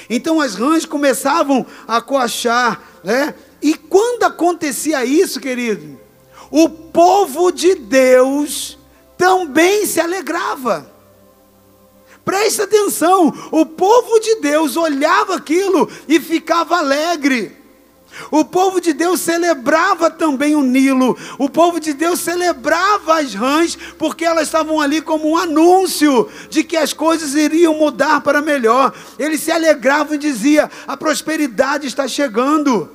Então 0.10 0.42
as 0.42 0.56
rãs 0.56 0.86
começavam 0.86 1.66
a 1.88 2.02
coachar, 2.02 2.82
né? 3.04 3.36
E 3.62 3.76
quando 3.76 4.24
acontecia 4.24 5.06
isso, 5.06 5.40
querido, 5.40 6.00
o 6.50 6.70
povo 6.70 7.52
de 7.52 7.76
Deus 7.76 8.78
também 9.18 9.86
se 9.86 10.00
alegrava. 10.00 10.90
Presta 12.26 12.64
atenção, 12.64 13.34
o 13.52 13.66
povo 13.66 14.20
de 14.20 14.36
Deus 14.36 14.78
olhava 14.78 15.36
aquilo 15.36 15.90
e 16.08 16.20
ficava 16.20 16.78
alegre. 16.78 17.59
O 18.32 18.44
povo 18.44 18.80
de 18.80 18.94
Deus 18.94 19.22
celebrava 19.22 20.10
também 20.10 20.56
o 20.56 20.64
Nilo. 20.64 21.18
O 21.38 21.50
povo 21.50 21.80
de 21.80 21.94
Deus 21.94 22.20
celebrava 22.20 23.20
as 23.20 23.34
rãs, 23.34 23.78
porque 23.98 24.26
elas 24.26 24.48
estavam 24.48 24.80
ali 24.80 25.02
como 25.02 25.30
um 25.30 25.38
anúncio 25.38 26.30
de 26.50 26.64
que 26.64 26.78
as 26.78 26.94
coisas 26.94 27.34
iriam 27.34 27.74
mudar 27.74 28.22
para 28.22 28.42
melhor. 28.42 28.94
Eles 29.18 29.42
se 29.42 29.52
alegravam 29.52 30.16
e 30.16 30.18
diziam: 30.18 30.70
a 30.88 30.96
prosperidade 30.96 31.88
está 31.88 32.08
chegando. 32.08 32.90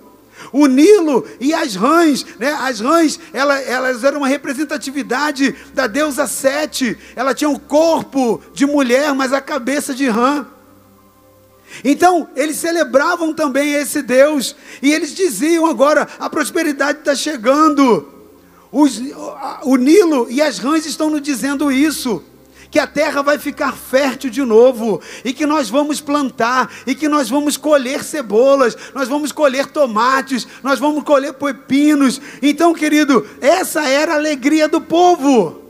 O 0.53 0.67
Nilo 0.67 1.27
e 1.41 1.55
as 1.55 1.75
rãs, 1.75 2.27
né? 2.39 2.53
as 2.61 2.81
rãs, 2.81 3.19
elas, 3.33 4.05
eram 4.05 4.19
uma 4.19 4.29
representatividade 4.29 5.55
da 5.73 5.87
deusa 5.87 6.27
Sete. 6.27 6.99
Ela 7.17 7.35
tinha 7.35 7.49
o 7.49 7.55
um 7.55 7.59
corpo 7.59 8.43
de 8.53 8.67
mulher, 8.67 9.13
mas 9.15 9.33
a 9.33 9.41
cabeça 9.41 9.95
de 9.95 10.09
rã. 10.09 10.47
Então, 11.83 12.29
eles 12.37 12.57
celebravam 12.57 13.33
também 13.33 13.75
esse 13.75 14.03
Deus, 14.03 14.55
e 14.83 14.93
eles 14.93 15.15
diziam 15.15 15.67
agora: 15.67 16.07
a 16.19 16.29
prosperidade 16.29 17.01
está 17.01 17.15
chegando. 17.15 18.13
Os, 18.71 19.01
o 19.63 19.77
Nilo 19.77 20.27
e 20.29 20.43
as 20.43 20.59
rãs 20.59 20.85
estão 20.85 21.09
nos 21.09 21.23
dizendo 21.23 21.71
isso 21.71 22.23
que 22.75 22.79
a 22.81 22.89
terra 22.89 23.23
vai 23.23 23.39
ficar 23.39 23.73
fértil 23.73 24.29
de 24.29 24.43
novo, 24.43 25.01
e 25.25 25.33
que 25.33 25.47
nós 25.47 25.71
vamos 25.71 26.01
plantar, 26.01 26.69
e 26.85 26.93
que 26.93 27.07
nós 27.07 27.31
vamos 27.31 27.57
colher 27.57 28.03
cebolas, 28.03 28.77
nós 28.93 29.07
vamos 29.07 29.31
colher 29.31 29.67
tomates, 29.67 30.45
nós 30.61 30.81
vamos 30.81 31.05
colher 31.05 31.35
pepinos. 31.35 32.21
Então, 32.43 32.75
querido, 32.75 33.25
essa 33.41 33.89
era 33.89 34.15
a 34.15 34.17
alegria 34.17 34.67
do 34.67 34.81
povo. 34.81 35.64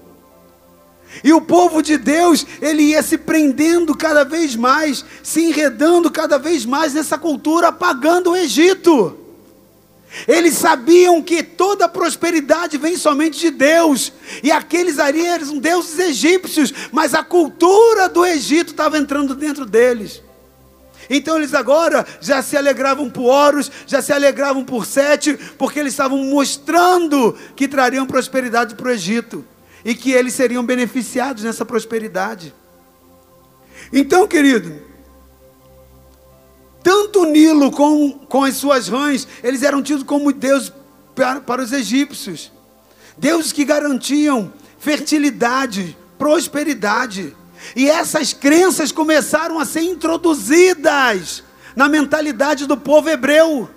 E 1.23 1.33
o 1.33 1.41
povo 1.41 1.83
de 1.83 1.97
Deus, 1.97 2.47
ele 2.61 2.83
ia 2.83 3.03
se 3.03 3.17
prendendo 3.17 3.97
cada 3.97 4.25
vez 4.25 4.57
mais, 4.57 5.05
se 5.23 5.45
enredando 5.45 6.11
cada 6.11 6.39
vez 6.39 6.65
mais 6.65 6.95
nessa 6.95 7.17
cultura, 7.17 7.69
apagando 7.69 8.31
o 8.31 8.37
Egito. 8.37 9.19
Eles 10.29 10.55
sabiam 10.55 11.23
que 11.23 11.43
toda 11.43 11.89
prosperidade 11.89 12.79
vem 12.79 12.97
somente 12.97 13.39
de 13.39 13.51
Deus, 13.51 14.13
e 14.43 14.51
aqueles 14.51 14.99
ali 14.99 15.25
eram 15.25 15.59
deuses 15.59 15.99
egípcios, 15.99 16.73
mas 16.93 17.15
a 17.15 17.23
cultura 17.23 18.09
do 18.09 18.25
Egito 18.25 18.71
estava 18.71 18.97
entrando 18.97 19.35
dentro 19.35 19.67
deles. 19.67 20.23
Então 21.11 21.37
eles 21.37 21.53
agora 21.53 22.07
já 22.21 22.43
se 22.43 22.57
alegravam 22.57 23.11
por 23.11 23.25
Horus, 23.25 23.71
já 23.87 24.01
se 24.01 24.13
alegravam 24.13 24.65
por 24.65 24.87
Sete, 24.87 25.39
porque 25.59 25.79
eles 25.79 25.93
estavam 25.93 26.19
mostrando 26.25 27.37
que 27.55 27.69
trariam 27.69 28.07
prosperidade 28.07 28.75
para 28.75 28.89
o 28.89 28.91
Egito 28.91 29.45
e 29.85 29.95
que 29.95 30.11
eles 30.11 30.35
seriam 30.35 30.65
beneficiados 30.65 31.45
nessa 31.45 31.65
prosperidade. 31.65 32.55
Então, 33.93 34.27
querido, 34.27 34.83
tanto 36.83 37.23
o 37.23 37.25
Nilo 37.27 37.71
com, 37.71 38.13
com 38.29 38.45
as 38.45 38.57
suas 38.57 38.89
rãs, 38.89 39.29
eles 39.43 39.63
eram 39.63 39.83
tidos 39.83 40.03
como 40.03 40.33
Deus 40.33 40.73
para, 41.15 41.41
para 41.41 41.63
os 41.63 41.73
egípcios. 41.73 42.51
Deuses 43.17 43.53
que 43.53 43.65
garantiam 43.65 44.53
fertilidade, 44.79 45.97
prosperidade. 46.19 47.37
E 47.77 47.89
essas 47.89 48.33
crenças 48.33 48.91
começaram 48.93 49.59
a 49.59 49.65
ser 49.65 49.83
introduzidas 49.83 51.43
na 51.77 51.89
mentalidade 51.89 52.67
do 52.67 52.77
povo 52.77 53.09
hebreu. 53.09 53.69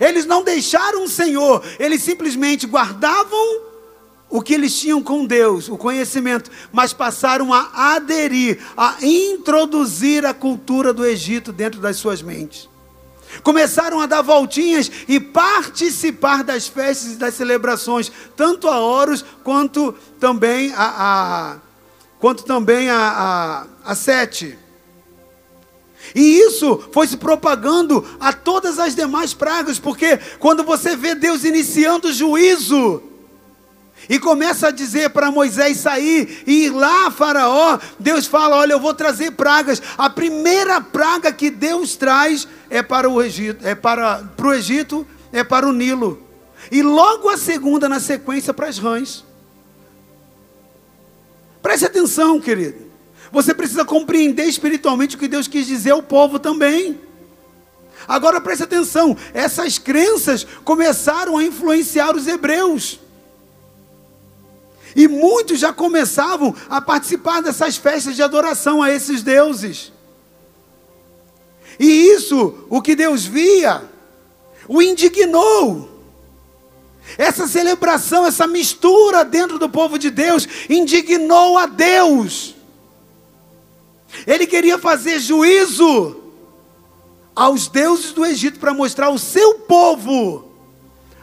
Eles 0.00 0.26
não 0.26 0.42
deixaram 0.42 1.04
o 1.04 1.08
Senhor, 1.08 1.64
eles 1.78 2.02
simplesmente 2.02 2.66
guardavam 2.66 3.60
o 4.28 4.42
que 4.42 4.54
eles 4.54 4.78
tinham 4.78 5.02
com 5.02 5.24
Deus, 5.24 5.68
o 5.68 5.76
conhecimento, 5.76 6.50
mas 6.72 6.92
passaram 6.92 7.52
a 7.54 7.94
aderir, 7.94 8.58
a 8.76 8.96
introduzir 9.00 10.26
a 10.26 10.34
cultura 10.34 10.92
do 10.92 11.04
Egito 11.04 11.52
dentro 11.52 11.80
das 11.80 11.96
suas 11.96 12.22
mentes. 12.22 12.68
Começaram 13.42 14.00
a 14.00 14.06
dar 14.06 14.22
voltinhas 14.22 14.90
e 15.08 15.20
participar 15.20 16.42
das 16.42 16.66
festas 16.66 17.12
e 17.12 17.16
das 17.16 17.34
celebrações, 17.34 18.10
tanto 18.36 18.68
a 18.68 18.78
Horus 18.78 19.24
quanto 19.44 19.92
também 20.18 20.72
a, 20.74 20.94
a 20.96 21.56
quanto 22.18 22.44
também 22.44 22.88
a, 22.88 23.66
a, 23.84 23.90
a 23.92 23.94
Sete. 23.94 24.58
E 26.14 26.38
isso 26.38 26.82
foi 26.92 27.06
se 27.06 27.16
propagando 27.16 28.04
a 28.18 28.32
todas 28.32 28.78
as 28.78 28.94
demais 28.94 29.34
pragas, 29.34 29.78
porque 29.78 30.16
quando 30.38 30.62
você 30.62 30.96
vê 30.96 31.14
Deus 31.14 31.44
iniciando 31.44 32.08
o 32.08 32.12
juízo, 32.12 33.02
e 34.08 34.18
começa 34.18 34.68
a 34.68 34.70
dizer 34.70 35.10
para 35.10 35.30
Moisés 35.30 35.78
sair 35.78 36.42
e 36.46 36.66
ir 36.66 36.70
lá 36.70 37.06
a 37.06 37.10
Faraó. 37.10 37.78
Deus 37.98 38.26
fala: 38.26 38.56
Olha, 38.56 38.72
eu 38.72 38.80
vou 38.80 38.94
trazer 38.94 39.32
pragas. 39.32 39.82
A 39.98 40.08
primeira 40.08 40.80
praga 40.80 41.32
que 41.32 41.50
Deus 41.50 41.96
traz 41.96 42.46
é 42.70 42.82
para 42.82 43.08
o 43.08 43.22
Egito, 43.22 43.66
é 43.66 43.74
para, 43.74 44.18
para 44.36 44.46
o 44.46 44.54
Egito, 44.54 45.06
é 45.32 45.42
para 45.42 45.66
o 45.66 45.72
Nilo. 45.72 46.22
E 46.70 46.82
logo 46.82 47.28
a 47.28 47.36
segunda 47.36 47.88
na 47.88 48.00
sequência 48.00 48.52
para 48.54 48.68
as 48.68 48.78
rãs. 48.78 49.24
Preste 51.62 51.86
atenção, 51.86 52.40
querido. 52.40 52.86
Você 53.32 53.52
precisa 53.52 53.84
compreender 53.84 54.44
espiritualmente 54.44 55.16
o 55.16 55.18
que 55.18 55.28
Deus 55.28 55.48
quis 55.48 55.66
dizer 55.66 55.90
ao 55.90 56.02
povo 56.02 56.38
também. 56.38 57.00
Agora 58.06 58.40
preste 58.40 58.62
atenção: 58.62 59.16
essas 59.34 59.78
crenças 59.78 60.46
começaram 60.64 61.36
a 61.36 61.44
influenciar 61.44 62.14
os 62.14 62.26
hebreus. 62.26 63.00
E 64.96 65.06
muitos 65.06 65.60
já 65.60 65.74
começavam 65.74 66.54
a 66.70 66.80
participar 66.80 67.42
dessas 67.42 67.76
festas 67.76 68.16
de 68.16 68.22
adoração 68.22 68.82
a 68.82 68.90
esses 68.90 69.22
deuses. 69.22 69.92
E 71.78 71.84
isso, 71.84 72.54
o 72.70 72.80
que 72.80 72.96
Deus 72.96 73.26
via, 73.26 73.84
o 74.66 74.80
indignou. 74.80 75.90
Essa 77.18 77.46
celebração, 77.46 78.26
essa 78.26 78.46
mistura 78.46 79.22
dentro 79.22 79.58
do 79.58 79.68
povo 79.68 79.98
de 79.98 80.10
Deus, 80.10 80.48
indignou 80.68 81.58
a 81.58 81.66
Deus. 81.66 82.54
Ele 84.26 84.46
queria 84.46 84.78
fazer 84.78 85.18
juízo 85.18 86.16
aos 87.34 87.68
deuses 87.68 88.12
do 88.12 88.24
Egito 88.24 88.58
para 88.58 88.72
mostrar 88.72 89.08
ao 89.08 89.18
seu 89.18 89.56
povo 89.56 90.50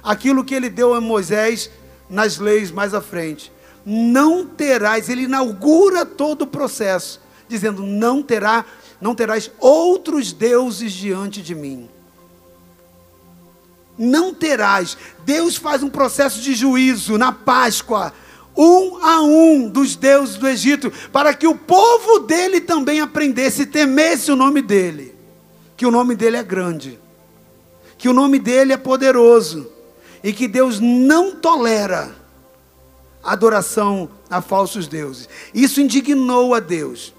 aquilo 0.04 0.44
que 0.44 0.54
ele 0.54 0.70
deu 0.70 0.94
a 0.94 1.02
Moisés 1.02 1.72
nas 2.08 2.38
leis 2.38 2.70
mais 2.70 2.94
à 2.94 3.02
frente. 3.02 3.52
Não 3.86 4.46
terás, 4.46 5.10
ele 5.10 5.24
inaugura 5.24 6.06
todo 6.06 6.44
o 6.44 6.48
processo, 6.48 7.20
dizendo: 7.48 7.84
não 7.84 8.22
terá, 8.22 8.66
não 9.02 9.14
terás 9.14 9.52
outros 9.60 10.32
deuses 10.32 10.92
diante 10.92 11.42
de 11.42 11.54
mim. 11.54 11.90
Não 13.98 14.34
terás. 14.34 14.98
Deus 15.26 15.56
faz 15.56 15.84
um 15.84 15.90
processo 15.90 16.40
de 16.40 16.56
juízo 16.56 17.18
na 17.18 17.32
Páscoa, 17.32 18.14
um 18.56 18.98
a 19.06 19.22
um 19.22 19.70
dos 19.70 19.96
deuses 19.96 20.36
do 20.36 20.48
Egito, 20.48 20.92
para 21.12 21.34
que 21.34 21.46
o 21.46 21.56
povo 21.56 22.20
dele 22.20 22.62
também 22.62 23.00
aprendesse 23.02 23.64
e 23.64 23.66
temesse 23.66 24.32
o 24.32 24.36
nome 24.36 24.62
dele 24.62 25.14
que 25.76 25.86
o 25.86 25.92
nome 25.92 26.16
dele 26.16 26.38
é 26.38 26.44
grande, 26.44 27.00
que 27.98 28.08
o 28.08 28.14
nome 28.14 28.40
dele 28.40 28.74
é 28.74 28.78
poderoso 28.78 29.70
e 30.24 30.32
que 30.32 30.48
Deus 30.48 30.80
não 30.80 31.36
tolera 31.36 32.16
adoração 33.24 34.10
a 34.30 34.42
falsos 34.42 34.88
deuses. 34.88 35.30
Isso 35.54 35.80
indignou 35.80 36.54
a 36.54 36.60
Deus. 36.60 37.14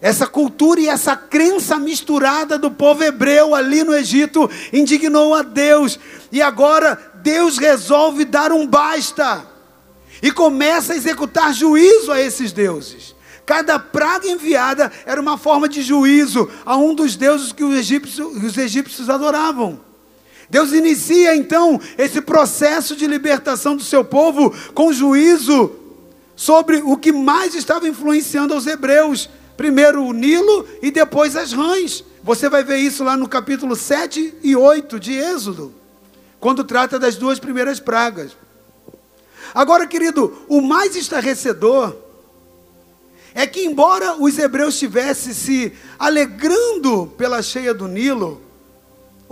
Essa 0.00 0.26
cultura 0.26 0.80
e 0.80 0.88
essa 0.88 1.16
crença 1.16 1.78
misturada 1.78 2.58
do 2.58 2.70
povo 2.70 3.02
hebreu 3.02 3.54
ali 3.54 3.82
no 3.82 3.94
Egito 3.94 4.50
indignou 4.72 5.34
a 5.34 5.42
Deus. 5.42 5.98
E 6.30 6.42
agora 6.42 7.12
Deus 7.22 7.56
resolve 7.56 8.24
dar 8.24 8.52
um 8.52 8.66
basta 8.66 9.46
e 10.22 10.30
começa 10.30 10.92
a 10.92 10.96
executar 10.96 11.54
juízo 11.54 12.12
a 12.12 12.20
esses 12.20 12.52
deuses. 12.52 13.14
Cada 13.46 13.78
praga 13.78 14.26
enviada 14.26 14.90
era 15.04 15.20
uma 15.20 15.36
forma 15.36 15.68
de 15.68 15.82
juízo 15.82 16.50
a 16.64 16.76
um 16.76 16.94
dos 16.94 17.14
deuses 17.14 17.52
que 17.52 17.62
os 17.62 17.74
egípcios, 17.74 18.42
os 18.42 18.56
egípcios 18.56 19.10
adoravam. 19.10 19.80
Deus 20.48 20.72
inicia 20.72 21.34
então 21.34 21.80
esse 21.96 22.20
processo 22.20 22.94
de 22.96 23.06
libertação 23.06 23.76
do 23.76 23.82
seu 23.82 24.04
povo 24.04 24.54
com 24.74 24.92
juízo 24.92 25.70
sobre 26.36 26.78
o 26.78 26.96
que 26.96 27.12
mais 27.12 27.54
estava 27.54 27.88
influenciando 27.88 28.54
os 28.54 28.66
hebreus. 28.66 29.28
Primeiro 29.56 30.02
o 30.02 30.12
Nilo 30.12 30.66
e 30.82 30.90
depois 30.90 31.36
as 31.36 31.52
rãs. 31.52 32.04
Você 32.22 32.48
vai 32.48 32.64
ver 32.64 32.78
isso 32.78 33.04
lá 33.04 33.16
no 33.16 33.28
capítulo 33.28 33.76
7 33.76 34.34
e 34.42 34.56
8 34.56 34.98
de 34.98 35.12
Êxodo, 35.12 35.74
quando 36.40 36.64
trata 36.64 36.98
das 36.98 37.16
duas 37.16 37.38
primeiras 37.38 37.78
pragas. 37.78 38.36
Agora, 39.54 39.86
querido, 39.86 40.44
o 40.48 40.60
mais 40.60 40.96
estarrecedor 40.96 41.94
é 43.34 43.46
que, 43.46 43.64
embora 43.64 44.16
os 44.20 44.38
hebreus 44.38 44.74
estivessem 44.74 45.32
se 45.32 45.72
alegrando 45.98 47.12
pela 47.18 47.42
cheia 47.42 47.74
do 47.74 47.86
Nilo, 47.86 48.40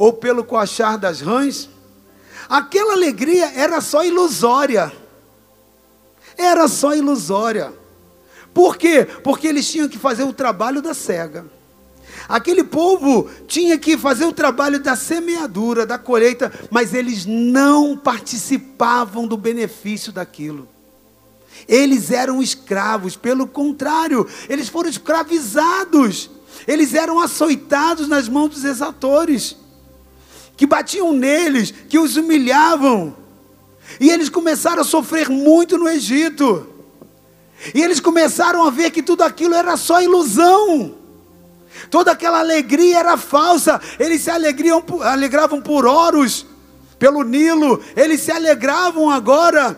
ou 0.03 0.13
pelo 0.13 0.43
coachar 0.43 0.99
das 0.99 1.21
rãs, 1.21 1.71
aquela 2.49 2.95
alegria 2.95 3.53
era 3.55 3.81
só 3.81 4.05
ilusória. 4.05 4.93
Era 6.37 6.67
só 6.67 6.93
ilusória. 6.93 7.73
Por 8.53 8.77
quê? 8.77 9.05
Porque 9.23 9.47
eles 9.47 9.71
tinham 9.71 9.89
que 9.89 9.97
fazer 9.97 10.25
o 10.25 10.33
trabalho 10.33 10.83
da 10.83 10.93
cega. 10.93 11.47
Aquele 12.29 12.65
povo 12.65 13.31
tinha 13.47 13.79
que 13.79 13.97
fazer 13.97 14.25
o 14.25 14.33
trabalho 14.33 14.81
da 14.81 14.97
semeadura, 14.97 15.87
da 15.87 15.99
colheita, 15.99 16.53
mas 16.69 16.93
eles 16.93 17.25
não 17.25 17.97
participavam 17.97 19.25
do 19.29 19.37
benefício 19.37 20.11
daquilo. 20.11 20.69
Eles 21.69 22.11
eram 22.11 22.43
escravos, 22.43 23.15
pelo 23.15 23.47
contrário, 23.47 24.29
eles 24.49 24.69
foram 24.69 24.91
escravizados. 24.91 26.29
Eles 26.67 26.93
eram 26.93 27.21
açoitados 27.21 28.09
nas 28.09 28.29
mãos 28.29 28.49
dos 28.49 28.65
exatores, 28.65 29.62
que 30.57 30.67
batiam 30.67 31.13
neles, 31.13 31.73
que 31.89 31.99
os 31.99 32.17
humilhavam. 32.17 33.17
E 34.01 34.11
eles 34.11 34.29
começaram 34.29 34.83
a 34.83 34.85
sofrer 34.85 35.29
muito 35.29 35.77
no 35.79 35.89
Egito. 35.89 36.67
E 37.75 37.83
eles 37.83 38.01
começaram 38.01 38.67
a 38.67 38.71
ver 38.71 38.91
que 38.91 39.03
tudo 39.03 39.23
aquilo 39.23 39.55
era 39.55 39.77
só 39.77 40.01
ilusão. 40.01 40.95
Toda 41.91 42.13
aquela 42.13 42.41
alegria 42.41 42.99
era 42.99 43.17
falsa. 43.17 43.81
Eles 43.99 44.23
se 44.23 44.31
alegriam, 44.31 44.83
alegravam 45.03 45.61
por 45.61 45.87
oros, 45.87 46.47
pelo 46.99 47.23
Nilo. 47.23 47.83
Eles 47.97 48.21
se 48.21 48.33
alegravam 48.33 49.11
agora 49.11 49.75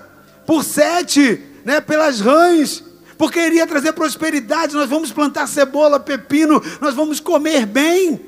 por 0.47 0.65
sete 0.65 1.43
né, 1.65 1.81
pelas 1.81 2.21
rãs, 2.21 2.85
porque 3.17 3.41
iria 3.41 3.67
trazer 3.67 3.93
prosperidade. 3.93 4.75
Nós 4.75 4.89
vamos 4.89 5.11
plantar 5.11 5.49
cebola, 5.49 5.99
pepino, 5.99 6.63
nós 6.81 6.95
vamos 6.95 7.21
comer 7.21 7.67
bem. 7.67 8.21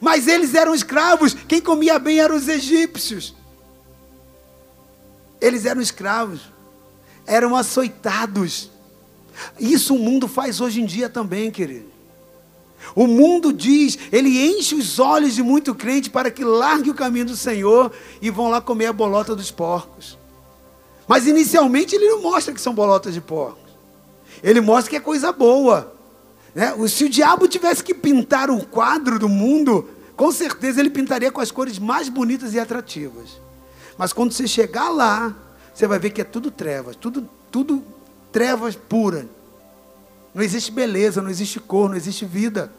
Mas 0.00 0.28
eles 0.28 0.54
eram 0.54 0.74
escravos, 0.74 1.34
quem 1.34 1.60
comia 1.60 1.98
bem 1.98 2.20
eram 2.20 2.36
os 2.36 2.48
egípcios. 2.48 3.34
Eles 5.40 5.64
eram 5.64 5.80
escravos, 5.80 6.40
eram 7.26 7.56
açoitados. 7.56 8.70
Isso 9.58 9.94
o 9.94 9.98
mundo 9.98 10.26
faz 10.26 10.60
hoje 10.60 10.80
em 10.80 10.86
dia 10.86 11.08
também, 11.08 11.50
querido. 11.50 11.98
O 12.94 13.06
mundo 13.06 13.52
diz, 13.52 13.98
ele 14.10 14.50
enche 14.50 14.74
os 14.74 14.98
olhos 14.98 15.34
de 15.34 15.42
muito 15.42 15.74
crente 15.74 16.10
para 16.10 16.30
que 16.30 16.44
largue 16.44 16.90
o 16.90 16.94
caminho 16.94 17.26
do 17.26 17.36
Senhor 17.36 17.92
e 18.20 18.30
vão 18.30 18.48
lá 18.48 18.60
comer 18.60 18.86
a 18.86 18.92
bolota 18.92 19.34
dos 19.34 19.50
porcos. 19.50 20.16
Mas 21.06 21.26
inicialmente 21.26 21.94
ele 21.94 22.08
não 22.08 22.22
mostra 22.22 22.52
que 22.52 22.60
são 22.60 22.74
bolotas 22.74 23.14
de 23.14 23.20
porcos. 23.20 23.68
Ele 24.42 24.60
mostra 24.60 24.90
que 24.90 24.96
é 24.96 25.00
coisa 25.00 25.32
boa. 25.32 25.94
Né? 26.58 26.74
Se 26.88 27.04
o 27.04 27.08
diabo 27.08 27.46
tivesse 27.46 27.84
que 27.84 27.94
pintar 27.94 28.50
o 28.50 28.66
quadro 28.66 29.16
do 29.16 29.28
mundo, 29.28 29.88
com 30.16 30.32
certeza 30.32 30.80
ele 30.80 30.90
pintaria 30.90 31.30
com 31.30 31.40
as 31.40 31.52
cores 31.52 31.78
mais 31.78 32.08
bonitas 32.08 32.52
e 32.52 32.58
atrativas. 32.58 33.40
Mas 33.96 34.12
quando 34.12 34.32
você 34.32 34.44
chegar 34.48 34.88
lá, 34.88 35.36
você 35.72 35.86
vai 35.86 36.00
ver 36.00 36.10
que 36.10 36.20
é 36.20 36.24
tudo 36.24 36.50
trevas, 36.50 36.96
tudo, 36.96 37.30
tudo 37.48 37.84
trevas 38.32 38.74
puras. 38.74 39.24
Não 40.34 40.42
existe 40.42 40.72
beleza, 40.72 41.22
não 41.22 41.30
existe 41.30 41.60
cor, 41.60 41.88
não 41.88 41.96
existe 41.96 42.24
vida. 42.24 42.72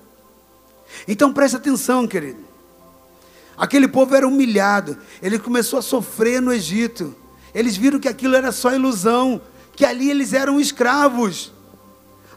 Então 1.07 1.31
preste 1.31 1.55
atenção, 1.55 2.05
querido. 2.05 2.43
Aquele 3.55 3.87
povo 3.87 4.13
era 4.13 4.27
humilhado, 4.27 4.97
ele 5.21 5.39
começou 5.39 5.79
a 5.79 5.81
sofrer 5.81 6.41
no 6.41 6.51
Egito. 6.51 7.15
Eles 7.55 7.77
viram 7.77 7.97
que 7.97 8.09
aquilo 8.09 8.35
era 8.35 8.51
só 8.51 8.75
ilusão, 8.75 9.41
que 9.73 9.85
ali 9.85 10.09
eles 10.09 10.33
eram 10.33 10.59
escravos. 10.59 11.53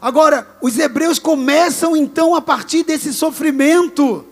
Agora, 0.03 0.45
os 0.61 0.77
hebreus 0.77 1.17
começam 1.17 1.95
então 1.95 2.35
a 2.35 2.41
partir 2.41 2.83
desse 2.83 3.13
sofrimento. 3.13 4.25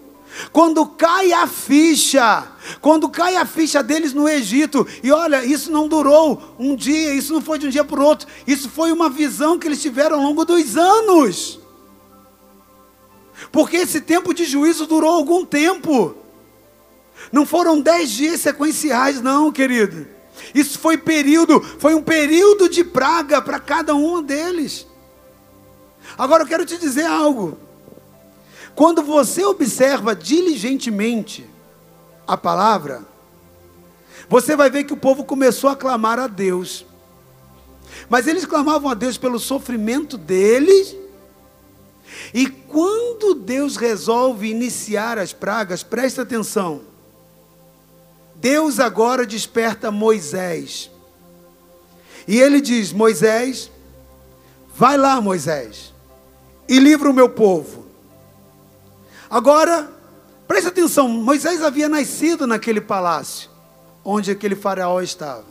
Quando 0.52 0.86
cai 0.86 1.32
a 1.32 1.48
ficha, 1.48 2.46
quando 2.82 3.08
cai 3.08 3.38
a 3.38 3.46
ficha 3.46 3.82
deles 3.82 4.14
no 4.14 4.28
Egito, 4.28 4.86
e 5.02 5.14
olha, 5.14 5.46
isso 5.46 5.72
não 5.72 5.88
durou 5.88 6.56
um 6.60 6.76
dia, 6.76 7.14
isso 7.14 7.32
não 7.32 7.42
foi 7.42 7.58
de 7.58 7.68
um 7.68 7.70
dia 7.70 7.86
para 7.86 8.02
o 8.02 8.04
outro, 8.04 8.28
isso 8.46 8.70
foi 8.70 8.92
uma 8.92 9.10
visão 9.10 9.58
que 9.58 9.66
eles 9.66 9.82
tiveram 9.82 10.18
ao 10.18 10.24
longo 10.24 10.44
dos 10.44 10.76
anos. 10.76 11.58
Porque 13.50 13.78
esse 13.78 14.02
tempo 14.02 14.34
de 14.34 14.44
juízo 14.44 14.86
durou 14.86 15.12
algum 15.12 15.46
tempo, 15.46 16.14
não 17.32 17.46
foram 17.46 17.80
dez 17.80 18.12
dias 18.12 18.42
sequenciais, 18.42 19.22
não, 19.22 19.54
querido. 19.54 20.06
Isso 20.54 20.78
foi 20.78 20.98
período, 20.98 21.62
foi 21.80 21.94
um 21.96 22.04
período 22.04 22.68
de 22.68 22.84
praga 22.84 23.42
para 23.42 23.58
cada 23.58 23.96
um 23.96 24.22
deles. 24.22 24.91
Agora 26.18 26.44
eu 26.44 26.48
quero 26.48 26.66
te 26.66 26.78
dizer 26.78 27.06
algo. 27.06 27.58
Quando 28.76 29.02
você 29.04 29.44
observa 29.44 30.16
diligentemente 30.16 31.48
a 32.28 32.38
palavra, 32.38 33.06
você 34.30 34.56
vai 34.56 34.70
ver 34.70 34.86
que 34.86 34.94
o 34.94 34.98
povo 34.98 35.24
começou 35.24 35.70
a 35.70 35.76
clamar 35.76 36.20
a 36.20 36.28
Deus. 36.28 36.86
Mas 38.10 38.28
eles 38.28 38.46
clamavam 38.46 38.90
a 38.90 38.94
Deus 38.94 39.18
pelo 39.18 39.40
sofrimento 39.40 40.18
deles. 40.18 40.96
E 42.34 42.48
quando 42.48 43.36
Deus 43.36 43.76
resolve 43.76 44.50
iniciar 44.50 45.18
as 45.18 45.34
pragas, 45.34 45.84
presta 45.84 46.22
atenção. 46.22 46.82
Deus 48.36 48.80
agora 48.80 49.26
desperta 49.26 49.92
Moisés. 49.92 50.90
E 52.28 52.40
ele 52.40 52.62
diz: 52.62 52.92
Moisés, 52.92 53.70
vai 54.76 54.98
lá, 54.98 55.20
Moisés, 55.22 55.91
e 56.72 56.80
livra 56.80 57.10
o 57.10 57.14
meu 57.14 57.28
povo. 57.28 57.86
Agora, 59.30 59.92
preste 60.48 60.70
atenção: 60.70 61.10
Moisés 61.10 61.62
havia 61.62 61.90
nascido 61.90 62.48
naquele 62.48 62.80
palácio 62.80 63.50
onde 64.06 64.32
aquele 64.32 64.56
faraó 64.56 65.02
estava. 65.02 65.44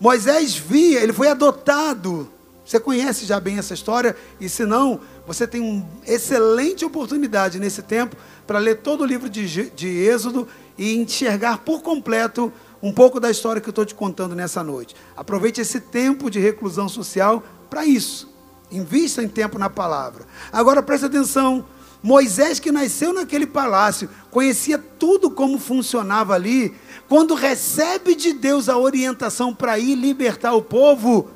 Moisés 0.00 0.56
via, 0.56 1.00
ele 1.00 1.12
foi 1.12 1.28
adotado. 1.28 2.28
Você 2.66 2.80
conhece 2.80 3.26
já 3.26 3.38
bem 3.38 3.58
essa 3.58 3.74
história, 3.74 4.16
e 4.40 4.48
se 4.48 4.66
não, 4.66 5.00
você 5.24 5.46
tem 5.46 5.60
uma 5.60 5.86
excelente 6.04 6.84
oportunidade 6.84 7.60
nesse 7.60 7.82
tempo 7.82 8.16
para 8.44 8.58
ler 8.58 8.78
todo 8.78 9.02
o 9.02 9.06
livro 9.06 9.28
de, 9.28 9.70
de 9.70 9.86
Êxodo 9.86 10.48
e 10.76 10.96
enxergar 10.96 11.58
por 11.58 11.80
completo 11.80 12.52
um 12.82 12.92
pouco 12.92 13.20
da 13.20 13.30
história 13.30 13.60
que 13.60 13.68
eu 13.68 13.70
estou 13.70 13.84
te 13.84 13.94
contando 13.94 14.34
nessa 14.34 14.64
noite. 14.64 14.96
Aproveite 15.16 15.60
esse 15.60 15.78
tempo 15.78 16.28
de 16.28 16.40
reclusão 16.40 16.88
social 16.88 17.44
para 17.70 17.84
isso. 17.84 18.33
Invista 18.70 19.22
em 19.22 19.28
tempo 19.28 19.58
na 19.58 19.70
palavra. 19.70 20.26
Agora 20.52 20.82
preste 20.82 21.06
atenção. 21.06 21.64
Moisés, 22.02 22.60
que 22.60 22.70
nasceu 22.70 23.14
naquele 23.14 23.46
palácio, 23.46 24.10
conhecia 24.30 24.78
tudo 24.78 25.30
como 25.30 25.58
funcionava 25.58 26.34
ali. 26.34 26.74
Quando 27.08 27.34
recebe 27.34 28.14
de 28.14 28.34
Deus 28.34 28.68
a 28.68 28.76
orientação 28.76 29.54
para 29.54 29.78
ir 29.78 29.94
libertar 29.94 30.52
o 30.52 30.60
povo, 30.60 31.30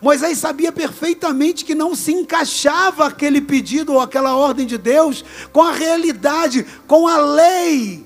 Moisés 0.00 0.38
sabia 0.38 0.70
perfeitamente 0.70 1.64
que 1.64 1.74
não 1.74 1.94
se 1.94 2.12
encaixava 2.12 3.06
aquele 3.06 3.40
pedido 3.40 3.94
ou 3.94 4.00
aquela 4.00 4.36
ordem 4.36 4.66
de 4.66 4.78
Deus 4.78 5.24
com 5.52 5.62
a 5.62 5.72
realidade, 5.72 6.66
com 6.86 7.06
a 7.06 7.18
lei 7.18 8.04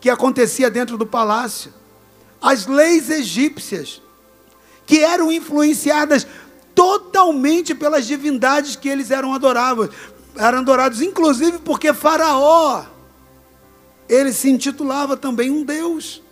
que 0.00 0.10
acontecia 0.10 0.68
dentro 0.68 0.98
do 0.98 1.06
palácio. 1.06 1.72
As 2.40 2.66
leis 2.66 3.08
egípcias, 3.08 4.02
que 4.84 4.98
eram 4.98 5.30
influenciadas 5.30 6.26
totalmente 6.74 7.74
pelas 7.74 8.06
divindades 8.06 8.76
que 8.76 8.88
eles 8.88 9.10
eram 9.10 9.32
adorados, 9.34 9.88
eram 10.36 10.58
adorados 10.58 11.00
inclusive 11.00 11.58
porque 11.58 11.92
Faraó 11.92 12.84
ele 14.08 14.32
se 14.32 14.50
intitulava 14.50 15.16
também 15.16 15.50
um 15.50 15.64
deus. 15.64 16.22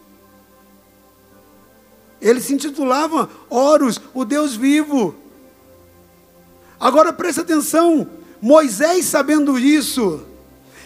Ele 2.20 2.40
se 2.40 2.52
intitulava 2.52 3.30
Horus, 3.48 3.98
o 4.12 4.24
Deus 4.24 4.54
vivo. 4.54 5.14
Agora 6.78 7.12
presta 7.12 7.40
atenção, 7.40 8.06
Moisés 8.40 9.06
sabendo 9.06 9.58
isso, 9.58 10.22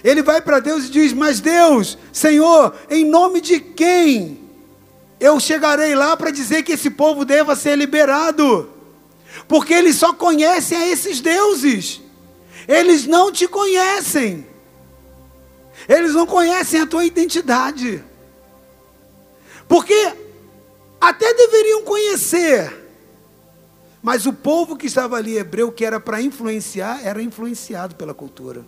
ele 0.05 0.23
vai 0.23 0.41
para 0.41 0.61
Deus 0.61 0.85
e 0.85 0.91
diz: 0.91 1.13
Mas 1.13 1.41
Deus, 1.41 1.99
Senhor, 2.13 2.75
em 2.91 3.05
nome 3.05 3.41
de 3.41 3.59
quem 3.59 4.39
eu 5.19 5.41
chegarei 5.41 5.95
lá 5.95 6.17
para 6.17 6.31
dizer 6.31 6.63
que 6.63 6.73
esse 6.73 6.91
povo 6.91 7.25
deva 7.25 7.57
ser 7.57 7.77
liberado? 7.77 8.71
Porque 9.49 9.75
eles 9.75 9.97
só 9.97 10.13
conhecem 10.13 10.79
a 10.79 10.89
esses 10.89 11.21
deuses, 11.21 12.01
eles 12.67 13.07
não 13.07 13.33
te 13.33 13.47
conhecem, 13.47 14.47
eles 15.89 16.13
não 16.13 16.27
conhecem 16.27 16.81
a 16.81 16.87
tua 16.87 17.05
identidade, 17.05 18.03
porque 19.69 20.13
até 21.01 21.35
deveriam 21.35 21.83
conhecer, 21.83 22.83
mas 24.03 24.27
o 24.27 24.33
povo 24.33 24.77
que 24.77 24.87
estava 24.87 25.17
ali, 25.17 25.37
hebreu, 25.37 25.73
que 25.73 25.85
era 25.85 25.99
para 25.99 26.23
influenciar, 26.23 27.05
era 27.05 27.23
influenciado 27.23 27.95
pela 27.97 28.15
cultura. 28.15 28.65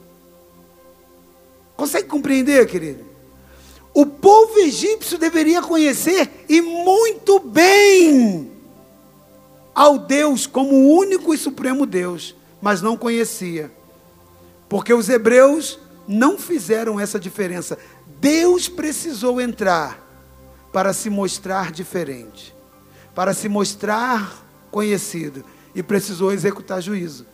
Consegue 1.77 2.09
compreender, 2.09 2.67
querido? 2.67 3.05
O 3.93 4.05
povo 4.07 4.59
egípcio 4.59 5.17
deveria 5.17 5.62
conhecer 5.62 6.45
e 6.49 6.61
muito 6.61 7.39
bem 7.39 8.56
ao 9.77 9.99
Deus 9.99 10.47
como 10.47 10.72
o 10.72 10.97
único 10.97 11.35
e 11.35 11.37
supremo 11.37 11.85
Deus, 11.85 12.35
mas 12.62 12.81
não 12.81 12.97
conhecia. 12.97 13.70
Porque 14.70 14.95
os 14.95 15.11
hebreus 15.11 15.79
não 16.09 16.39
fizeram 16.39 16.99
essa 16.99 17.20
diferença. 17.20 17.77
Deus 18.18 18.70
precisou 18.70 19.39
entrar 19.39 20.03
para 20.72 20.95
se 20.95 21.11
mostrar 21.11 21.70
diferente, 21.70 22.55
para 23.14 23.35
se 23.35 23.51
mostrar 23.51 24.43
conhecido 24.70 25.45
e 25.74 25.83
precisou 25.83 26.33
executar 26.33 26.81
juízo. 26.81 27.27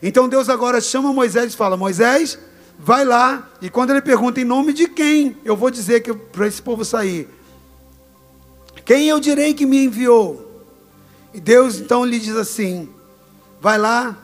Então 0.00 0.28
Deus 0.28 0.48
agora 0.48 0.80
chama 0.80 1.12
Moisés 1.12 1.52
e 1.52 1.56
fala: 1.56 1.76
Moisés, 1.76 2.38
vai 2.78 3.04
lá, 3.04 3.50
e 3.60 3.68
quando 3.68 3.90
ele 3.90 4.00
pergunta 4.00 4.40
em 4.40 4.44
nome 4.44 4.72
de 4.72 4.86
quem, 4.86 5.36
eu 5.44 5.56
vou 5.56 5.72
dizer 5.72 6.02
que 6.02 6.14
para 6.14 6.46
esse 6.46 6.62
povo 6.62 6.84
sair. 6.84 7.28
Quem 8.84 9.08
eu 9.08 9.18
direi 9.18 9.54
que 9.54 9.66
me 9.66 9.84
enviou? 9.84 10.49
E 11.32 11.40
Deus 11.40 11.78
então 11.78 12.04
lhe 12.04 12.18
diz 12.18 12.36
assim: 12.36 12.88
vai 13.60 13.78
lá, 13.78 14.16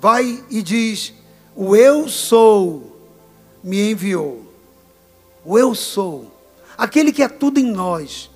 vai 0.00 0.42
e 0.50 0.62
diz: 0.62 1.12
o 1.54 1.74
eu 1.74 2.08
sou 2.08 2.96
me 3.62 3.90
enviou. 3.90 4.46
O 5.44 5.58
eu 5.58 5.74
sou, 5.74 6.30
aquele 6.76 7.12
que 7.12 7.22
é 7.22 7.28
tudo 7.28 7.58
em 7.58 7.70
nós, 7.72 8.30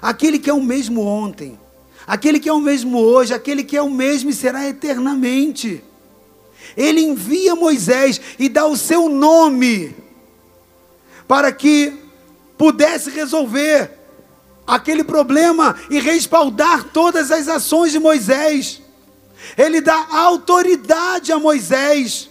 aquele 0.00 0.38
que 0.38 0.48
é 0.48 0.52
o 0.54 0.62
mesmo 0.62 1.04
ontem, 1.04 1.58
aquele 2.06 2.40
que 2.40 2.48
é 2.48 2.52
o 2.52 2.60
mesmo 2.60 2.98
hoje, 2.98 3.34
aquele 3.34 3.62
que 3.62 3.76
é 3.76 3.82
o 3.82 3.90
mesmo 3.90 4.30
e 4.30 4.34
será 4.34 4.66
eternamente. 4.66 5.84
Ele 6.76 7.00
envia 7.00 7.54
Moisés 7.54 8.20
e 8.38 8.48
dá 8.48 8.64
o 8.66 8.76
seu 8.76 9.08
nome 9.08 9.94
para 11.28 11.52
que 11.52 11.92
pudesse 12.56 13.10
resolver 13.10 13.99
aquele 14.70 15.02
problema 15.02 15.74
e 15.90 15.98
respaldar 15.98 16.84
todas 16.84 17.32
as 17.32 17.48
ações 17.48 17.90
de 17.90 17.98
Moisés. 17.98 18.80
Ele 19.58 19.80
dá 19.80 20.06
autoridade 20.10 21.32
a 21.32 21.38
Moisés. 21.38 22.30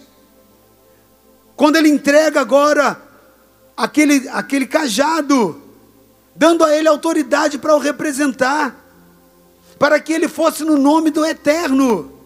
Quando 1.54 1.76
ele 1.76 1.90
entrega 1.90 2.40
agora 2.40 3.00
aquele, 3.76 4.26
aquele 4.30 4.66
cajado, 4.66 5.60
dando 6.34 6.64
a 6.64 6.74
ele 6.74 6.88
autoridade 6.88 7.58
para 7.58 7.76
o 7.76 7.78
representar, 7.78 8.74
para 9.78 10.00
que 10.00 10.12
ele 10.12 10.26
fosse 10.26 10.64
no 10.64 10.78
nome 10.78 11.10
do 11.10 11.24
Eterno. 11.24 12.19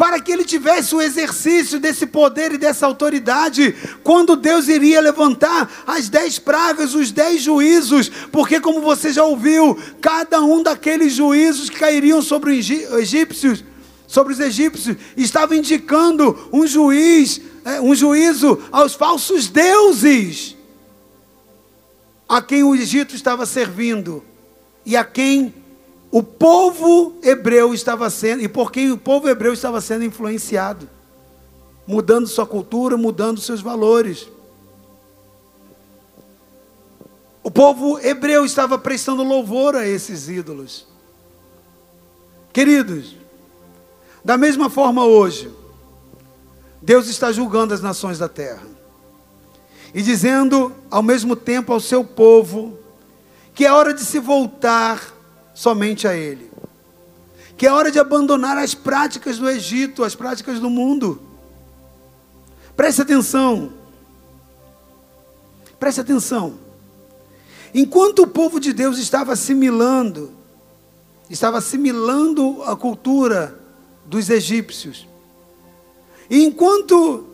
Para 0.00 0.18
que 0.18 0.32
ele 0.32 0.44
tivesse 0.46 0.94
o 0.94 1.02
exercício 1.02 1.78
desse 1.78 2.06
poder 2.06 2.52
e 2.52 2.56
dessa 2.56 2.86
autoridade, 2.86 3.76
quando 4.02 4.34
Deus 4.34 4.66
iria 4.66 4.98
levantar 4.98 5.70
as 5.86 6.08
dez 6.08 6.38
pragas, 6.38 6.94
os 6.94 7.12
dez 7.12 7.42
juízos, 7.42 8.10
porque, 8.32 8.62
como 8.62 8.80
você 8.80 9.12
já 9.12 9.22
ouviu, 9.22 9.78
cada 10.00 10.40
um 10.40 10.62
daqueles 10.62 11.12
juízos 11.12 11.68
que 11.68 11.78
cairiam 11.78 12.22
sobre 12.22 12.52
os 12.52 12.70
egípcios, 12.70 13.62
sobre 14.06 14.32
os 14.32 14.40
egípcios, 14.40 14.96
estava 15.18 15.54
indicando 15.54 16.48
um 16.50 16.66
juiz, 16.66 17.38
é, 17.62 17.78
um 17.78 17.94
juízo 17.94 18.58
aos 18.72 18.94
falsos 18.94 19.48
deuses, 19.48 20.56
a 22.26 22.40
quem 22.40 22.64
o 22.64 22.74
Egito 22.74 23.14
estava 23.14 23.44
servindo 23.44 24.24
e 24.86 24.96
a 24.96 25.04
quem 25.04 25.59
o 26.10 26.22
povo 26.22 27.14
hebreu 27.22 27.72
estava 27.72 28.10
sendo, 28.10 28.42
e 28.42 28.48
por 28.48 28.72
quem 28.72 28.90
o 28.90 28.98
povo 28.98 29.28
hebreu 29.28 29.52
estava 29.52 29.80
sendo 29.80 30.04
influenciado, 30.04 30.88
mudando 31.86 32.26
sua 32.26 32.46
cultura, 32.46 32.96
mudando 32.96 33.40
seus 33.40 33.60
valores. 33.60 34.28
O 37.42 37.50
povo 37.50 37.98
hebreu 38.00 38.44
estava 38.44 38.76
prestando 38.76 39.22
louvor 39.22 39.76
a 39.76 39.86
esses 39.86 40.28
ídolos. 40.28 40.86
Queridos, 42.52 43.14
da 44.24 44.36
mesma 44.36 44.68
forma 44.68 45.04
hoje, 45.04 45.50
Deus 46.82 47.08
está 47.08 47.30
julgando 47.30 47.72
as 47.72 47.80
nações 47.80 48.18
da 48.18 48.28
terra 48.28 48.66
e 49.94 50.02
dizendo 50.02 50.72
ao 50.90 51.02
mesmo 51.02 51.36
tempo 51.36 51.72
ao 51.72 51.80
seu 51.80 52.02
povo 52.04 52.78
que 53.54 53.64
é 53.64 53.72
hora 53.72 53.94
de 53.94 54.04
se 54.04 54.18
voltar 54.18 55.19
somente 55.60 56.08
a 56.08 56.16
Ele. 56.16 56.50
Que 57.54 57.66
é 57.66 57.72
hora 57.72 57.90
de 57.90 57.98
abandonar 57.98 58.56
as 58.56 58.74
práticas 58.74 59.36
do 59.36 59.46
Egito, 59.46 60.02
as 60.02 60.14
práticas 60.14 60.58
do 60.58 60.70
mundo. 60.70 61.20
Preste 62.74 63.02
atenção. 63.02 63.70
Preste 65.78 66.00
atenção. 66.00 66.54
Enquanto 67.74 68.22
o 68.22 68.26
povo 68.26 68.58
de 68.58 68.72
Deus 68.72 68.96
estava 68.96 69.34
assimilando, 69.34 70.32
estava 71.28 71.58
assimilando 71.58 72.62
a 72.62 72.74
cultura 72.74 73.60
dos 74.06 74.30
egípcios, 74.30 75.06
e 76.30 76.42
enquanto 76.42 77.26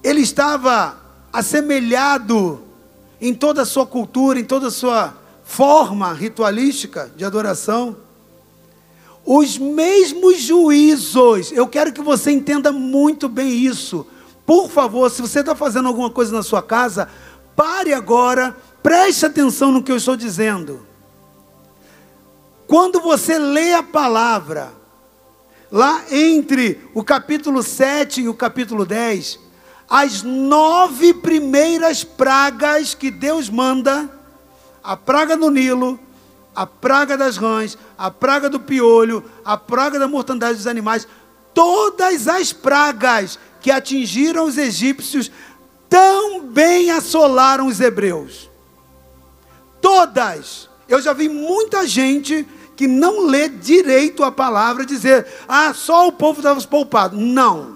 ele 0.00 0.20
estava 0.20 0.96
assemelhado 1.32 2.62
em 3.20 3.34
toda 3.34 3.62
a 3.62 3.66
sua 3.66 3.84
cultura, 3.84 4.38
em 4.38 4.44
toda 4.44 4.68
a 4.68 4.70
sua 4.70 5.25
forma 5.46 6.12
ritualística 6.12 7.10
de 7.16 7.24
adoração, 7.24 7.96
os 9.24 9.56
mesmos 9.56 10.40
juízos, 10.40 11.50
eu 11.52 11.66
quero 11.66 11.92
que 11.92 12.02
você 12.02 12.32
entenda 12.32 12.70
muito 12.72 13.28
bem 13.28 13.48
isso. 13.48 14.06
Por 14.44 14.68
favor, 14.68 15.10
se 15.10 15.22
você 15.22 15.40
está 15.40 15.54
fazendo 15.54 15.88
alguma 15.88 16.10
coisa 16.10 16.32
na 16.32 16.42
sua 16.42 16.62
casa, 16.62 17.08
pare 17.54 17.94
agora, 17.94 18.54
preste 18.82 19.24
atenção 19.24 19.72
no 19.72 19.82
que 19.82 19.90
eu 19.90 19.96
estou 19.96 20.16
dizendo. 20.16 20.86
Quando 22.66 23.00
você 23.00 23.38
lê 23.38 23.72
a 23.72 23.82
palavra, 23.82 24.72
lá 25.70 26.02
entre 26.10 26.80
o 26.92 27.02
capítulo 27.02 27.62
7 27.62 28.22
e 28.22 28.28
o 28.28 28.34
capítulo 28.34 28.84
10, 28.84 29.38
as 29.88 30.22
nove 30.22 31.14
primeiras 31.14 32.02
pragas 32.04 32.94
que 32.94 33.10
Deus 33.10 33.48
manda, 33.48 34.15
a 34.86 34.96
praga 34.96 35.36
do 35.36 35.50
Nilo, 35.50 35.98
a 36.54 36.64
praga 36.64 37.18
das 37.18 37.36
rãs, 37.36 37.76
a 37.98 38.08
praga 38.08 38.48
do 38.48 38.60
piolho, 38.60 39.24
a 39.44 39.56
praga 39.56 39.98
da 39.98 40.06
mortandade 40.06 40.58
dos 40.58 40.66
animais, 40.68 41.08
todas 41.52 42.28
as 42.28 42.52
pragas 42.52 43.36
que 43.60 43.70
atingiram 43.70 44.44
os 44.44 44.56
egípcios 44.56 45.30
também 45.88 46.90
assolaram 46.92 47.66
os 47.66 47.80
hebreus. 47.80 48.48
Todas. 49.80 50.70
Eu 50.88 51.02
já 51.02 51.12
vi 51.12 51.28
muita 51.28 51.84
gente 51.84 52.46
que 52.76 52.86
não 52.86 53.26
lê 53.26 53.48
direito 53.48 54.22
a 54.22 54.30
palavra 54.30 54.86
dizer, 54.86 55.26
ah, 55.48 55.74
só 55.74 56.06
o 56.06 56.12
povo 56.12 56.38
estava 56.38 56.60
poupado. 56.62 57.16
Não. 57.16 57.75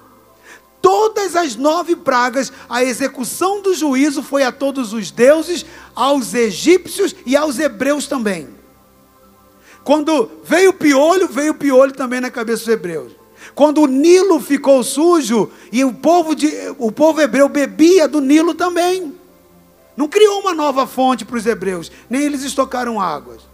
Todas 0.83 1.37
as 1.37 1.57
nove 1.57 1.95
pragas, 1.95 2.53
a 2.69 2.83
execução 2.83 3.61
do 3.61 3.75
juízo 3.75 4.23
foi 4.23 4.43
a 4.43 4.53
todos 4.53 4.93
os 4.93 5.11
deuses, 5.11 5.67
aos 5.95 6.33
egípcios 6.33 7.15
e 7.27 7.37
aos 7.37 7.59
hebreus 7.59 8.07
também. 8.07 8.49
Quando 9.85 10.31
veio 10.43 10.71
o 10.71 10.75
piolho, 10.75 11.29
veio 11.29 11.53
o 11.53 11.57
piolho 11.57 11.93
também 11.93 12.21
na 12.21 12.31
cabeça 12.31 12.65
dos 12.65 12.73
hebreus. 12.73 13.13
Quando 13.55 13.83
o 13.83 13.87
Nilo 13.87 14.41
ficou 14.41 14.83
sujo 14.83 15.51
e 15.73 15.85
o 15.85 15.93
povo, 15.93 16.35
de, 16.35 16.51
o 16.79 16.93
povo 16.93 17.21
hebreu 17.21 17.49
bebia 17.49 18.07
do 18.07 18.21
Nilo 18.21 18.55
também. 18.55 19.15
Não 19.97 20.09
criou 20.09 20.41
uma 20.41 20.55
nova 20.55 20.87
fonte 20.87 21.25
para 21.25 21.37
os 21.37 21.47
hebreus, 21.47 21.91
nem 22.09 22.23
eles 22.23 22.43
estocaram 22.43 23.01
águas. 23.01 23.51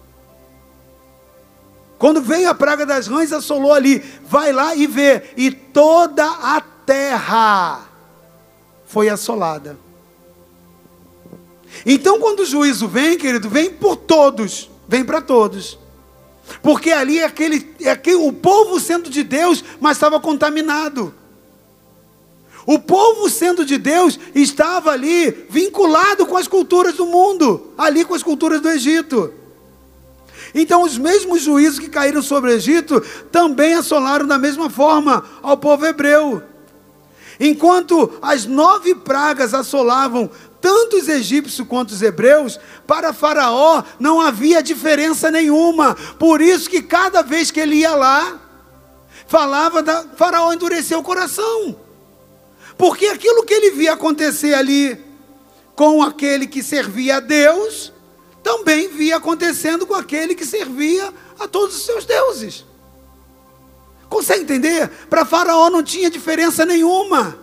Quando 1.99 2.21
veio 2.21 2.49
a 2.51 2.55
praga 2.55 2.85
das 2.85 3.07
rãs, 3.07 3.33
assolou 3.33 3.73
ali. 3.73 4.05
Vai 4.29 4.53
lá 4.53 4.75
e 4.75 4.87
vê. 4.87 5.31
E 5.37 5.51
toda 5.51 6.25
a 6.25 6.61
terra 6.87 7.87
foi 8.87 9.09
assolada. 9.09 9.77
Então, 11.85 12.19
quando 12.19 12.41
o 12.41 12.47
juízo 12.47 12.89
vem, 12.89 13.19
querido, 13.19 13.51
vem 13.51 13.71
por 13.71 13.97
todos, 13.97 14.71
vem 14.89 15.05
para 15.05 15.21
todos. 15.21 15.79
Porque 16.63 16.93
ali 16.93 17.19
é 17.19 17.25
aquele, 17.25 17.75
é 17.81 17.91
aquele, 17.91 18.17
o 18.17 18.33
povo 18.33 18.79
sendo 18.81 19.11
de 19.11 19.23
Deus, 19.23 19.63
mas 19.81 19.97
estava 19.97 20.21
contaminado. 20.21 21.13
O 22.65 22.79
povo 22.79 23.29
sendo 23.29 23.65
de 23.65 23.79
Deus 23.79 24.19
estava 24.35 24.91
ali 24.91 25.31
vinculado 25.51 26.27
com 26.27 26.37
as 26.37 26.49
culturas 26.49 26.95
do 26.95 27.07
mundo, 27.07 27.73
ali 27.77 28.05
com 28.05 28.15
as 28.15 28.23
culturas 28.23 28.61
do 28.61 28.69
Egito. 28.69 29.33
Então, 30.55 30.83
os 30.83 30.97
mesmos 30.97 31.43
juízos 31.43 31.79
que 31.79 31.89
caíram 31.89 32.23
sobre 32.23 32.51
o 32.51 32.55
Egito 32.55 33.01
também 33.31 33.75
assolaram 33.75 34.27
da 34.27 34.39
mesma 34.39 34.71
forma 34.71 35.25
ao 35.43 35.57
povo 35.57 35.85
hebreu. 35.85 36.43
Enquanto 37.39 38.19
as 38.23 38.45
nove 38.45 38.95
pragas 38.95 39.55
assolavam 39.55 40.31
tanto 40.61 40.97
os 40.97 41.09
egípcios 41.09 41.67
quanto 41.69 41.91
os 41.91 42.03
hebreus, 42.03 42.59
para 42.87 43.13
Faraó 43.13 43.85
não 44.01 44.21
havia 44.21 44.63
diferença 44.63 45.31
nenhuma. 45.31 45.95
Por 46.19 46.41
isso 46.41 46.69
que 46.69 46.83
cada 46.83 47.23
vez 47.23 47.51
que 47.51 47.61
ele 47.61 47.77
ia 47.77 47.95
lá, 47.95 48.41
falava 49.27 49.83
da 49.83 50.03
Faraó 50.17 50.53
endureceu 50.53 50.99
o 50.99 51.05
coração. 51.05 51.77
Porque 52.77 53.07
aquilo 53.07 53.45
que 53.45 53.55
ele 53.55 53.71
via 53.71 53.93
acontecer 53.93 54.55
ali 54.55 55.01
com 55.75 56.03
aquele 56.03 56.47
que 56.47 56.63
servia 56.63 57.19
a 57.19 57.21
Deus, 57.21 57.93
também 58.43 58.89
via 58.89 59.19
acontecendo 59.19 59.87
com 59.87 59.95
aquele 59.95 60.35
que 60.35 60.45
servia 60.45 61.13
a 61.39 61.47
todos 61.47 61.77
os 61.77 61.83
seus 61.85 62.05
deuses. 62.05 62.66
Consegue 64.09 64.43
entender? 64.43 64.89
Para 65.11 65.25
Faraó 65.25 65.69
não 65.71 65.83
tinha 65.83 66.11
diferença 66.11 66.65
nenhuma. 66.65 67.39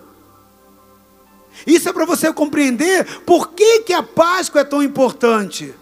Isso 1.68 1.88
é 1.88 1.93
para 1.93 2.05
você 2.05 2.32
compreender 2.34 3.22
por 3.22 3.49
que, 3.49 3.82
que 3.82 3.93
a 3.93 4.03
Páscoa 4.03 4.61
é 4.61 4.64
tão 4.64 4.82
importante. 4.82 5.74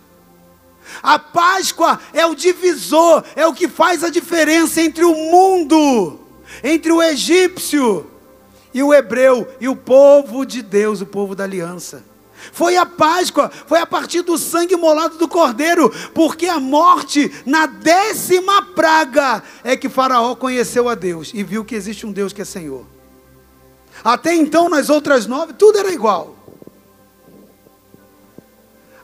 A 1.02 1.18
Páscoa 1.18 2.00
é 2.14 2.26
o 2.26 2.36
divisor, 2.36 3.24
é 3.36 3.46
o 3.48 3.54
que 3.54 3.68
faz 3.68 4.04
a 4.04 4.10
diferença 4.10 4.82
entre 4.82 5.04
o 5.06 5.16
mundo, 5.16 6.20
entre 6.64 6.92
o 6.92 7.02
egípcio 7.02 8.10
e 8.74 8.84
o 8.84 8.94
hebreu, 8.94 9.48
e 9.60 9.68
o 9.68 9.76
povo 9.76 10.46
de 10.46 10.62
Deus, 10.62 11.02
o 11.02 11.06
povo 11.06 11.36
da 11.36 11.44
aliança. 11.44 12.11
Foi 12.52 12.76
a 12.76 12.86
Páscoa, 12.86 13.52
foi 13.68 13.80
a 13.80 13.86
partir 13.86 14.22
do 14.22 14.38
sangue 14.38 14.76
molado 14.76 15.18
do 15.18 15.28
cordeiro, 15.28 15.90
porque 16.14 16.48
a 16.48 16.60
morte, 16.60 17.32
na 17.46 17.66
décima 17.66 18.62
praga, 18.74 19.44
é 19.64 19.76
que 19.76 19.90
Faraó 19.90 20.36
conheceu 20.36 20.90
a 20.90 20.96
Deus 20.96 21.32
e 21.34 21.44
viu 21.44 21.64
que 21.64 21.76
existe 21.76 22.06
um 22.06 22.12
Deus 22.12 22.34
que 22.34 22.42
é 22.42 22.46
Senhor. 22.46 22.86
Até 24.04 24.34
então, 24.34 24.70
nas 24.70 24.90
outras 24.90 25.28
nove, 25.28 25.54
tudo 25.54 25.78
era 25.78 25.92
igual. 25.92 26.36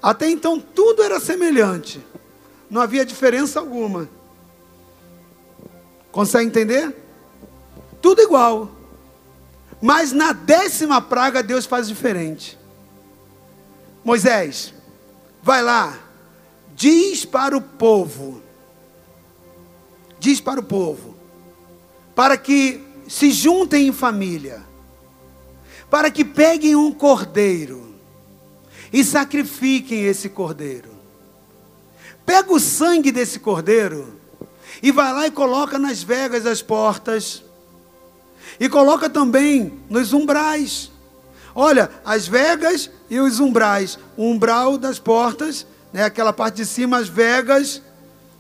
Até 0.02 0.30
então, 0.30 0.60
tudo 0.60 1.04
era 1.04 1.20
semelhante, 1.20 2.04
não 2.70 2.82
havia 2.82 3.06
diferença 3.06 3.60
alguma. 3.60 4.10
Consegue 6.12 6.48
entender? 6.48 6.96
Tudo 8.02 8.22
igual. 8.22 8.72
Mas 9.82 10.12
na 10.12 10.34
décima 10.34 11.02
praga, 11.02 11.44
Deus 11.44 11.66
faz 11.66 11.88
diferente. 11.88 12.58
Moisés, 14.08 14.74
vai 15.44 15.62
lá, 15.62 16.00
diz 16.74 17.26
para 17.26 17.58
o 17.58 17.62
povo, 17.62 18.42
diz 20.18 20.40
para 20.40 20.62
o 20.62 20.64
povo, 20.64 21.14
para 22.16 22.38
que 22.38 22.82
se 23.06 23.32
juntem 23.32 23.88
em 23.88 23.92
família, 23.92 24.64
para 25.90 26.10
que 26.10 26.24
peguem 26.24 26.74
um 26.74 26.90
cordeiro 26.90 27.96
e 28.94 29.04
sacrifiquem 29.04 30.06
esse 30.06 30.30
cordeiro. 30.30 30.92
Pega 32.26 32.54
o 32.54 32.62
sangue 32.62 33.12
desse 33.12 33.42
cordeiro 33.42 34.18
e 34.82 34.90
vai 34.90 35.12
lá 35.12 35.28
e 35.28 35.32
coloca 35.32 35.78
nas 35.78 36.02
vegas 36.02 36.46
das 36.46 36.62
portas 36.62 37.44
e 38.58 38.70
coloca 38.70 39.10
também 39.10 39.78
nos 39.90 40.14
umbrais. 40.14 40.96
Olha, 41.60 41.90
as 42.06 42.28
vegas 42.28 42.88
e 43.10 43.20
os 43.20 43.40
umbrais. 43.40 43.98
O 44.16 44.26
umbral 44.26 44.78
das 44.78 45.00
portas, 45.00 45.66
né, 45.92 46.04
aquela 46.04 46.32
parte 46.32 46.58
de 46.58 46.68
cima, 46.68 47.00
as 47.00 47.10
vegas, 47.10 47.82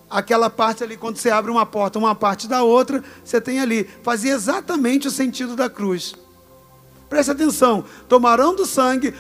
aquela 0.08 0.52
parte 0.52 0.84
ali, 0.84 0.96
quando 0.96 1.18
você 1.18 1.32
abre 1.32 1.50
uma 1.50 1.66
porta, 1.66 1.98
uma 1.98 2.14
parte 2.14 2.48
da 2.48 2.62
outra, 2.62 3.04
você 3.26 3.42
tem 3.42 3.60
ali. 3.60 3.90
Fazia 4.04 4.36
exatamente 4.36 5.08
o 5.08 5.12
sentido 5.12 5.56
da 5.56 5.68
cruz. 5.68 6.14
Preste 7.10 7.32
atenção: 7.32 7.84
tomarão 8.08 8.56
do 8.56 8.68
sangue, 8.68 9.12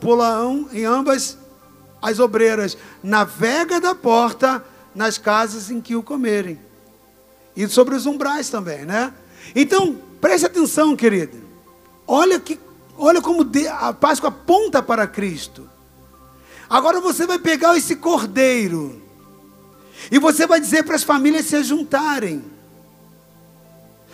pularão 0.00 0.68
em 0.72 0.84
ambas 0.84 1.38
as 2.02 2.18
obreiras, 2.18 2.76
na 3.00 3.22
vega 3.22 3.80
da 3.80 3.94
porta, 3.94 4.64
nas 4.92 5.18
casas 5.18 5.70
em 5.70 5.80
que 5.80 5.94
o 5.94 6.02
comerem. 6.02 6.58
E 7.54 7.68
sobre 7.68 7.94
os 7.94 8.06
umbrais 8.06 8.50
também, 8.50 8.84
né? 8.84 9.14
Então, 9.54 9.96
preste 10.20 10.46
atenção, 10.46 10.96
querido. 10.96 11.38
Olha 12.08 12.40
que 12.40 12.58
Olha 13.02 13.22
como 13.22 13.48
a 13.78 13.94
Páscoa 13.94 14.28
aponta 14.28 14.82
para 14.82 15.06
Cristo. 15.06 15.66
Agora 16.68 17.00
você 17.00 17.26
vai 17.26 17.38
pegar 17.38 17.74
esse 17.74 17.96
cordeiro 17.96 19.00
e 20.12 20.18
você 20.18 20.46
vai 20.46 20.60
dizer 20.60 20.84
para 20.84 20.96
as 20.96 21.02
famílias 21.02 21.46
se 21.46 21.64
juntarem. 21.64 22.44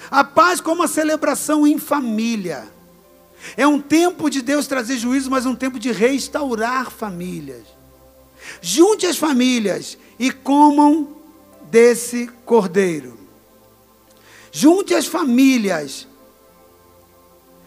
A 0.09 0.23
Páscoa 0.23 0.71
é 0.71 0.77
uma 0.77 0.87
celebração 0.87 1.67
em 1.67 1.81
família. 1.81 2.65
É 3.57 3.67
um 3.67 3.81
tempo 3.81 4.31
de 4.31 4.41
Deus 4.41 4.69
trazer 4.69 4.99
juízo, 4.99 5.33
mas 5.33 5.47
um 5.47 5.57
tempo 5.57 5.81
de 5.81 5.91
restaurar 5.91 6.93
famílias. 6.93 7.67
Junte 8.63 9.05
as 9.05 9.17
famílias 9.17 9.99
e 10.17 10.31
comam 10.31 11.09
desse 11.73 12.29
cordeiro. 12.45 13.19
Junte 14.53 14.95
as 14.95 15.07
famílias 15.07 16.07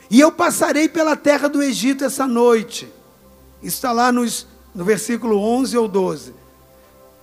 e 0.10 0.20
eu 0.20 0.32
passarei 0.32 0.90
pela 0.90 1.16
terra 1.16 1.48
do 1.48 1.62
Egito 1.62 2.04
essa 2.04 2.26
noite. 2.26 2.92
Isso 3.62 3.76
está 3.76 3.92
lá 3.92 4.12
nos, 4.12 4.48
no 4.74 4.84
versículo 4.84 5.40
11 5.40 5.78
ou 5.78 5.88
12. 5.88 6.34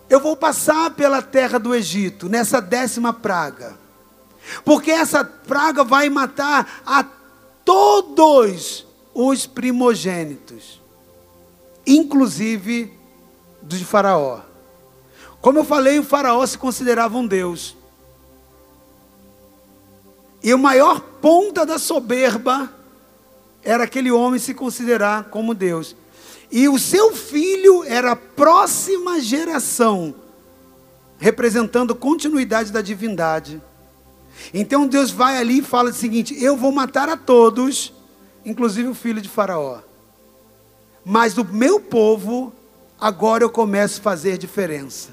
Eu 0.09 0.21
vou 0.21 0.37
passar 0.37 0.91
pela 0.91 1.21
terra 1.21 1.59
do 1.59 1.75
Egito, 1.75 2.29
nessa 2.29 2.61
décima 2.61 3.13
praga. 3.13 3.77
Porque 4.65 4.93
essa 4.93 5.25
praga 5.25 5.83
vai 5.83 6.09
matar 6.09 6.83
a 6.87 7.05
todos 7.65 8.87
os 9.13 9.47
primogênitos, 9.47 10.81
inclusive 11.85 12.93
de 13.61 13.85
Faraó. 13.85 14.41
Como 15.41 15.59
eu 15.59 15.65
falei, 15.65 15.99
o 15.99 16.05
Faraó 16.05 16.47
se 16.47 16.57
considerava 16.57 17.19
um 17.19 17.27
Deus. 17.27 17.77
E 20.43 20.55
o 20.55 20.59
maior 20.59 21.01
ponta 21.01 21.67
da 21.67 21.79
soberba 21.79 22.76
era 23.67 23.83
aquele 23.83 24.13
homem 24.13 24.39
se 24.39 24.55
considerar 24.55 25.25
como 25.25 25.53
Deus. 25.53 25.97
E 26.51 26.69
o 26.69 26.79
seu 26.79 27.15
filho 27.15 27.83
era 27.83 28.13
a 28.13 28.17
próxima 28.17 29.21
geração, 29.21 30.15
representando 31.19 31.93
continuidade 31.93 32.71
da 32.71 32.81
divindade. 32.81 33.61
Então 34.55 34.87
Deus 34.87 35.11
vai 35.11 35.37
ali 35.37 35.59
e 35.59 35.63
fala 35.63 35.91
o 35.91 35.93
seguinte: 35.93 36.41
Eu 36.41 36.57
vou 36.57 36.71
matar 36.71 37.09
a 37.09 37.17
todos, 37.17 37.93
inclusive 38.45 38.89
o 38.89 38.95
filho 38.95 39.21
de 39.21 39.29
Faraó. 39.29 39.81
Mas 41.05 41.35
do 41.35 41.45
meu 41.45 41.81
povo, 41.81 42.53
agora 43.01 43.43
eu 43.43 43.51
começo 43.51 43.99
a 43.99 44.05
fazer 44.05 44.39
diferença. 44.39 45.11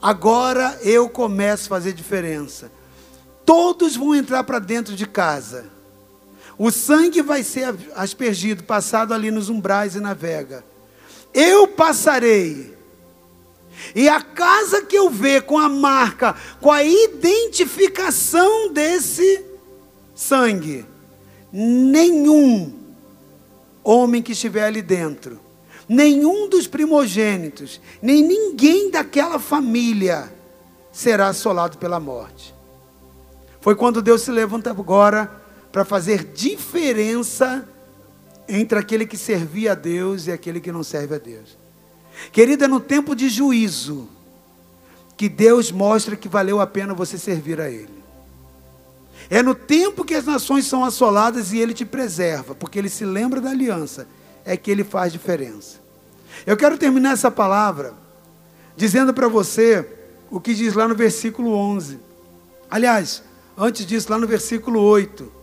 Agora 0.00 0.76
eu 0.82 1.08
começo 1.08 1.66
a 1.66 1.68
fazer 1.68 1.92
diferença. 1.92 2.72
Todos 3.46 3.94
vão 3.94 4.12
entrar 4.12 4.42
para 4.42 4.58
dentro 4.58 4.96
de 4.96 5.06
casa. 5.06 5.70
O 6.62 6.70
sangue 6.70 7.22
vai 7.22 7.42
ser 7.42 7.74
aspergido, 7.96 8.62
passado 8.62 9.12
ali 9.12 9.32
nos 9.32 9.48
umbrais 9.48 9.96
e 9.96 9.98
na 9.98 10.14
vega. 10.14 10.64
Eu 11.34 11.66
passarei. 11.66 12.72
E 13.96 14.08
a 14.08 14.20
casa 14.20 14.82
que 14.82 14.94
eu 14.94 15.10
ver 15.10 15.42
com 15.42 15.58
a 15.58 15.68
marca, 15.68 16.36
com 16.60 16.70
a 16.70 16.84
identificação 16.84 18.72
desse 18.72 19.44
sangue, 20.14 20.86
nenhum 21.52 22.72
homem 23.82 24.22
que 24.22 24.30
estiver 24.30 24.62
ali 24.62 24.82
dentro, 24.82 25.40
nenhum 25.88 26.48
dos 26.48 26.68
primogênitos, 26.68 27.80
nem 28.00 28.22
ninguém 28.22 28.88
daquela 28.88 29.40
família 29.40 30.32
será 30.92 31.26
assolado 31.26 31.76
pela 31.76 31.98
morte. 31.98 32.54
Foi 33.60 33.74
quando 33.74 34.00
Deus 34.00 34.22
se 34.22 34.30
levanta 34.30 34.70
agora 34.70 35.41
para 35.72 35.84
fazer 35.84 36.24
diferença 36.24 37.66
entre 38.46 38.78
aquele 38.78 39.06
que 39.06 39.16
servia 39.16 39.72
a 39.72 39.74
Deus 39.74 40.26
e 40.26 40.32
aquele 40.32 40.60
que 40.60 40.70
não 40.70 40.84
serve 40.84 41.14
a 41.14 41.18
Deus. 41.18 41.56
Querida, 42.30 42.68
no 42.68 42.78
tempo 42.78 43.16
de 43.16 43.30
juízo, 43.30 44.08
que 45.16 45.28
Deus 45.28 45.72
mostra 45.72 46.14
que 46.14 46.28
valeu 46.28 46.60
a 46.60 46.66
pena 46.66 46.92
você 46.92 47.16
servir 47.16 47.58
a 47.60 47.70
Ele. 47.70 48.02
É 49.30 49.42
no 49.42 49.54
tempo 49.54 50.04
que 50.04 50.14
as 50.14 50.26
nações 50.26 50.66
são 50.66 50.84
assoladas 50.84 51.52
e 51.52 51.58
Ele 51.58 51.72
te 51.72 51.86
preserva, 51.86 52.54
porque 52.54 52.78
Ele 52.78 52.90
se 52.90 53.04
lembra 53.04 53.40
da 53.40 53.50
aliança, 53.50 54.06
é 54.44 54.56
que 54.56 54.70
Ele 54.70 54.84
faz 54.84 55.12
diferença. 55.12 55.80
Eu 56.44 56.56
quero 56.56 56.76
terminar 56.76 57.12
essa 57.12 57.30
palavra 57.30 57.94
dizendo 58.76 59.14
para 59.14 59.28
você 59.28 59.86
o 60.30 60.40
que 60.40 60.54
diz 60.54 60.74
lá 60.74 60.86
no 60.86 60.94
versículo 60.94 61.52
11. 61.52 61.98
Aliás, 62.70 63.22
antes 63.56 63.86
disso, 63.86 64.10
lá 64.10 64.18
no 64.18 64.26
versículo 64.26 64.80
8. 64.80 65.41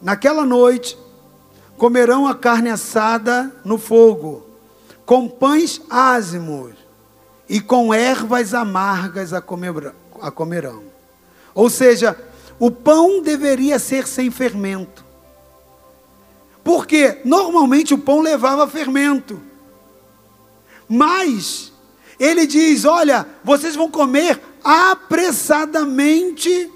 Naquela 0.00 0.46
noite, 0.46 0.96
comerão 1.76 2.26
a 2.26 2.34
carne 2.34 2.70
assada 2.70 3.54
no 3.64 3.78
fogo, 3.78 4.46
com 5.04 5.28
pães 5.28 5.80
ázimos 5.90 6.74
e 7.48 7.60
com 7.60 7.92
ervas 7.92 8.54
amargas 8.54 9.32
a 9.32 9.40
comerão. 9.40 10.84
Ou 11.54 11.68
seja, 11.68 12.16
o 12.58 12.70
pão 12.70 13.22
deveria 13.22 13.78
ser 13.78 14.06
sem 14.06 14.30
fermento. 14.30 15.04
Porque 16.62 17.20
normalmente 17.24 17.94
o 17.94 17.98
pão 17.98 18.20
levava 18.20 18.68
fermento. 18.68 19.40
Mas 20.88 21.72
ele 22.18 22.46
diz: 22.46 22.84
"Olha, 22.84 23.26
vocês 23.42 23.74
vão 23.74 23.90
comer 23.90 24.40
apressadamente 24.62 26.70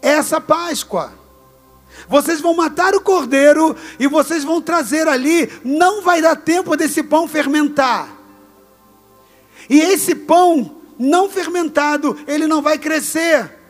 essa 0.00 0.40
Páscoa. 0.40 1.19
Vocês 2.10 2.40
vão 2.40 2.54
matar 2.54 2.92
o 2.96 3.00
cordeiro 3.00 3.76
e 3.96 4.08
vocês 4.08 4.42
vão 4.42 4.60
trazer 4.60 5.06
ali, 5.06 5.48
não 5.64 6.02
vai 6.02 6.20
dar 6.20 6.34
tempo 6.34 6.76
desse 6.76 7.04
pão 7.04 7.28
fermentar. 7.28 8.08
E 9.68 9.78
esse 9.78 10.16
pão 10.16 10.82
não 10.98 11.30
fermentado, 11.30 12.18
ele 12.26 12.48
não 12.48 12.60
vai 12.60 12.78
crescer. 12.78 13.60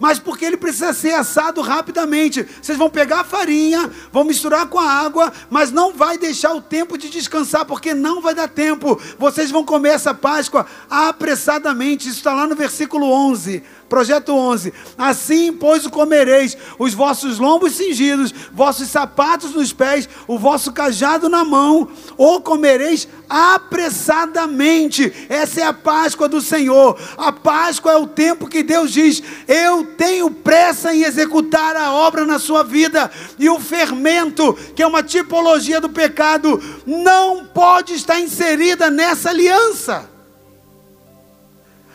Mas 0.00 0.18
porque 0.18 0.44
ele 0.44 0.56
precisa 0.56 0.92
ser 0.92 1.14
assado 1.14 1.60
rapidamente. 1.60 2.44
Vocês 2.60 2.76
vão 2.76 2.90
pegar 2.90 3.20
a 3.20 3.24
farinha, 3.24 3.88
vão 4.10 4.24
misturar 4.24 4.66
com 4.66 4.78
a 4.78 4.90
água, 4.90 5.32
mas 5.48 5.70
não 5.70 5.92
vai 5.92 6.18
deixar 6.18 6.52
o 6.52 6.60
tempo 6.60 6.98
de 6.98 7.08
descansar, 7.08 7.64
porque 7.64 7.94
não 7.94 8.20
vai 8.20 8.34
dar 8.34 8.48
tempo. 8.48 9.00
Vocês 9.18 9.52
vão 9.52 9.64
comer 9.64 9.90
essa 9.90 10.12
Páscoa 10.12 10.66
apressadamente. 10.90 12.08
Isso 12.08 12.18
está 12.18 12.34
lá 12.34 12.46
no 12.46 12.56
versículo 12.56 13.06
11. 13.06 13.62
Projeto 13.94 14.34
11: 14.34 14.74
Assim, 14.98 15.52
pois, 15.52 15.86
o 15.86 15.90
comereis, 15.90 16.58
os 16.80 16.92
vossos 16.92 17.38
lombos 17.38 17.74
cingidos, 17.74 18.34
vossos 18.52 18.88
sapatos 18.88 19.54
nos 19.54 19.72
pés, 19.72 20.08
o 20.26 20.36
vosso 20.36 20.72
cajado 20.72 21.28
na 21.28 21.44
mão, 21.44 21.88
ou 22.16 22.40
comereis 22.40 23.06
apressadamente. 23.28 25.12
Essa 25.28 25.60
é 25.60 25.62
a 25.62 25.72
Páscoa 25.72 26.28
do 26.28 26.40
Senhor. 26.40 26.98
A 27.16 27.30
Páscoa 27.30 27.92
é 27.92 27.96
o 27.96 28.08
tempo 28.08 28.48
que 28.48 28.64
Deus 28.64 28.90
diz: 28.90 29.22
Eu 29.46 29.84
tenho 29.96 30.28
pressa 30.28 30.92
em 30.92 31.04
executar 31.04 31.76
a 31.76 31.92
obra 31.92 32.26
na 32.26 32.40
sua 32.40 32.64
vida. 32.64 33.08
E 33.38 33.48
o 33.48 33.60
fermento, 33.60 34.54
que 34.74 34.82
é 34.82 34.86
uma 34.88 35.04
tipologia 35.04 35.80
do 35.80 35.88
pecado, 35.88 36.60
não 36.84 37.44
pode 37.44 37.94
estar 37.94 38.18
inserida 38.18 38.90
nessa 38.90 39.30
aliança. 39.30 40.13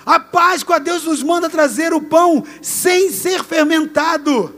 A 0.06 0.20
Páscoa, 0.20 0.80
Deus 0.80 1.04
nos 1.04 1.22
manda 1.22 1.50
trazer 1.50 1.94
o 1.94 2.02
pão 2.02 2.44
sem 2.62 3.12
ser 3.12 3.44
fermentado. 3.44 4.56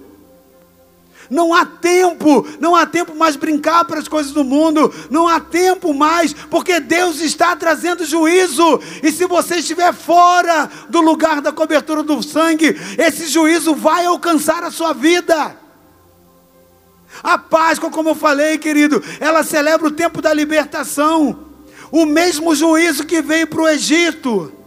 Não 1.29 1.53
há 1.53 1.65
tempo, 1.65 2.45
não 2.59 2.75
há 2.75 2.85
tempo 2.85 3.15
mais 3.15 3.37
brincar 3.37 3.85
para 3.85 3.99
as 3.99 4.07
coisas 4.07 4.33
do 4.33 4.43
mundo, 4.43 4.93
não 5.09 5.29
há 5.29 5.39
tempo 5.39 5.93
mais, 5.93 6.33
porque 6.33 6.77
Deus 6.81 7.21
está 7.21 7.55
trazendo 7.55 8.05
juízo. 8.05 8.81
E 9.01 9.09
se 9.13 9.25
você 9.25 9.55
estiver 9.55 9.93
fora 9.93 10.69
do 10.89 10.99
lugar 10.99 11.41
da 11.41 11.53
cobertura 11.53 12.03
do 12.03 12.21
sangue, 12.21 12.75
esse 12.97 13.27
juízo 13.27 13.73
vai 13.73 14.05
alcançar 14.05 14.61
a 14.63 14.71
sua 14.71 14.91
vida. 14.91 15.55
A 17.23 17.37
Páscoa, 17.37 17.89
como 17.89 18.09
eu 18.09 18.15
falei, 18.15 18.57
querido, 18.57 19.01
ela 19.19 19.41
celebra 19.41 19.87
o 19.87 19.91
tempo 19.91 20.21
da 20.21 20.33
libertação, 20.33 21.45
o 21.89 22.05
mesmo 22.05 22.53
juízo 22.53 23.05
que 23.05 23.21
veio 23.21 23.47
para 23.47 23.61
o 23.61 23.69
Egito 23.69 24.60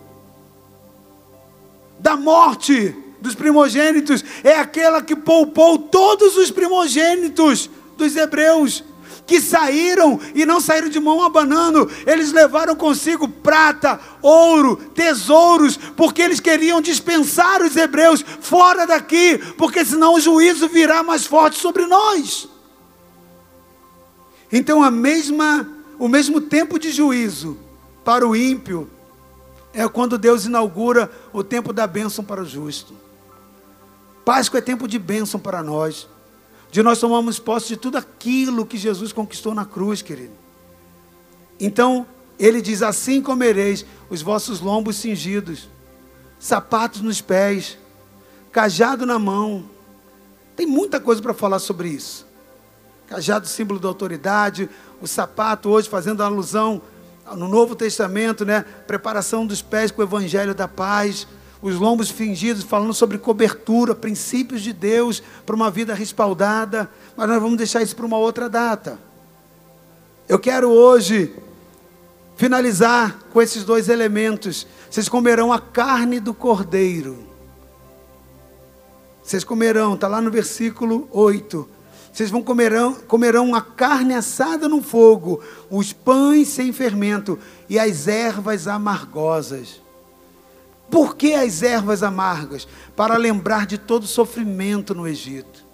da 2.05 2.19
morte 2.19 2.95
dos 3.19 3.35
primogênitos 3.35 4.23
é 4.45 4.59
aquela 4.59 5.01
que 5.01 5.17
poupou 5.17 5.79
todos 5.79 6.37
os 6.37 6.51
primogênitos 6.51 7.71
dos 7.97 8.15
hebreus 8.15 8.85
que 9.27 9.41
saíram 9.41 10.21
e 10.35 10.45
não 10.45 10.61
saíram 10.61 10.91
de 10.91 11.01
mão 11.01 11.23
abanando, 11.23 11.91
eles 12.07 12.31
levaram 12.31 12.77
consigo 12.77 13.27
prata, 13.27 13.99
ouro, 14.21 14.77
tesouros, 14.95 15.79
porque 15.79 16.21
eles 16.21 16.41
queriam 16.41 16.79
dispensar 16.83 17.63
os 17.63 17.75
hebreus 17.75 18.23
fora 18.43 18.87
daqui, 18.87 19.39
porque 19.57 19.83
senão 19.83 20.13
o 20.13 20.21
juízo 20.21 20.69
virá 20.69 21.03
mais 21.03 21.25
forte 21.25 21.59
sobre 21.59 21.87
nós. 21.87 22.47
Então 24.53 24.83
a 24.83 24.91
mesma, 24.91 25.67
o 25.99 26.07
mesmo 26.07 26.39
tempo 26.39 26.79
de 26.79 26.93
juízo 26.93 27.57
para 28.05 28.29
o 28.29 28.37
ímpio 28.37 28.91
é 29.75 29.87
quando 29.89 30.17
Deus 30.17 30.45
inaugura 30.47 31.11
o 31.33 31.43
tempo 31.43 31.73
da 31.73 31.87
bênção 31.87 32.25
para 32.25 32.41
o 32.41 32.47
justo. 32.47 32.95
Páscoa 34.25 34.59
é 34.59 34.63
tempo 34.63 34.87
de 34.87 34.99
bênção 34.99 35.39
para 35.39 35.63
nós. 35.63 36.09
De 36.71 36.83
nós 36.83 36.99
tomamos 37.01 37.39
posse 37.39 37.69
de 37.69 37.77
tudo 37.77 37.99
aquilo 37.99 38.65
que 38.65 38.79
Jesus 38.79 39.13
conquistou 39.13 39.55
na 39.55 39.65
cruz, 39.65 40.01
querido. 40.01 40.33
Então, 41.59 42.07
ele 42.39 42.63
diz: 42.63 42.83
Assim 42.83 43.21
comereis 43.21 43.85
os 44.09 44.23
vossos 44.23 44.61
lombos 44.61 44.97
cingidos, 44.97 45.69
sapatos 46.39 47.01
nos 47.01 47.21
pés, 47.21 47.77
cajado 48.51 49.05
na 49.05 49.19
mão. 49.19 49.65
Tem 50.57 50.67
muita 50.67 51.01
coisa 51.01 51.21
para 51.21 51.35
falar 51.35 51.59
sobre 51.59 51.89
isso. 51.89 52.27
Cajado, 53.09 53.47
símbolo 53.47 53.79
da 53.79 53.89
autoridade, 53.89 54.71
o 55.01 55.07
sapato, 55.07 55.69
hoje 55.69 55.89
fazendo 55.89 56.23
alusão 56.23 56.81
no 57.37 57.49
Novo 57.49 57.75
Testamento, 57.75 58.45
né? 58.45 58.65
Preparação 58.87 59.47
dos 59.47 59.63
pés 59.63 59.91
com 59.91 60.03
o 60.03 60.05
Evangelho 60.05 60.55
da 60.55 60.69
paz, 60.69 61.27
os 61.63 61.77
lombos 61.77 62.11
fingidos, 62.11 62.63
falando 62.63 62.93
sobre 62.93 63.17
cobertura, 63.17 63.95
princípios 63.95 64.61
de 64.61 64.73
Deus 64.73 65.23
para 65.47 65.57
uma 65.57 65.71
vida 65.71 65.95
respaldada. 65.95 66.91
Mas 67.17 67.29
nós 67.29 67.41
vamos 67.41 67.57
deixar 67.57 67.83
isso 67.83 67.97
para 67.97 68.05
uma 68.05 68.19
outra 68.19 68.49
data. 68.49 68.99
Eu 70.29 70.39
quero 70.39 70.71
hoje 70.71 71.35
finalizar 72.37 73.19
com 73.33 73.41
esses 73.41 73.65
dois 73.65 73.89
elementos. 73.89 74.67
Vocês 74.91 75.09
comerão 75.09 75.53
a 75.53 75.59
carne 75.59 76.21
do 76.21 76.35
cordeiro. 76.35 77.27
Vocês 79.23 79.43
comerão, 79.43 79.95
está 79.95 80.07
lá 80.07 80.21
no 80.21 80.31
versículo 80.31 81.09
8. 81.11 81.74
Vocês 82.15 82.31
vão 82.31 82.45
comerão, 82.45 82.95
comerão 82.95 83.57
a 83.57 83.61
carne 83.61 84.15
assada 84.15 84.69
no 84.69 84.81
fogo, 84.81 85.43
os 85.69 85.93
pães 85.93 86.47
sem 86.47 86.73
fermento 86.73 87.37
e 87.69 87.77
as 87.77 88.07
ervas 88.07 88.69
amargosas. 88.69 89.83
Por 90.89 91.17
que 91.17 91.35
as 91.35 91.61
ervas 91.65 92.05
amargas? 92.05 92.69
Para 92.95 93.17
lembrar 93.17 93.67
de 93.67 93.79
todo 93.79 94.05
o 94.05 94.07
sofrimento 94.07 94.95
no 94.95 95.09
Egito. 95.09 95.65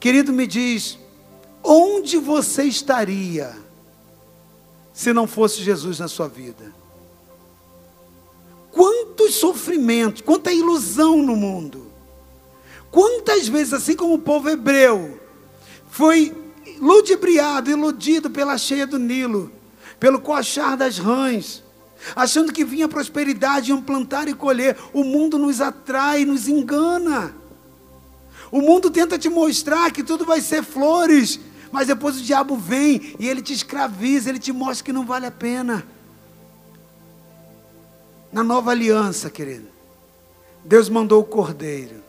Querido, 0.00 0.32
me 0.32 0.46
diz, 0.46 0.98
onde 1.62 2.16
você 2.16 2.62
estaria 2.62 3.54
se 4.94 5.12
não 5.12 5.26
fosse 5.26 5.62
Jesus 5.62 5.98
na 5.98 6.08
sua 6.08 6.26
vida? 6.26 6.72
Quantos 8.72 9.34
sofrimentos, 9.34 10.22
quanta 10.22 10.50
ilusão 10.50 11.18
no 11.18 11.36
mundo. 11.36 11.90
Quantas 12.90 13.46
vezes, 13.46 13.74
assim 13.74 13.94
como 13.94 14.14
o 14.14 14.18
povo 14.18 14.48
hebreu, 14.48 15.19
foi 15.90 16.34
ludibriado, 16.78 17.70
iludido 17.70 18.30
pela 18.30 18.56
cheia 18.56 18.86
do 18.86 18.98
Nilo, 18.98 19.52
pelo 19.98 20.20
coachar 20.20 20.76
das 20.76 20.98
rãs, 20.98 21.62
achando 22.16 22.52
que 22.52 22.64
vinha 22.64 22.88
prosperidade, 22.88 23.70
iam 23.70 23.82
plantar 23.82 24.28
e 24.28 24.34
colher. 24.34 24.76
O 24.92 25.04
mundo 25.04 25.36
nos 25.36 25.60
atrai, 25.60 26.24
nos 26.24 26.48
engana. 26.48 27.34
O 28.50 28.60
mundo 28.60 28.90
tenta 28.90 29.18
te 29.18 29.28
mostrar 29.28 29.92
que 29.92 30.02
tudo 30.02 30.24
vai 30.24 30.40
ser 30.40 30.62
flores, 30.62 31.38
mas 31.70 31.86
depois 31.86 32.16
o 32.16 32.22
diabo 32.22 32.56
vem 32.56 33.14
e 33.18 33.28
ele 33.28 33.42
te 33.42 33.52
escraviza, 33.52 34.30
ele 34.30 34.38
te 34.38 34.52
mostra 34.52 34.84
que 34.84 34.92
não 34.92 35.04
vale 35.04 35.26
a 35.26 35.30
pena. 35.30 35.86
Na 38.32 38.42
nova 38.42 38.70
aliança, 38.70 39.28
querido, 39.28 39.68
Deus 40.64 40.88
mandou 40.88 41.20
o 41.20 41.24
cordeiro, 41.24 42.02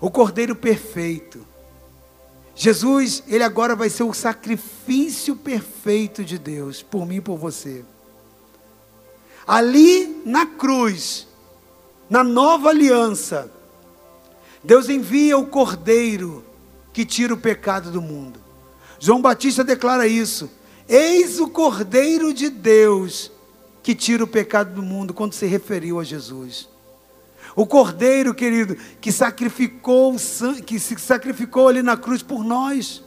o 0.00 0.10
cordeiro 0.10 0.56
perfeito. 0.56 1.53
Jesus, 2.54 3.22
ele 3.26 3.42
agora 3.42 3.74
vai 3.74 3.90
ser 3.90 4.04
o 4.04 4.14
sacrifício 4.14 5.34
perfeito 5.34 6.24
de 6.24 6.38
Deus, 6.38 6.82
por 6.82 7.04
mim 7.06 7.16
e 7.16 7.20
por 7.20 7.36
você. 7.36 7.84
Ali 9.46 10.22
na 10.24 10.46
cruz, 10.46 11.26
na 12.08 12.22
nova 12.22 12.70
aliança, 12.70 13.50
Deus 14.62 14.88
envia 14.88 15.36
o 15.36 15.46
cordeiro 15.46 16.44
que 16.92 17.04
tira 17.04 17.34
o 17.34 17.38
pecado 17.38 17.90
do 17.90 18.00
mundo. 18.00 18.40
João 18.98 19.20
Batista 19.20 19.64
declara 19.64 20.06
isso. 20.06 20.48
Eis 20.88 21.40
o 21.40 21.48
cordeiro 21.48 22.32
de 22.32 22.48
Deus 22.48 23.30
que 23.82 23.94
tira 23.94 24.24
o 24.24 24.28
pecado 24.28 24.74
do 24.74 24.82
mundo, 24.82 25.12
quando 25.12 25.34
se 25.34 25.44
referiu 25.44 26.00
a 26.00 26.04
Jesus. 26.04 26.68
O 27.54 27.66
cordeiro, 27.66 28.34
querido, 28.34 28.76
que 29.00 29.12
sacrificou, 29.12 30.16
que 30.66 30.80
se 30.80 30.98
sacrificou 30.98 31.68
ali 31.68 31.82
na 31.82 31.96
cruz 31.96 32.22
por 32.22 32.42
nós 32.42 33.03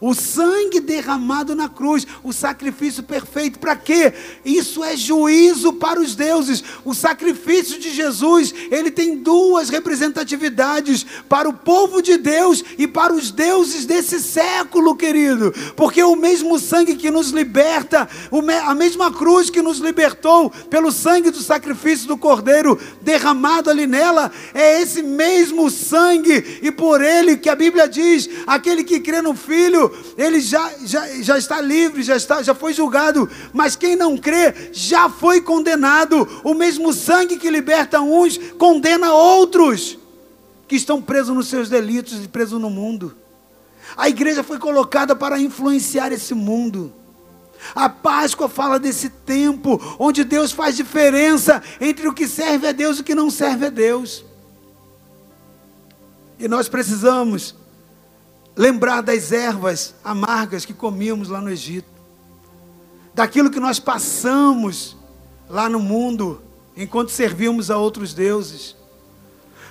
o 0.00 0.14
sangue 0.14 0.80
derramado 0.80 1.54
na 1.54 1.68
cruz, 1.68 2.06
o 2.22 2.32
sacrifício 2.32 3.02
perfeito. 3.02 3.58
Para 3.58 3.76
quê? 3.76 4.12
Isso 4.44 4.82
é 4.82 4.96
juízo 4.96 5.72
para 5.74 6.00
os 6.00 6.14
deuses. 6.14 6.62
O 6.84 6.94
sacrifício 6.94 7.78
de 7.78 7.90
Jesus, 7.90 8.54
ele 8.70 8.90
tem 8.90 9.16
duas 9.16 9.68
representatividades 9.68 11.06
para 11.28 11.48
o 11.48 11.52
povo 11.52 12.02
de 12.02 12.16
Deus 12.16 12.62
e 12.78 12.86
para 12.86 13.12
os 13.12 13.30
deuses 13.30 13.84
desse 13.86 14.20
século, 14.20 14.94
querido. 14.96 15.52
Porque 15.76 16.02
o 16.02 16.16
mesmo 16.16 16.58
sangue 16.58 16.96
que 16.96 17.10
nos 17.10 17.30
liberta, 17.30 18.08
a 18.66 18.74
mesma 18.74 19.12
cruz 19.12 19.50
que 19.50 19.62
nos 19.62 19.78
libertou 19.78 20.50
pelo 20.70 20.92
sangue 20.92 21.30
do 21.30 21.42
sacrifício 21.42 22.08
do 22.08 22.16
Cordeiro 22.16 22.78
derramado 23.02 23.70
ali 23.70 23.86
nela, 23.86 24.30
é 24.52 24.82
esse 24.82 25.02
mesmo 25.02 25.70
sangue 25.70 26.60
e 26.62 26.70
por 26.70 27.02
ele 27.02 27.36
que 27.36 27.48
a 27.48 27.56
Bíblia 27.56 27.88
diz: 27.88 28.28
aquele 28.46 28.84
que 28.84 29.00
crê 29.00 29.20
no 29.22 29.34
Filho 29.34 29.83
ele 30.16 30.40
já, 30.40 30.70
já, 30.84 31.06
já 31.22 31.38
está 31.38 31.60
livre, 31.60 32.02
já, 32.02 32.16
está, 32.16 32.42
já 32.42 32.54
foi 32.54 32.72
julgado, 32.72 33.28
mas 33.52 33.76
quem 33.76 33.96
não 33.96 34.16
crê 34.16 34.70
já 34.72 35.08
foi 35.08 35.40
condenado. 35.40 36.28
O 36.44 36.54
mesmo 36.54 36.92
sangue 36.92 37.36
que 37.36 37.50
liberta 37.50 38.00
uns 38.00 38.38
condena 38.58 39.12
outros 39.12 39.98
que 40.68 40.76
estão 40.76 41.00
presos 41.00 41.34
nos 41.34 41.48
seus 41.48 41.68
delitos 41.68 42.24
e 42.24 42.28
presos 42.28 42.60
no 42.60 42.70
mundo. 42.70 43.16
A 43.96 44.08
igreja 44.08 44.42
foi 44.42 44.58
colocada 44.58 45.14
para 45.14 45.40
influenciar 45.40 46.12
esse 46.12 46.34
mundo. 46.34 46.92
A 47.74 47.88
Páscoa 47.88 48.48
fala 48.48 48.78
desse 48.78 49.08
tempo 49.08 49.80
onde 49.98 50.24
Deus 50.24 50.52
faz 50.52 50.76
diferença 50.76 51.62
entre 51.80 52.08
o 52.08 52.12
que 52.12 52.26
serve 52.26 52.66
a 52.66 52.72
Deus 52.72 52.98
e 52.98 53.00
o 53.00 53.04
que 53.04 53.14
não 53.14 53.30
serve 53.30 53.66
a 53.66 53.70
Deus. 53.70 54.24
E 56.38 56.48
nós 56.48 56.68
precisamos 56.68 57.54
lembrar 58.56 59.02
das 59.02 59.32
ervas 59.32 59.94
amargas 60.04 60.64
que 60.64 60.74
comíamos 60.74 61.28
lá 61.28 61.40
no 61.40 61.50
Egito, 61.50 61.88
daquilo 63.12 63.50
que 63.50 63.60
nós 63.60 63.78
passamos 63.78 64.96
lá 65.48 65.68
no 65.68 65.80
mundo 65.80 66.42
enquanto 66.76 67.10
servíamos 67.10 67.70
a 67.70 67.78
outros 67.78 68.12
deuses. 68.12 68.76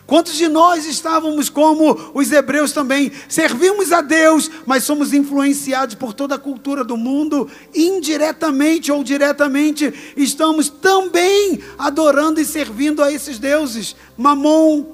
Quantos 0.06 0.36
de 0.36 0.50
nós 0.50 0.86
estávamos 0.86 1.50
como 1.50 2.12
os 2.14 2.30
hebreus 2.30 2.74
também? 2.74 3.12
Servimos 3.30 3.94
a 3.94 4.02
Deus, 4.02 4.52
mas 4.66 4.84
somos 4.84 5.14
influenciados 5.14 5.96
por 5.96 6.14
toda 6.14 6.36
a 6.36 6.40
cultura 6.40 6.84
do 6.84 6.98
mundo, 6.98 7.50
indiretamente 7.74 8.92
ou 8.92 9.02
diretamente, 9.02 10.14
estamos 10.18 10.68
também 10.68 11.62
adorando 11.78 12.42
e 12.42 12.46
servindo 12.46 13.02
a 13.02 13.12
esses 13.12 13.40
deuses. 13.40 13.96
Mamon, 14.18 14.88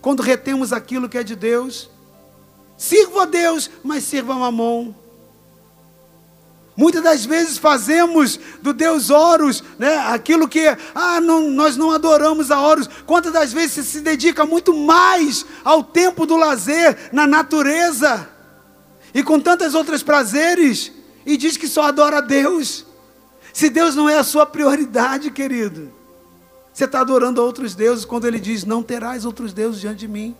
quando 0.00 0.22
retemos 0.22 0.72
aquilo 0.72 1.10
que 1.10 1.18
é 1.18 1.22
de 1.22 1.36
Deus. 1.36 1.90
Sirva 2.76 3.22
a 3.22 3.26
Deus, 3.26 3.70
mas 3.82 4.04
sirva 4.04 4.34
a 4.34 4.38
Mamon. 4.38 4.92
Muitas 6.76 7.02
das 7.04 7.24
vezes 7.24 7.56
fazemos 7.56 8.38
do 8.60 8.72
Deus 8.72 9.08
Horus, 9.08 9.62
né, 9.78 9.96
aquilo 10.08 10.48
que 10.48 10.66
ah, 10.92 11.20
não, 11.20 11.48
nós 11.48 11.76
não 11.76 11.92
adoramos 11.92 12.50
a 12.50 12.60
Horus. 12.60 12.88
Quantas 13.06 13.32
das 13.32 13.52
vezes 13.52 13.72
você 13.72 13.82
se 13.84 14.00
dedica 14.00 14.44
muito 14.44 14.74
mais 14.74 15.46
ao 15.62 15.84
tempo 15.84 16.26
do 16.26 16.36
lazer, 16.36 17.10
na 17.12 17.28
natureza, 17.28 18.28
e 19.14 19.22
com 19.22 19.38
tantas 19.38 19.74
outras 19.74 20.02
prazeres, 20.02 20.90
e 21.24 21.36
diz 21.36 21.56
que 21.56 21.68
só 21.68 21.82
adora 21.82 22.18
a 22.18 22.20
Deus. 22.20 22.84
Se 23.52 23.70
Deus 23.70 23.94
não 23.94 24.08
é 24.08 24.18
a 24.18 24.24
sua 24.24 24.44
prioridade, 24.44 25.30
querido, 25.30 25.92
você 26.72 26.86
está 26.86 27.00
adorando 27.00 27.40
a 27.40 27.44
outros 27.44 27.76
deuses 27.76 28.04
quando 28.04 28.26
Ele 28.26 28.40
diz: 28.40 28.64
Não 28.64 28.82
terás 28.82 29.24
outros 29.24 29.52
deuses 29.52 29.80
diante 29.80 30.00
de 30.00 30.08
mim. 30.08 30.36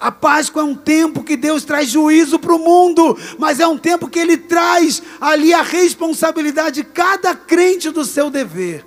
A 0.00 0.12
Páscoa 0.12 0.62
é 0.62 0.64
um 0.64 0.76
tempo 0.76 1.24
que 1.24 1.36
Deus 1.36 1.64
traz 1.64 1.88
juízo 1.88 2.38
para 2.38 2.54
o 2.54 2.58
mundo, 2.58 3.18
mas 3.36 3.58
é 3.58 3.66
um 3.66 3.76
tempo 3.76 4.08
que 4.08 4.18
Ele 4.18 4.36
traz 4.36 5.02
ali 5.20 5.52
a 5.52 5.62
responsabilidade 5.62 6.82
de 6.82 6.84
cada 6.84 7.34
crente 7.34 7.90
do 7.90 8.04
seu 8.04 8.30
dever. 8.30 8.86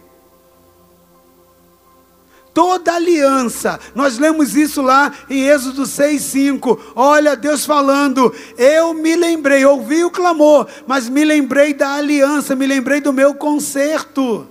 Toda 2.53 2.93
aliança, 2.93 3.79
nós 3.95 4.17
lemos 4.17 4.55
isso 4.57 4.81
lá 4.81 5.13
em 5.29 5.47
Êxodo 5.47 5.83
6,5. 5.83 6.79
Olha, 6.95 7.35
Deus 7.35 7.65
falando, 7.65 8.33
eu 8.57 8.93
me 8.93 9.15
lembrei, 9.15 9.65
ouvi 9.65 10.03
o 10.03 10.11
clamor, 10.11 10.67
mas 10.85 11.07
me 11.07 11.23
lembrei 11.23 11.73
da 11.73 11.93
aliança, 11.93 12.55
me 12.55 12.67
lembrei 12.67 12.99
do 12.99 13.13
meu 13.13 13.33
conserto. 13.33 14.47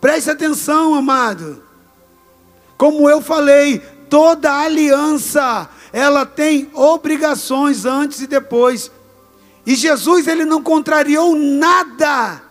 Preste 0.00 0.30
atenção, 0.30 0.94
amado. 0.94 1.62
Como 2.76 3.08
eu 3.08 3.22
falei, 3.22 3.82
toda 4.08 4.52
aliança, 4.52 5.68
ela 5.92 6.26
tem 6.26 6.70
obrigações 6.74 7.84
antes 7.84 8.20
e 8.20 8.26
depois. 8.26 8.90
E 9.66 9.74
Jesus, 9.74 10.26
ele 10.26 10.44
não 10.44 10.62
contrariou 10.62 11.34
nada 11.34 12.42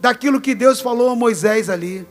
daquilo 0.00 0.40
que 0.40 0.54
Deus 0.54 0.80
falou 0.80 1.10
a 1.10 1.16
Moisés 1.16 1.70
ali. 1.70 2.06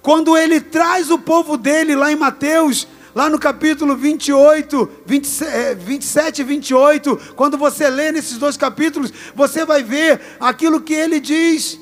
Quando 0.00 0.36
ele 0.36 0.60
traz 0.60 1.10
o 1.10 1.18
povo 1.18 1.56
dele 1.56 1.94
lá 1.94 2.10
em 2.10 2.16
Mateus, 2.16 2.88
lá 3.14 3.28
no 3.28 3.38
capítulo 3.38 3.96
28, 3.96 4.90
27 5.06 6.40
e 6.40 6.44
28, 6.44 7.34
quando 7.34 7.58
você 7.58 7.88
lê 7.88 8.12
nesses 8.12 8.38
dois 8.38 8.56
capítulos, 8.56 9.12
você 9.34 9.64
vai 9.64 9.82
ver 9.82 10.20
aquilo 10.40 10.80
que 10.80 10.94
ele 10.94 11.20
diz 11.20 11.78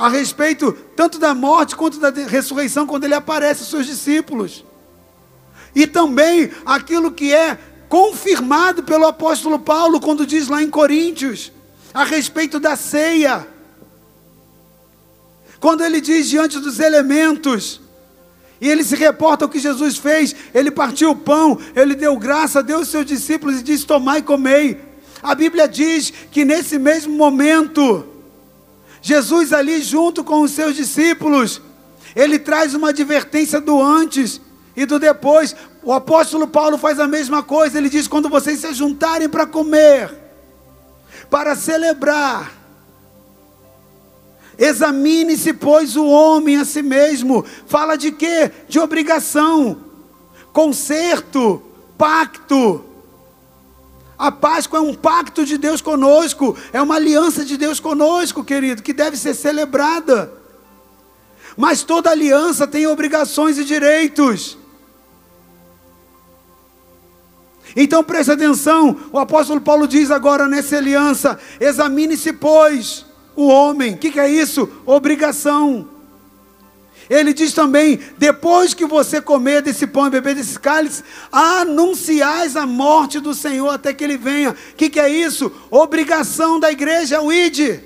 a 0.00 0.08
respeito 0.08 0.72
tanto 0.96 1.18
da 1.18 1.34
morte 1.34 1.76
quanto 1.76 2.00
da 2.00 2.08
ressurreição, 2.08 2.86
quando 2.86 3.04
ele 3.04 3.12
aparece 3.12 3.60
aos 3.60 3.68
seus 3.68 3.84
discípulos. 3.84 4.64
E 5.74 5.86
também 5.86 6.50
aquilo 6.64 7.12
que 7.12 7.34
é 7.34 7.58
confirmado 7.86 8.82
pelo 8.82 9.06
apóstolo 9.06 9.58
Paulo, 9.58 10.00
quando 10.00 10.26
diz 10.26 10.48
lá 10.48 10.62
em 10.62 10.70
Coríntios, 10.70 11.52
a 11.92 12.02
respeito 12.02 12.58
da 12.58 12.76
ceia. 12.76 13.46
Quando 15.60 15.84
ele 15.84 16.00
diz 16.00 16.30
diante 16.30 16.58
dos 16.58 16.80
elementos, 16.80 17.82
e 18.58 18.70
ele 18.70 18.82
se 18.82 18.96
reporta 18.96 19.44
ao 19.44 19.50
que 19.50 19.58
Jesus 19.58 19.98
fez, 19.98 20.34
ele 20.54 20.70
partiu 20.70 21.10
o 21.10 21.16
pão, 21.16 21.58
ele 21.76 21.94
deu 21.94 22.16
graça, 22.16 22.62
deu 22.62 22.78
aos 22.78 22.88
seus 22.88 23.04
discípulos 23.04 23.60
e 23.60 23.62
disse: 23.62 23.84
Tomai 23.84 24.20
e 24.20 24.22
comei. 24.22 24.80
A 25.22 25.34
Bíblia 25.34 25.68
diz 25.68 26.10
que 26.30 26.42
nesse 26.42 26.78
mesmo 26.78 27.14
momento, 27.14 28.06
Jesus 29.02 29.52
ali 29.52 29.82
junto 29.82 30.22
com 30.22 30.42
os 30.42 30.50
seus 30.50 30.76
discípulos, 30.76 31.60
ele 32.14 32.38
traz 32.38 32.74
uma 32.74 32.90
advertência 32.90 33.60
do 33.60 33.80
antes 33.80 34.40
e 34.76 34.84
do 34.84 34.98
depois. 34.98 35.56
O 35.82 35.92
apóstolo 35.92 36.46
Paulo 36.46 36.76
faz 36.76 37.00
a 37.00 37.06
mesma 37.06 37.42
coisa, 37.42 37.78
ele 37.78 37.88
diz: 37.88 38.06
quando 38.06 38.28
vocês 38.28 38.60
se 38.60 38.72
juntarem 38.74 39.28
para 39.28 39.46
comer, 39.46 40.12
para 41.30 41.56
celebrar, 41.56 42.52
examine-se, 44.58 45.54
pois, 45.54 45.96
o 45.96 46.06
homem 46.06 46.58
a 46.58 46.64
si 46.64 46.82
mesmo. 46.82 47.44
Fala 47.66 47.96
de 47.96 48.12
quê? 48.12 48.50
De 48.68 48.78
obrigação, 48.78 49.78
conserto, 50.52 51.62
pacto. 51.96 52.84
A 54.20 54.30
Páscoa 54.30 54.80
é 54.80 54.82
um 54.82 54.92
pacto 54.92 55.46
de 55.46 55.56
Deus 55.56 55.80
conosco, 55.80 56.54
é 56.74 56.82
uma 56.82 56.96
aliança 56.96 57.42
de 57.42 57.56
Deus 57.56 57.80
conosco, 57.80 58.44
querido, 58.44 58.82
que 58.82 58.92
deve 58.92 59.16
ser 59.16 59.32
celebrada. 59.32 60.30
Mas 61.56 61.82
toda 61.82 62.10
aliança 62.10 62.66
tem 62.66 62.86
obrigações 62.86 63.56
e 63.56 63.64
direitos. 63.64 64.58
Então 67.74 68.04
preste 68.04 68.30
atenção, 68.30 68.94
o 69.10 69.18
apóstolo 69.18 69.58
Paulo 69.58 69.88
diz 69.88 70.10
agora 70.10 70.46
nessa 70.46 70.76
aliança: 70.76 71.40
examine-se, 71.58 72.34
pois, 72.34 73.06
o 73.34 73.46
homem. 73.46 73.94
O 73.94 73.96
que, 73.96 74.10
que 74.10 74.20
é 74.20 74.28
isso? 74.28 74.68
Obrigação. 74.84 75.88
Ele 77.10 77.34
diz 77.34 77.52
também: 77.52 77.98
depois 78.16 78.72
que 78.72 78.86
você 78.86 79.20
comer 79.20 79.62
desse 79.62 79.84
pão 79.84 80.06
e 80.06 80.10
beber 80.10 80.36
desse 80.36 80.56
cálice, 80.56 81.02
anunciais 81.32 82.56
a 82.56 82.64
morte 82.64 83.18
do 83.18 83.34
Senhor 83.34 83.68
até 83.68 83.92
que 83.92 84.04
ele 84.04 84.16
venha. 84.16 84.50
O 84.52 84.54
que, 84.76 84.88
que 84.88 85.00
é 85.00 85.08
isso? 85.08 85.50
Obrigação 85.68 86.60
da 86.60 86.70
igreja 86.70 87.16
é 87.16 87.20
o 87.20 87.32
ID. 87.32 87.80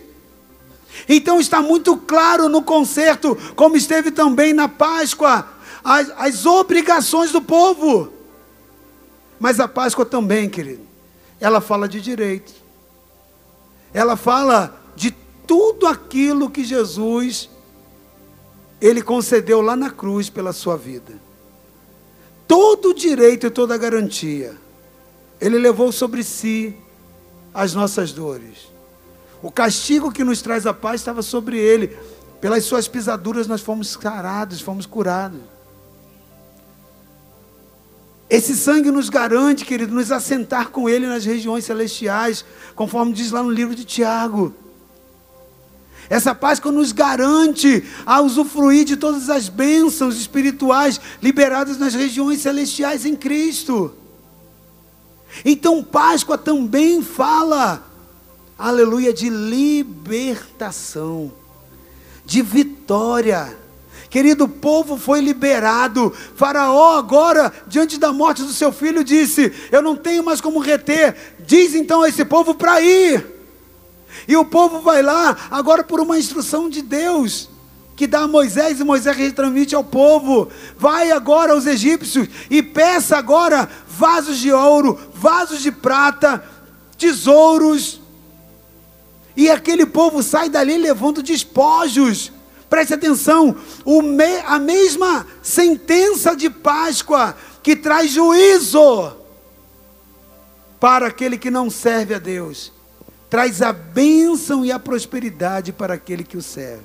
Então 1.09 1.41
está 1.41 1.63
muito 1.63 1.97
claro 1.97 2.51
no 2.51 2.63
concerto, 2.63 3.37
como 3.57 3.77
esteve 3.77 4.11
também 4.11 4.53
na 4.53 4.69
Páscoa, 4.69 5.49
as, 5.83 6.13
as 6.19 6.45
obrigações 6.45 7.33
do 7.33 7.41
povo. 7.41 8.13
Mas 9.41 9.59
a 9.59 9.67
Páscoa 9.67 10.05
também, 10.05 10.51
querido, 10.51 10.83
ela 11.41 11.63
fala 11.63 11.89
de 11.89 12.01
direito. 12.01 12.53
Ela 13.93 14.17
fala 14.17 14.79
de 14.95 15.11
tudo 15.47 15.87
aquilo 15.87 16.51
que 16.51 16.63
Jesus 16.63 17.49
ele 18.87 19.01
concedeu 19.01 19.63
lá 19.63 19.75
na 19.75 19.89
cruz 19.89 20.29
pela 20.29 20.53
sua 20.53 20.77
vida. 20.77 21.15
Todo 22.47 22.91
o 22.91 22.95
direito 22.95 23.47
e 23.47 23.51
toda 23.51 23.75
a 23.75 23.79
garantia. 23.79 24.55
Ele 25.41 25.59
levou 25.59 25.91
sobre 25.91 26.23
si 26.23 26.77
as 27.55 27.73
nossas 27.73 28.13
dores. 28.13 28.71
O 29.43 29.51
castigo 29.51 30.13
que 30.13 30.23
nos 30.23 30.43
traz 30.43 30.67
a 30.67 30.75
paz 30.75 31.01
estava 31.01 31.23
sobre 31.23 31.59
ele. 31.59 31.97
Pelas 32.43 32.65
suas 32.65 32.87
pisaduras 32.87 33.47
nós 33.47 33.63
fomos 33.63 33.89
sarados, 33.89 34.61
fomos 34.61 34.85
curados. 34.85 35.41
Esse 38.29 38.55
sangue 38.55 38.91
nos 38.91 39.09
garante, 39.09 39.65
querido, 39.65 39.95
nos 39.95 40.13
assentar 40.13 40.69
com 40.69 40.91
ele 40.91 41.07
nas 41.07 41.25
regiões 41.25 41.65
celestiais, 41.65 42.45
conforme 42.75 43.15
diz 43.15 43.31
lá 43.31 43.43
no 43.43 43.51
livro 43.51 43.75
de 43.75 43.87
Tiago. 43.87 44.55
Essa 46.11 46.35
Páscoa 46.35 46.71
nos 46.71 46.93
garante 46.93 47.83
a 48.05 48.21
usufruir 48.21 48.85
de 48.85 48.97
todas 48.97 49.31
as 49.31 49.49
bênçãos 49.49 50.17
espirituais 50.17 51.01
liberadas 51.23 51.79
nas 51.79 51.95
regiões 51.95 52.41
celestiais 52.41 53.05
em 53.05 53.17
Cristo. 53.17 53.95
Então, 55.45 55.83
Páscoa 55.83 56.37
também 56.37 57.03
fala, 57.03 57.83
aleluia, 58.59 59.13
de 59.13 59.29
libertação, 59.29 61.33
de 62.25 62.43
vitória. 62.43 63.57
Querido, 64.11 64.45
o 64.45 64.49
povo 64.49 64.97
foi 64.97 65.21
liberado. 65.21 66.13
Faraó, 66.37 66.97
agora, 66.97 67.53
diante 67.67 67.99
da 67.99 68.13
morte 68.13 68.43
do 68.43 68.53
seu 68.53 68.71
filho, 68.71 69.03
disse: 69.03 69.53
Eu 69.73 69.83
não 69.83 69.97
tenho 69.97 70.23
mais 70.23 70.41
como 70.41 70.61
reter. 70.61 71.17
Diz 71.41 71.75
então 71.75 72.03
a 72.03 72.09
esse 72.09 72.25
povo 72.25 72.55
para 72.55 72.81
ir. 72.81 73.34
E 74.27 74.37
o 74.37 74.45
povo 74.45 74.81
vai 74.81 75.03
lá, 75.03 75.37
agora 75.51 75.85
por 75.85 76.01
uma 76.01 76.19
instrução 76.19 76.69
de 76.69 76.81
Deus, 76.81 77.49
que 77.97 78.07
dá 78.07 78.21
a 78.21 78.29
Moisés, 78.29 78.81
e 78.81 78.85
Moisés 78.85 79.17
retransmite 79.17 79.75
ao 79.75 79.85
povo. 79.85 80.49
Vai 80.77 81.13
agora 81.13 81.53
aos 81.53 81.67
egípcios 81.67 82.29
e 82.51 82.63
peça 82.63 83.17
agora 83.17 83.69
vasos 83.87 84.39
de 84.39 84.53
ouro, 84.53 84.99
vasos 85.15 85.63
de 85.63 85.71
prata, 85.71 86.43
tesouros. 86.99 88.01
E 89.37 89.51
aquele 89.51 89.85
povo 89.85 90.23
sai 90.23 90.49
dali 90.49 90.77
levando 90.79 91.23
despojos. 91.23 92.33
Preste 92.69 92.95
atenção, 92.95 93.55
me, 93.87 94.39
a 94.47 94.59
mesma 94.59 95.27
sentença 95.43 96.35
de 96.35 96.51
Páscoa 96.51 97.37
que 97.63 97.77
traz 97.77 98.11
juízo 98.11 99.17
para 100.81 101.07
aquele 101.07 101.39
que 101.39 101.51
não 101.51 101.71
serve 101.71 102.15
a 102.15 102.19
Deus 102.19 102.74
traz 103.35 103.61
a 103.63 103.73
bênção 103.73 104.65
e 104.65 104.71
a 104.71 104.79
prosperidade 104.79 105.73
para 105.73 105.95
aquele 105.95 106.23
que 106.23 106.37
o 106.37 106.43
serve. 106.43 106.85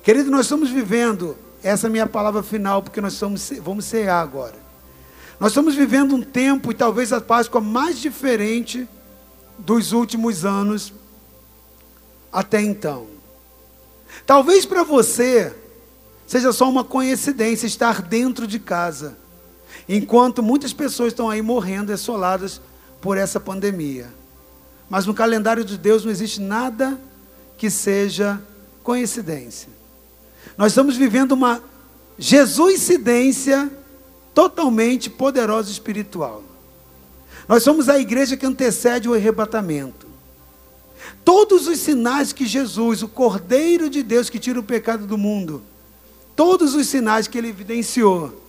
Querido, 0.00 0.30
nós 0.30 0.42
estamos 0.42 0.70
vivendo, 0.70 1.36
essa 1.60 1.88
é 1.88 1.88
a 1.88 1.90
minha 1.90 2.06
palavra 2.06 2.40
final, 2.40 2.80
porque 2.80 3.00
nós 3.00 3.14
somos, 3.14 3.50
vamos 3.60 3.84
cear 3.84 4.20
agora. 4.22 4.54
Nós 5.40 5.50
estamos 5.50 5.74
vivendo 5.74 6.14
um 6.14 6.22
tempo, 6.22 6.70
e 6.70 6.74
talvez 6.76 7.12
a 7.12 7.20
Páscoa 7.20 7.60
mais 7.60 7.98
diferente 7.98 8.88
dos 9.58 9.90
últimos 9.90 10.44
anos 10.44 10.92
até 12.32 12.62
então. 12.62 13.08
Talvez 14.24 14.64
para 14.64 14.84
você 14.84 15.52
seja 16.28 16.52
só 16.52 16.70
uma 16.70 16.84
coincidência 16.84 17.66
estar 17.66 18.02
dentro 18.02 18.46
de 18.46 18.60
casa, 18.60 19.18
enquanto 19.88 20.44
muitas 20.44 20.72
pessoas 20.72 21.12
estão 21.12 21.28
aí 21.28 21.42
morrendo 21.42 21.92
assoladas 21.92 22.60
por 23.00 23.18
essa 23.18 23.40
pandemia. 23.40 24.19
Mas 24.90 25.06
no 25.06 25.14
calendário 25.14 25.64
de 25.64 25.78
Deus 25.78 26.04
não 26.04 26.10
existe 26.10 26.40
nada 26.40 27.00
que 27.56 27.70
seja 27.70 28.42
coincidência. 28.82 29.68
Nós 30.58 30.72
estamos 30.72 30.96
vivendo 30.96 31.32
uma 31.32 31.62
Jesuscidência 32.18 33.70
totalmente 34.34 35.08
poderosa 35.08 35.70
espiritual. 35.70 36.42
Nós 37.48 37.62
somos 37.62 37.88
a 37.88 37.98
igreja 37.98 38.36
que 38.36 38.44
antecede 38.44 39.08
o 39.08 39.14
arrebatamento. 39.14 40.06
Todos 41.24 41.66
os 41.66 41.78
sinais 41.78 42.32
que 42.32 42.46
Jesus, 42.46 43.02
o 43.02 43.08
Cordeiro 43.08 43.88
de 43.88 44.02
Deus 44.02 44.28
que 44.28 44.38
tira 44.38 44.60
o 44.60 44.62
pecado 44.62 45.06
do 45.06 45.16
mundo, 45.16 45.62
todos 46.36 46.74
os 46.74 46.86
sinais 46.88 47.26
que 47.26 47.38
ele 47.38 47.48
evidenciou, 47.48 48.42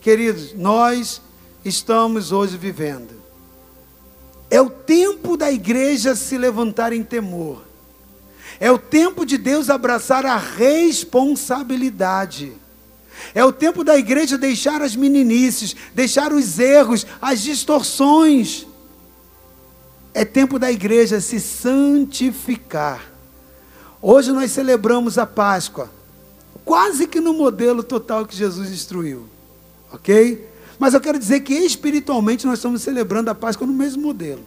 queridos, 0.00 0.52
nós 0.54 1.22
estamos 1.64 2.32
hoje 2.32 2.56
vivendo. 2.56 3.25
É 4.50 4.60
o 4.60 4.68
tempo 4.70 5.36
da 5.36 5.50
igreja 5.50 6.14
se 6.14 6.38
levantar 6.38 6.92
em 6.92 7.02
temor. 7.02 7.64
É 8.58 8.70
o 8.70 8.78
tempo 8.78 9.26
de 9.26 9.36
Deus 9.36 9.68
abraçar 9.68 10.24
a 10.24 10.36
responsabilidade. 10.36 12.52
É 13.34 13.44
o 13.44 13.52
tempo 13.52 13.82
da 13.82 13.96
igreja 13.96 14.38
deixar 14.38 14.80
as 14.82 14.94
meninices, 14.94 15.74
deixar 15.94 16.32
os 16.32 16.56
erros, 16.58 17.06
as 17.20 17.42
distorções. 17.42 18.66
É 20.14 20.24
tempo 20.24 20.58
da 20.58 20.72
igreja 20.72 21.20
se 21.20 21.38
santificar. 21.40 23.12
Hoje 24.00 24.32
nós 24.32 24.52
celebramos 24.52 25.18
a 25.18 25.26
Páscoa, 25.26 25.90
quase 26.64 27.06
que 27.06 27.20
no 27.20 27.34
modelo 27.34 27.82
total 27.82 28.24
que 28.24 28.34
Jesus 28.36 28.70
instruiu. 28.70 29.26
Ok? 29.92 30.55
Mas 30.78 30.94
eu 30.94 31.00
quero 31.00 31.18
dizer 31.18 31.40
que 31.40 31.54
espiritualmente 31.54 32.46
nós 32.46 32.58
estamos 32.58 32.82
celebrando 32.82 33.30
a 33.30 33.34
Páscoa 33.34 33.66
no 33.66 33.72
mesmo 33.72 34.02
modelo. 34.02 34.42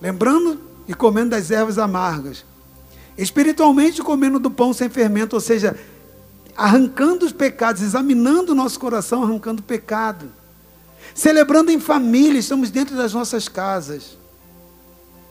Lembrando 0.00 0.60
e 0.88 0.94
comendo 0.94 1.30
das 1.30 1.50
ervas 1.50 1.78
amargas. 1.78 2.44
Espiritualmente 3.16 4.02
comendo 4.02 4.38
do 4.38 4.50
pão 4.50 4.72
sem 4.72 4.88
fermento, 4.88 5.36
ou 5.36 5.40
seja, 5.40 5.78
arrancando 6.56 7.24
os 7.24 7.32
pecados, 7.32 7.82
examinando 7.82 8.52
o 8.52 8.54
nosso 8.54 8.78
coração, 8.80 9.22
arrancando 9.22 9.60
o 9.62 9.64
pecado. 9.64 10.30
Celebrando 11.14 11.70
em 11.70 11.78
família, 11.78 12.38
estamos 12.38 12.70
dentro 12.70 12.96
das 12.96 13.14
nossas 13.14 13.48
casas. 13.48 14.18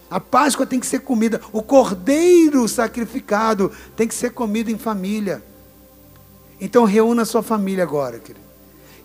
A 0.10 0.20
Páscoa 0.20 0.66
tem 0.66 0.80
que 0.80 0.86
ser 0.86 1.00
comida, 1.00 1.42
o 1.52 1.62
cordeiro 1.62 2.68
sacrificado 2.68 3.72
tem 3.98 4.08
que 4.08 4.14
ser 4.14 4.30
comido 4.30 4.70
em 4.70 4.78
família. 4.78 5.44
Então 6.62 6.86
reúna 6.86 7.24
a 7.24 7.26
sua 7.26 7.44
família 7.44 7.84
agora, 7.84 8.20
querido 8.20 8.43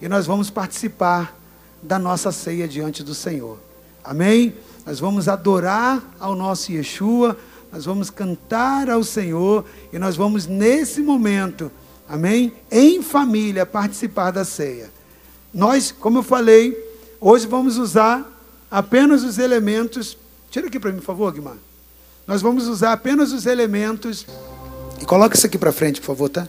e 0.00 0.08
nós 0.08 0.26
vamos 0.26 0.50
participar 0.50 1.36
da 1.82 1.98
nossa 1.98 2.32
ceia 2.32 2.66
diante 2.66 3.02
do 3.02 3.14
Senhor. 3.14 3.58
Amém? 4.02 4.54
Nós 4.86 5.00
vamos 5.00 5.28
adorar 5.28 6.02
ao 6.18 6.34
nosso 6.34 6.72
Yeshua, 6.72 7.36
nós 7.70 7.84
vamos 7.84 8.10
cantar 8.10 8.88
ao 8.88 9.04
Senhor 9.04 9.64
e 9.92 9.98
nós 9.98 10.16
vamos 10.16 10.46
nesse 10.46 11.00
momento, 11.00 11.70
amém? 12.08 12.52
Em 12.70 13.02
família 13.02 13.66
participar 13.66 14.30
da 14.30 14.44
ceia. 14.44 14.90
Nós, 15.52 15.92
como 15.92 16.18
eu 16.18 16.22
falei, 16.22 16.76
hoje 17.20 17.46
vamos 17.46 17.76
usar 17.76 18.26
apenas 18.70 19.24
os 19.24 19.38
elementos. 19.38 20.16
Tira 20.50 20.68
aqui 20.68 20.80
para 20.80 20.90
mim, 20.90 20.98
por 20.98 21.04
favor, 21.04 21.32
Guimar. 21.32 21.56
Nós 22.26 22.42
vamos 22.42 22.68
usar 22.68 22.92
apenas 22.92 23.32
os 23.32 23.46
elementos. 23.46 24.26
E 25.00 25.04
coloca 25.04 25.36
isso 25.36 25.46
aqui 25.46 25.58
para 25.58 25.72
frente, 25.72 26.00
por 26.00 26.06
favor, 26.08 26.28
tá? 26.28 26.48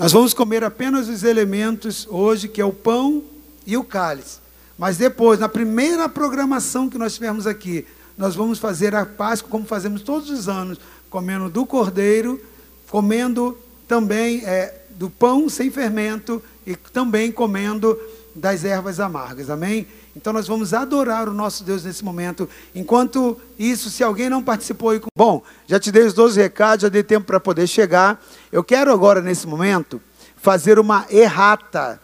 Nós 0.00 0.12
vamos 0.12 0.32
comer 0.32 0.64
apenas 0.64 1.10
os 1.10 1.24
elementos 1.24 2.08
hoje, 2.08 2.48
que 2.48 2.58
é 2.58 2.64
o 2.64 2.72
pão 2.72 3.22
e 3.66 3.76
o 3.76 3.84
cálice. 3.84 4.38
Mas 4.78 4.96
depois, 4.96 5.38
na 5.38 5.46
primeira 5.46 6.08
programação 6.08 6.88
que 6.88 6.96
nós 6.96 7.12
tivermos 7.12 7.46
aqui, 7.46 7.86
nós 8.16 8.34
vamos 8.34 8.58
fazer 8.58 8.94
a 8.94 9.04
Páscoa 9.04 9.50
como 9.50 9.66
fazemos 9.66 10.00
todos 10.00 10.30
os 10.30 10.48
anos, 10.48 10.78
comendo 11.10 11.50
do 11.50 11.66
cordeiro, 11.66 12.40
comendo 12.88 13.58
também 13.86 14.42
é, 14.46 14.84
do 14.92 15.10
pão 15.10 15.50
sem 15.50 15.70
fermento 15.70 16.42
e 16.66 16.74
também 16.76 17.30
comendo 17.30 18.00
das 18.34 18.64
ervas 18.64 19.00
amargas. 19.00 19.50
Amém? 19.50 19.86
Então 20.20 20.34
nós 20.34 20.46
vamos 20.46 20.74
adorar 20.74 21.30
o 21.30 21.32
nosso 21.32 21.64
Deus 21.64 21.82
nesse 21.82 22.04
momento. 22.04 22.46
Enquanto 22.74 23.40
isso, 23.58 23.88
se 23.88 24.04
alguém 24.04 24.28
não 24.28 24.42
participou 24.42 24.92
bom, 25.16 25.42
já 25.66 25.80
te 25.80 25.90
dei 25.90 26.02
os 26.04 26.12
12 26.12 26.38
recados, 26.38 26.82
já 26.82 26.90
dei 26.90 27.02
tempo 27.02 27.26
para 27.26 27.40
poder 27.40 27.66
chegar. 27.66 28.22
Eu 28.52 28.62
quero 28.62 28.92
agora 28.92 29.22
nesse 29.22 29.46
momento 29.46 29.98
fazer 30.36 30.78
uma 30.78 31.06
errata 31.08 31.98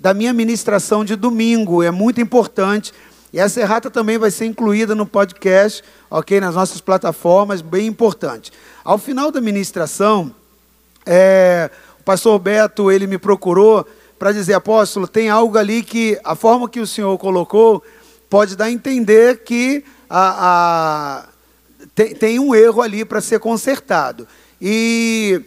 da 0.00 0.12
minha 0.12 0.32
ministração 0.32 1.04
de 1.04 1.14
domingo. 1.14 1.80
É 1.80 1.92
muito 1.92 2.20
importante. 2.20 2.92
E 3.32 3.38
essa 3.38 3.60
errata 3.60 3.88
também 3.88 4.18
vai 4.18 4.32
ser 4.32 4.46
incluída 4.46 4.92
no 4.92 5.06
podcast, 5.06 5.84
ok? 6.10 6.40
Nas 6.40 6.56
nossas 6.56 6.80
plataformas, 6.80 7.60
bem 7.60 7.86
importante. 7.86 8.52
Ao 8.82 8.98
final 8.98 9.30
da 9.30 9.40
ministração, 9.40 10.34
é, 11.06 11.70
o 12.00 12.02
pastor 12.02 12.36
Beto, 12.40 12.90
ele 12.90 13.06
me 13.06 13.16
procurou 13.16 13.86
para 14.20 14.32
dizer, 14.32 14.52
apóstolo, 14.52 15.08
tem 15.08 15.30
algo 15.30 15.56
ali 15.56 15.82
que 15.82 16.20
a 16.22 16.34
forma 16.34 16.68
que 16.68 16.78
o 16.78 16.86
senhor 16.86 17.16
colocou 17.16 17.82
pode 18.28 18.54
dar 18.54 18.66
a 18.66 18.70
entender 18.70 19.44
que 19.44 19.82
a, 20.10 21.24
a 21.24 21.28
tem, 21.94 22.14
tem, 22.14 22.38
um 22.38 22.54
erro 22.54 22.82
ali 22.82 23.02
para 23.02 23.22
ser 23.22 23.40
consertado. 23.40 24.28
E 24.60 25.40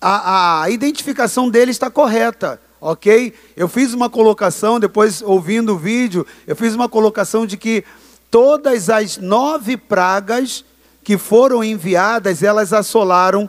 a, 0.00 0.62
a 0.62 0.70
identificação 0.70 1.50
dele 1.50 1.72
está 1.72 1.90
correta 1.90 2.58
ok? 2.80 3.34
Eu 3.54 3.66
fiz 3.66 3.92
uma 3.94 4.10
colocação, 4.10 4.80
depois 4.80 5.20
ouvindo 5.20 5.74
o 5.74 5.78
vídeo, 5.78 6.26
eu 6.46 6.54
fiz 6.54 6.74
uma 6.74 6.88
colocação 6.88 7.46
de 7.46 7.56
que 7.56 7.84
todas 8.30 8.90
as 8.90 9.16
nove 9.16 9.76
pragas 9.76 10.64
que 11.02 11.16
foram 11.18 11.62
enviadas, 11.62 12.42
elas 12.42 12.72
assolaram 12.74 13.48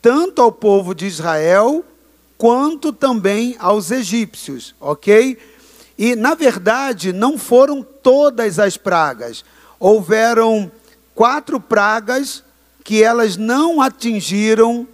tanto 0.00 0.40
ao 0.40 0.50
povo 0.50 0.94
de 0.94 1.06
Israel, 1.06 1.84
quanto 2.40 2.90
também 2.90 3.54
aos 3.58 3.90
egípcios, 3.90 4.74
ok? 4.80 5.36
E, 5.98 6.16
na 6.16 6.34
verdade, 6.34 7.12
não 7.12 7.36
foram 7.36 7.82
todas 7.82 8.58
as 8.58 8.78
pragas. 8.78 9.44
Houveram 9.78 10.72
quatro 11.14 11.60
pragas 11.60 12.42
que 12.82 13.02
elas 13.02 13.36
não 13.36 13.82
atingiram 13.82 14.88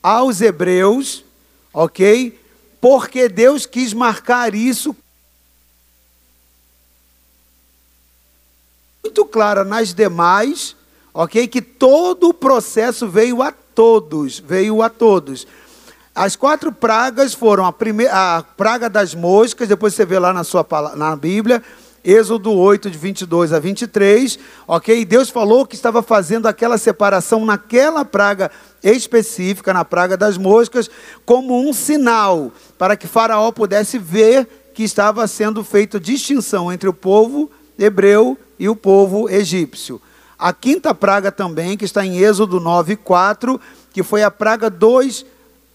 aos 0.00 0.40
hebreus, 0.40 1.24
ok? 1.74 2.38
porque 2.82 3.28
Deus 3.28 3.64
quis 3.64 3.94
marcar 3.94 4.56
isso 4.56 4.94
muito 9.04 9.24
clara 9.24 9.62
nas 9.62 9.94
demais, 9.94 10.74
ok? 11.14 11.46
Que 11.46 11.62
todo 11.62 12.30
o 12.30 12.34
processo 12.34 13.06
veio 13.06 13.40
a 13.40 13.52
todos, 13.52 14.40
veio 14.40 14.82
a 14.82 14.90
todos. 14.90 15.46
As 16.14 16.36
quatro 16.36 16.70
pragas 16.70 17.32
foram 17.32 17.64
a, 17.64 17.72
primeira, 17.72 18.12
a 18.12 18.42
praga 18.42 18.90
das 18.90 19.14
moscas, 19.14 19.66
depois 19.66 19.94
você 19.94 20.04
vê 20.04 20.18
lá 20.18 20.30
na 20.30 20.44
sua 20.44 20.66
na 20.94 21.16
Bíblia, 21.16 21.62
Êxodo 22.04 22.52
8, 22.52 22.90
de 22.90 22.98
22 22.98 23.50
a 23.50 23.58
23, 23.58 24.38
ok? 24.68 25.06
Deus 25.06 25.30
falou 25.30 25.64
que 25.64 25.74
estava 25.74 26.02
fazendo 26.02 26.46
aquela 26.46 26.76
separação 26.76 27.46
naquela 27.46 28.04
praga 28.04 28.50
específica, 28.82 29.72
na 29.72 29.86
praga 29.86 30.14
das 30.14 30.36
moscas, 30.36 30.90
como 31.24 31.66
um 31.66 31.72
sinal 31.72 32.52
para 32.76 32.94
que 32.94 33.06
Faraó 33.06 33.50
pudesse 33.50 33.98
ver 33.98 34.46
que 34.74 34.82
estava 34.82 35.26
sendo 35.26 35.64
feita 35.64 35.98
distinção 35.98 36.70
entre 36.70 36.90
o 36.90 36.92
povo 36.92 37.50
hebreu 37.78 38.36
e 38.58 38.68
o 38.68 38.76
povo 38.76 39.30
egípcio. 39.30 39.98
A 40.38 40.52
quinta 40.52 40.94
praga 40.94 41.32
também, 41.32 41.74
que 41.74 41.86
está 41.86 42.04
em 42.04 42.18
Êxodo 42.18 42.60
9, 42.60 42.96
4, 42.96 43.58
que 43.94 44.02
foi 44.02 44.22
a 44.22 44.30
praga 44.30 44.68
2 44.68 45.24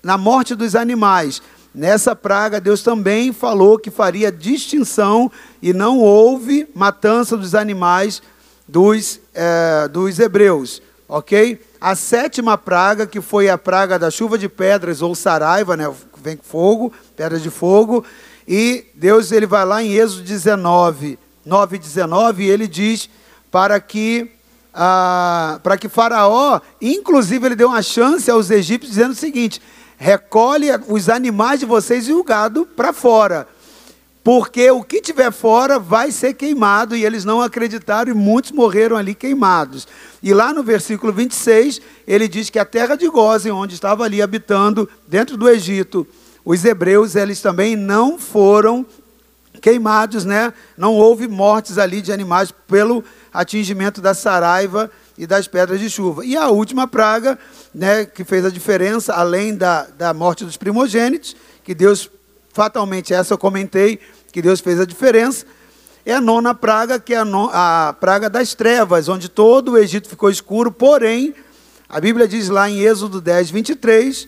na 0.01 0.17
morte 0.17 0.55
dos 0.55 0.75
animais. 0.75 1.41
Nessa 1.73 2.15
praga, 2.15 2.59
Deus 2.59 2.81
também 2.81 3.31
falou 3.31 3.77
que 3.77 3.91
faria 3.91 4.31
distinção 4.31 5.31
e 5.61 5.73
não 5.73 5.99
houve 5.99 6.67
matança 6.73 7.37
dos 7.37 7.53
animais 7.53 8.21
dos, 8.67 9.19
é, 9.33 9.87
dos 9.87 10.19
hebreus, 10.19 10.81
ok? 11.07 11.61
A 11.79 11.95
sétima 11.95 12.57
praga, 12.57 13.05
que 13.05 13.21
foi 13.21 13.47
a 13.49 13.57
praga 13.57 13.99
da 13.99 14.09
chuva 14.09 14.37
de 14.37 14.49
pedras 14.49 15.01
ou 15.01 15.13
saraiva, 15.13 15.77
né? 15.77 15.93
Vem 16.21 16.39
fogo, 16.41 16.91
pedra 17.15 17.39
de 17.39 17.49
fogo. 17.49 18.03
E 18.47 18.85
Deus 18.95 19.31
ele 19.31 19.45
vai 19.45 19.63
lá 19.63 19.83
em 19.83 19.93
Êxodo 19.93 20.23
19, 20.23 21.19
9 21.45 21.75
e 21.75 21.79
19, 21.79 22.43
e 22.43 22.49
ele 22.49 22.67
diz 22.67 23.09
para 23.51 23.79
que 23.79 24.31
ah, 24.73 25.59
para 25.63 25.77
que 25.77 25.89
Faraó, 25.89 26.61
inclusive 26.81 27.45
ele 27.45 27.55
deu 27.55 27.69
uma 27.69 27.81
chance 27.81 28.29
aos 28.29 28.51
egípcios 28.51 28.93
dizendo 28.93 29.11
o 29.11 29.15
seguinte: 29.15 29.61
recolhe 29.97 30.67
os 30.87 31.09
animais 31.09 31.59
de 31.59 31.65
vocês 31.65 32.07
e 32.07 32.13
o 32.13 32.23
gado 32.23 32.65
para 32.65 32.93
fora. 32.93 33.47
Porque 34.23 34.69
o 34.69 34.83
que 34.83 35.01
tiver 35.01 35.31
fora 35.31 35.79
vai 35.79 36.11
ser 36.11 36.33
queimado, 36.33 36.95
e 36.95 37.05
eles 37.05 37.25
não 37.25 37.41
acreditaram, 37.41 38.11
e 38.11 38.15
muitos 38.15 38.51
morreram 38.51 38.95
ali 38.95 39.15
queimados. 39.15 39.87
E 40.21 40.33
lá 40.33 40.53
no 40.53 40.61
versículo 40.63 41.11
26, 41.13 41.81
ele 42.05 42.27
diz 42.27 42.49
que 42.49 42.59
a 42.59 42.65
terra 42.65 42.95
de 42.95 43.09
Gozen, 43.09 43.53
onde 43.53 43.73
estava 43.73 44.03
ali 44.03 44.21
habitando, 44.21 44.87
dentro 45.07 45.37
do 45.37 45.49
Egito, 45.49 46.05
os 46.43 46.63
hebreus, 46.63 47.15
eles 47.15 47.41
também 47.41 47.75
não 47.75 48.19
foram 48.19 48.85
queimados, 49.61 50.25
né? 50.25 50.53
Não 50.77 50.93
houve 50.93 51.27
mortes 51.27 51.77
ali 51.77 52.01
de 52.01 52.11
animais 52.11 52.53
pelo 52.67 53.03
atingimento 53.33 54.01
da 54.01 54.13
saraiva 54.13 54.91
e 55.17 55.25
das 55.25 55.47
pedras 55.47 55.79
de 55.79 55.89
chuva. 55.89 56.25
E 56.25 56.37
a 56.37 56.49
última 56.49 56.87
praga, 56.87 57.37
né, 57.73 58.05
que 58.05 58.23
fez 58.23 58.45
a 58.45 58.49
diferença, 58.49 59.13
além 59.13 59.55
da, 59.55 59.83
da 59.83 60.13
morte 60.13 60.45
dos 60.45 60.57
primogênitos, 60.57 61.35
que 61.63 61.73
Deus, 61.73 62.09
fatalmente, 62.53 63.13
essa 63.13 63.33
eu 63.33 63.37
comentei, 63.37 63.99
que 64.31 64.41
Deus 64.41 64.59
fez 64.59 64.79
a 64.79 64.85
diferença, 64.85 65.45
é 66.05 66.13
a 66.13 66.21
nona 66.21 66.53
praga, 66.53 66.99
que 66.99 67.13
é 67.13 67.17
a, 67.17 67.87
a 67.89 67.93
praga 67.93 68.29
das 68.29 68.53
trevas, 68.53 69.09
onde 69.09 69.27
todo 69.27 69.71
o 69.71 69.77
Egito 69.77 70.07
ficou 70.07 70.29
escuro, 70.29 70.71
porém, 70.71 71.33
a 71.89 71.99
Bíblia 71.99 72.27
diz 72.27 72.49
lá 72.49 72.69
em 72.69 72.79
Êxodo 72.79 73.19
10, 73.19 73.49
23, 73.49 74.27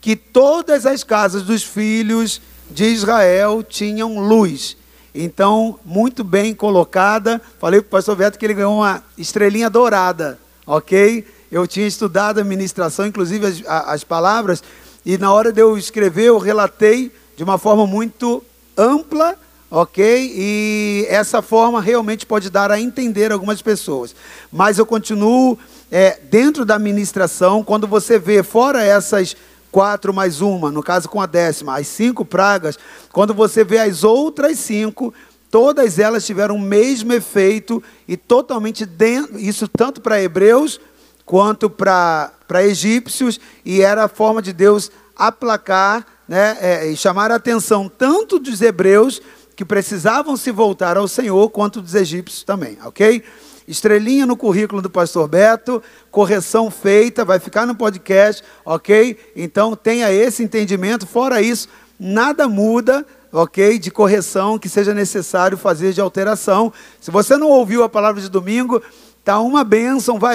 que 0.00 0.14
todas 0.14 0.86
as 0.86 1.02
casas 1.02 1.42
dos 1.42 1.64
filhos 1.64 2.40
de 2.70 2.84
Israel 2.84 3.62
tinham 3.62 4.18
luz. 4.20 4.76
Então, 5.16 5.78
muito 5.84 6.22
bem 6.22 6.54
colocada. 6.54 7.40
Falei 7.58 7.80
para 7.80 7.86
o 7.86 7.90
pastor 7.90 8.16
Beto 8.16 8.38
que 8.38 8.44
ele 8.44 8.52
ganhou 8.52 8.76
uma 8.76 9.02
estrelinha 9.16 9.70
dourada, 9.70 10.38
ok? 10.66 11.26
Eu 11.50 11.66
tinha 11.66 11.86
estudado 11.86 12.38
a 12.38 12.44
ministração, 12.44 13.06
inclusive 13.06 13.46
as, 13.46 13.62
as 13.66 14.04
palavras, 14.04 14.62
e 15.04 15.16
na 15.16 15.32
hora 15.32 15.50
de 15.50 15.62
eu 15.62 15.78
escrever, 15.78 16.24
eu 16.24 16.38
relatei 16.38 17.10
de 17.36 17.42
uma 17.42 17.56
forma 17.56 17.86
muito 17.86 18.44
ampla, 18.76 19.36
ok? 19.70 20.32
E 20.34 21.06
essa 21.08 21.40
forma 21.40 21.80
realmente 21.80 22.26
pode 22.26 22.50
dar 22.50 22.70
a 22.70 22.78
entender 22.78 23.32
algumas 23.32 23.62
pessoas. 23.62 24.14
Mas 24.52 24.78
eu 24.78 24.84
continuo 24.84 25.58
é, 25.90 26.18
dentro 26.30 26.64
da 26.64 26.78
ministração, 26.78 27.64
quando 27.64 27.86
você 27.86 28.18
vê 28.18 28.42
fora 28.42 28.82
essas 28.82 29.36
quatro 29.76 30.14
mais 30.14 30.40
uma, 30.40 30.72
no 30.72 30.82
caso 30.82 31.06
com 31.06 31.20
a 31.20 31.26
décima, 31.26 31.78
as 31.78 31.86
cinco 31.86 32.24
pragas, 32.24 32.78
quando 33.12 33.34
você 33.34 33.62
vê 33.62 33.78
as 33.78 34.04
outras 34.04 34.58
cinco, 34.58 35.12
todas 35.50 35.98
elas 35.98 36.24
tiveram 36.24 36.56
o 36.56 36.58
mesmo 36.58 37.12
efeito 37.12 37.82
e 38.08 38.16
totalmente 38.16 38.86
dentro, 38.86 39.38
isso 39.38 39.68
tanto 39.68 40.00
para 40.00 40.18
hebreus 40.18 40.80
quanto 41.26 41.68
para 41.68 42.32
egípcios, 42.62 43.38
e 43.66 43.82
era 43.82 44.04
a 44.04 44.08
forma 44.08 44.40
de 44.40 44.54
Deus 44.54 44.90
aplacar 45.14 46.06
né, 46.26 46.56
é, 46.58 46.86
e 46.86 46.96
chamar 46.96 47.30
a 47.30 47.34
atenção 47.34 47.86
tanto 47.86 48.38
dos 48.38 48.62
hebreus 48.62 49.20
que 49.54 49.62
precisavam 49.62 50.38
se 50.38 50.50
voltar 50.50 50.96
ao 50.96 51.06
Senhor, 51.06 51.50
quanto 51.50 51.82
dos 51.82 51.94
egípcios 51.94 52.42
também, 52.42 52.78
ok? 52.82 53.22
Estrelinha 53.68 54.26
no 54.26 54.36
currículo 54.36 54.82
do 54.82 54.90
pastor 54.90 55.28
Beto, 55.28 55.82
correção 56.10 56.70
feita, 56.70 57.24
vai 57.24 57.38
ficar 57.38 57.66
no 57.66 57.74
podcast, 57.74 58.42
ok? 58.64 59.18
Então 59.34 59.76
tenha 59.76 60.12
esse 60.12 60.42
entendimento. 60.42 61.06
Fora 61.06 61.40
isso, 61.40 61.68
nada 61.98 62.48
muda, 62.48 63.06
ok? 63.32 63.78
De 63.78 63.90
correção 63.90 64.58
que 64.58 64.68
seja 64.68 64.92
necessário 64.92 65.56
fazer 65.56 65.92
de 65.92 66.00
alteração. 66.00 66.72
Se 67.00 67.10
você 67.10 67.36
não 67.36 67.48
ouviu 67.48 67.82
a 67.82 67.88
palavra 67.88 68.20
de 68.20 68.28
domingo, 68.28 68.82
tá 69.24 69.40
uma 69.40 69.62
bênção, 69.62 70.18
vai 70.18 70.34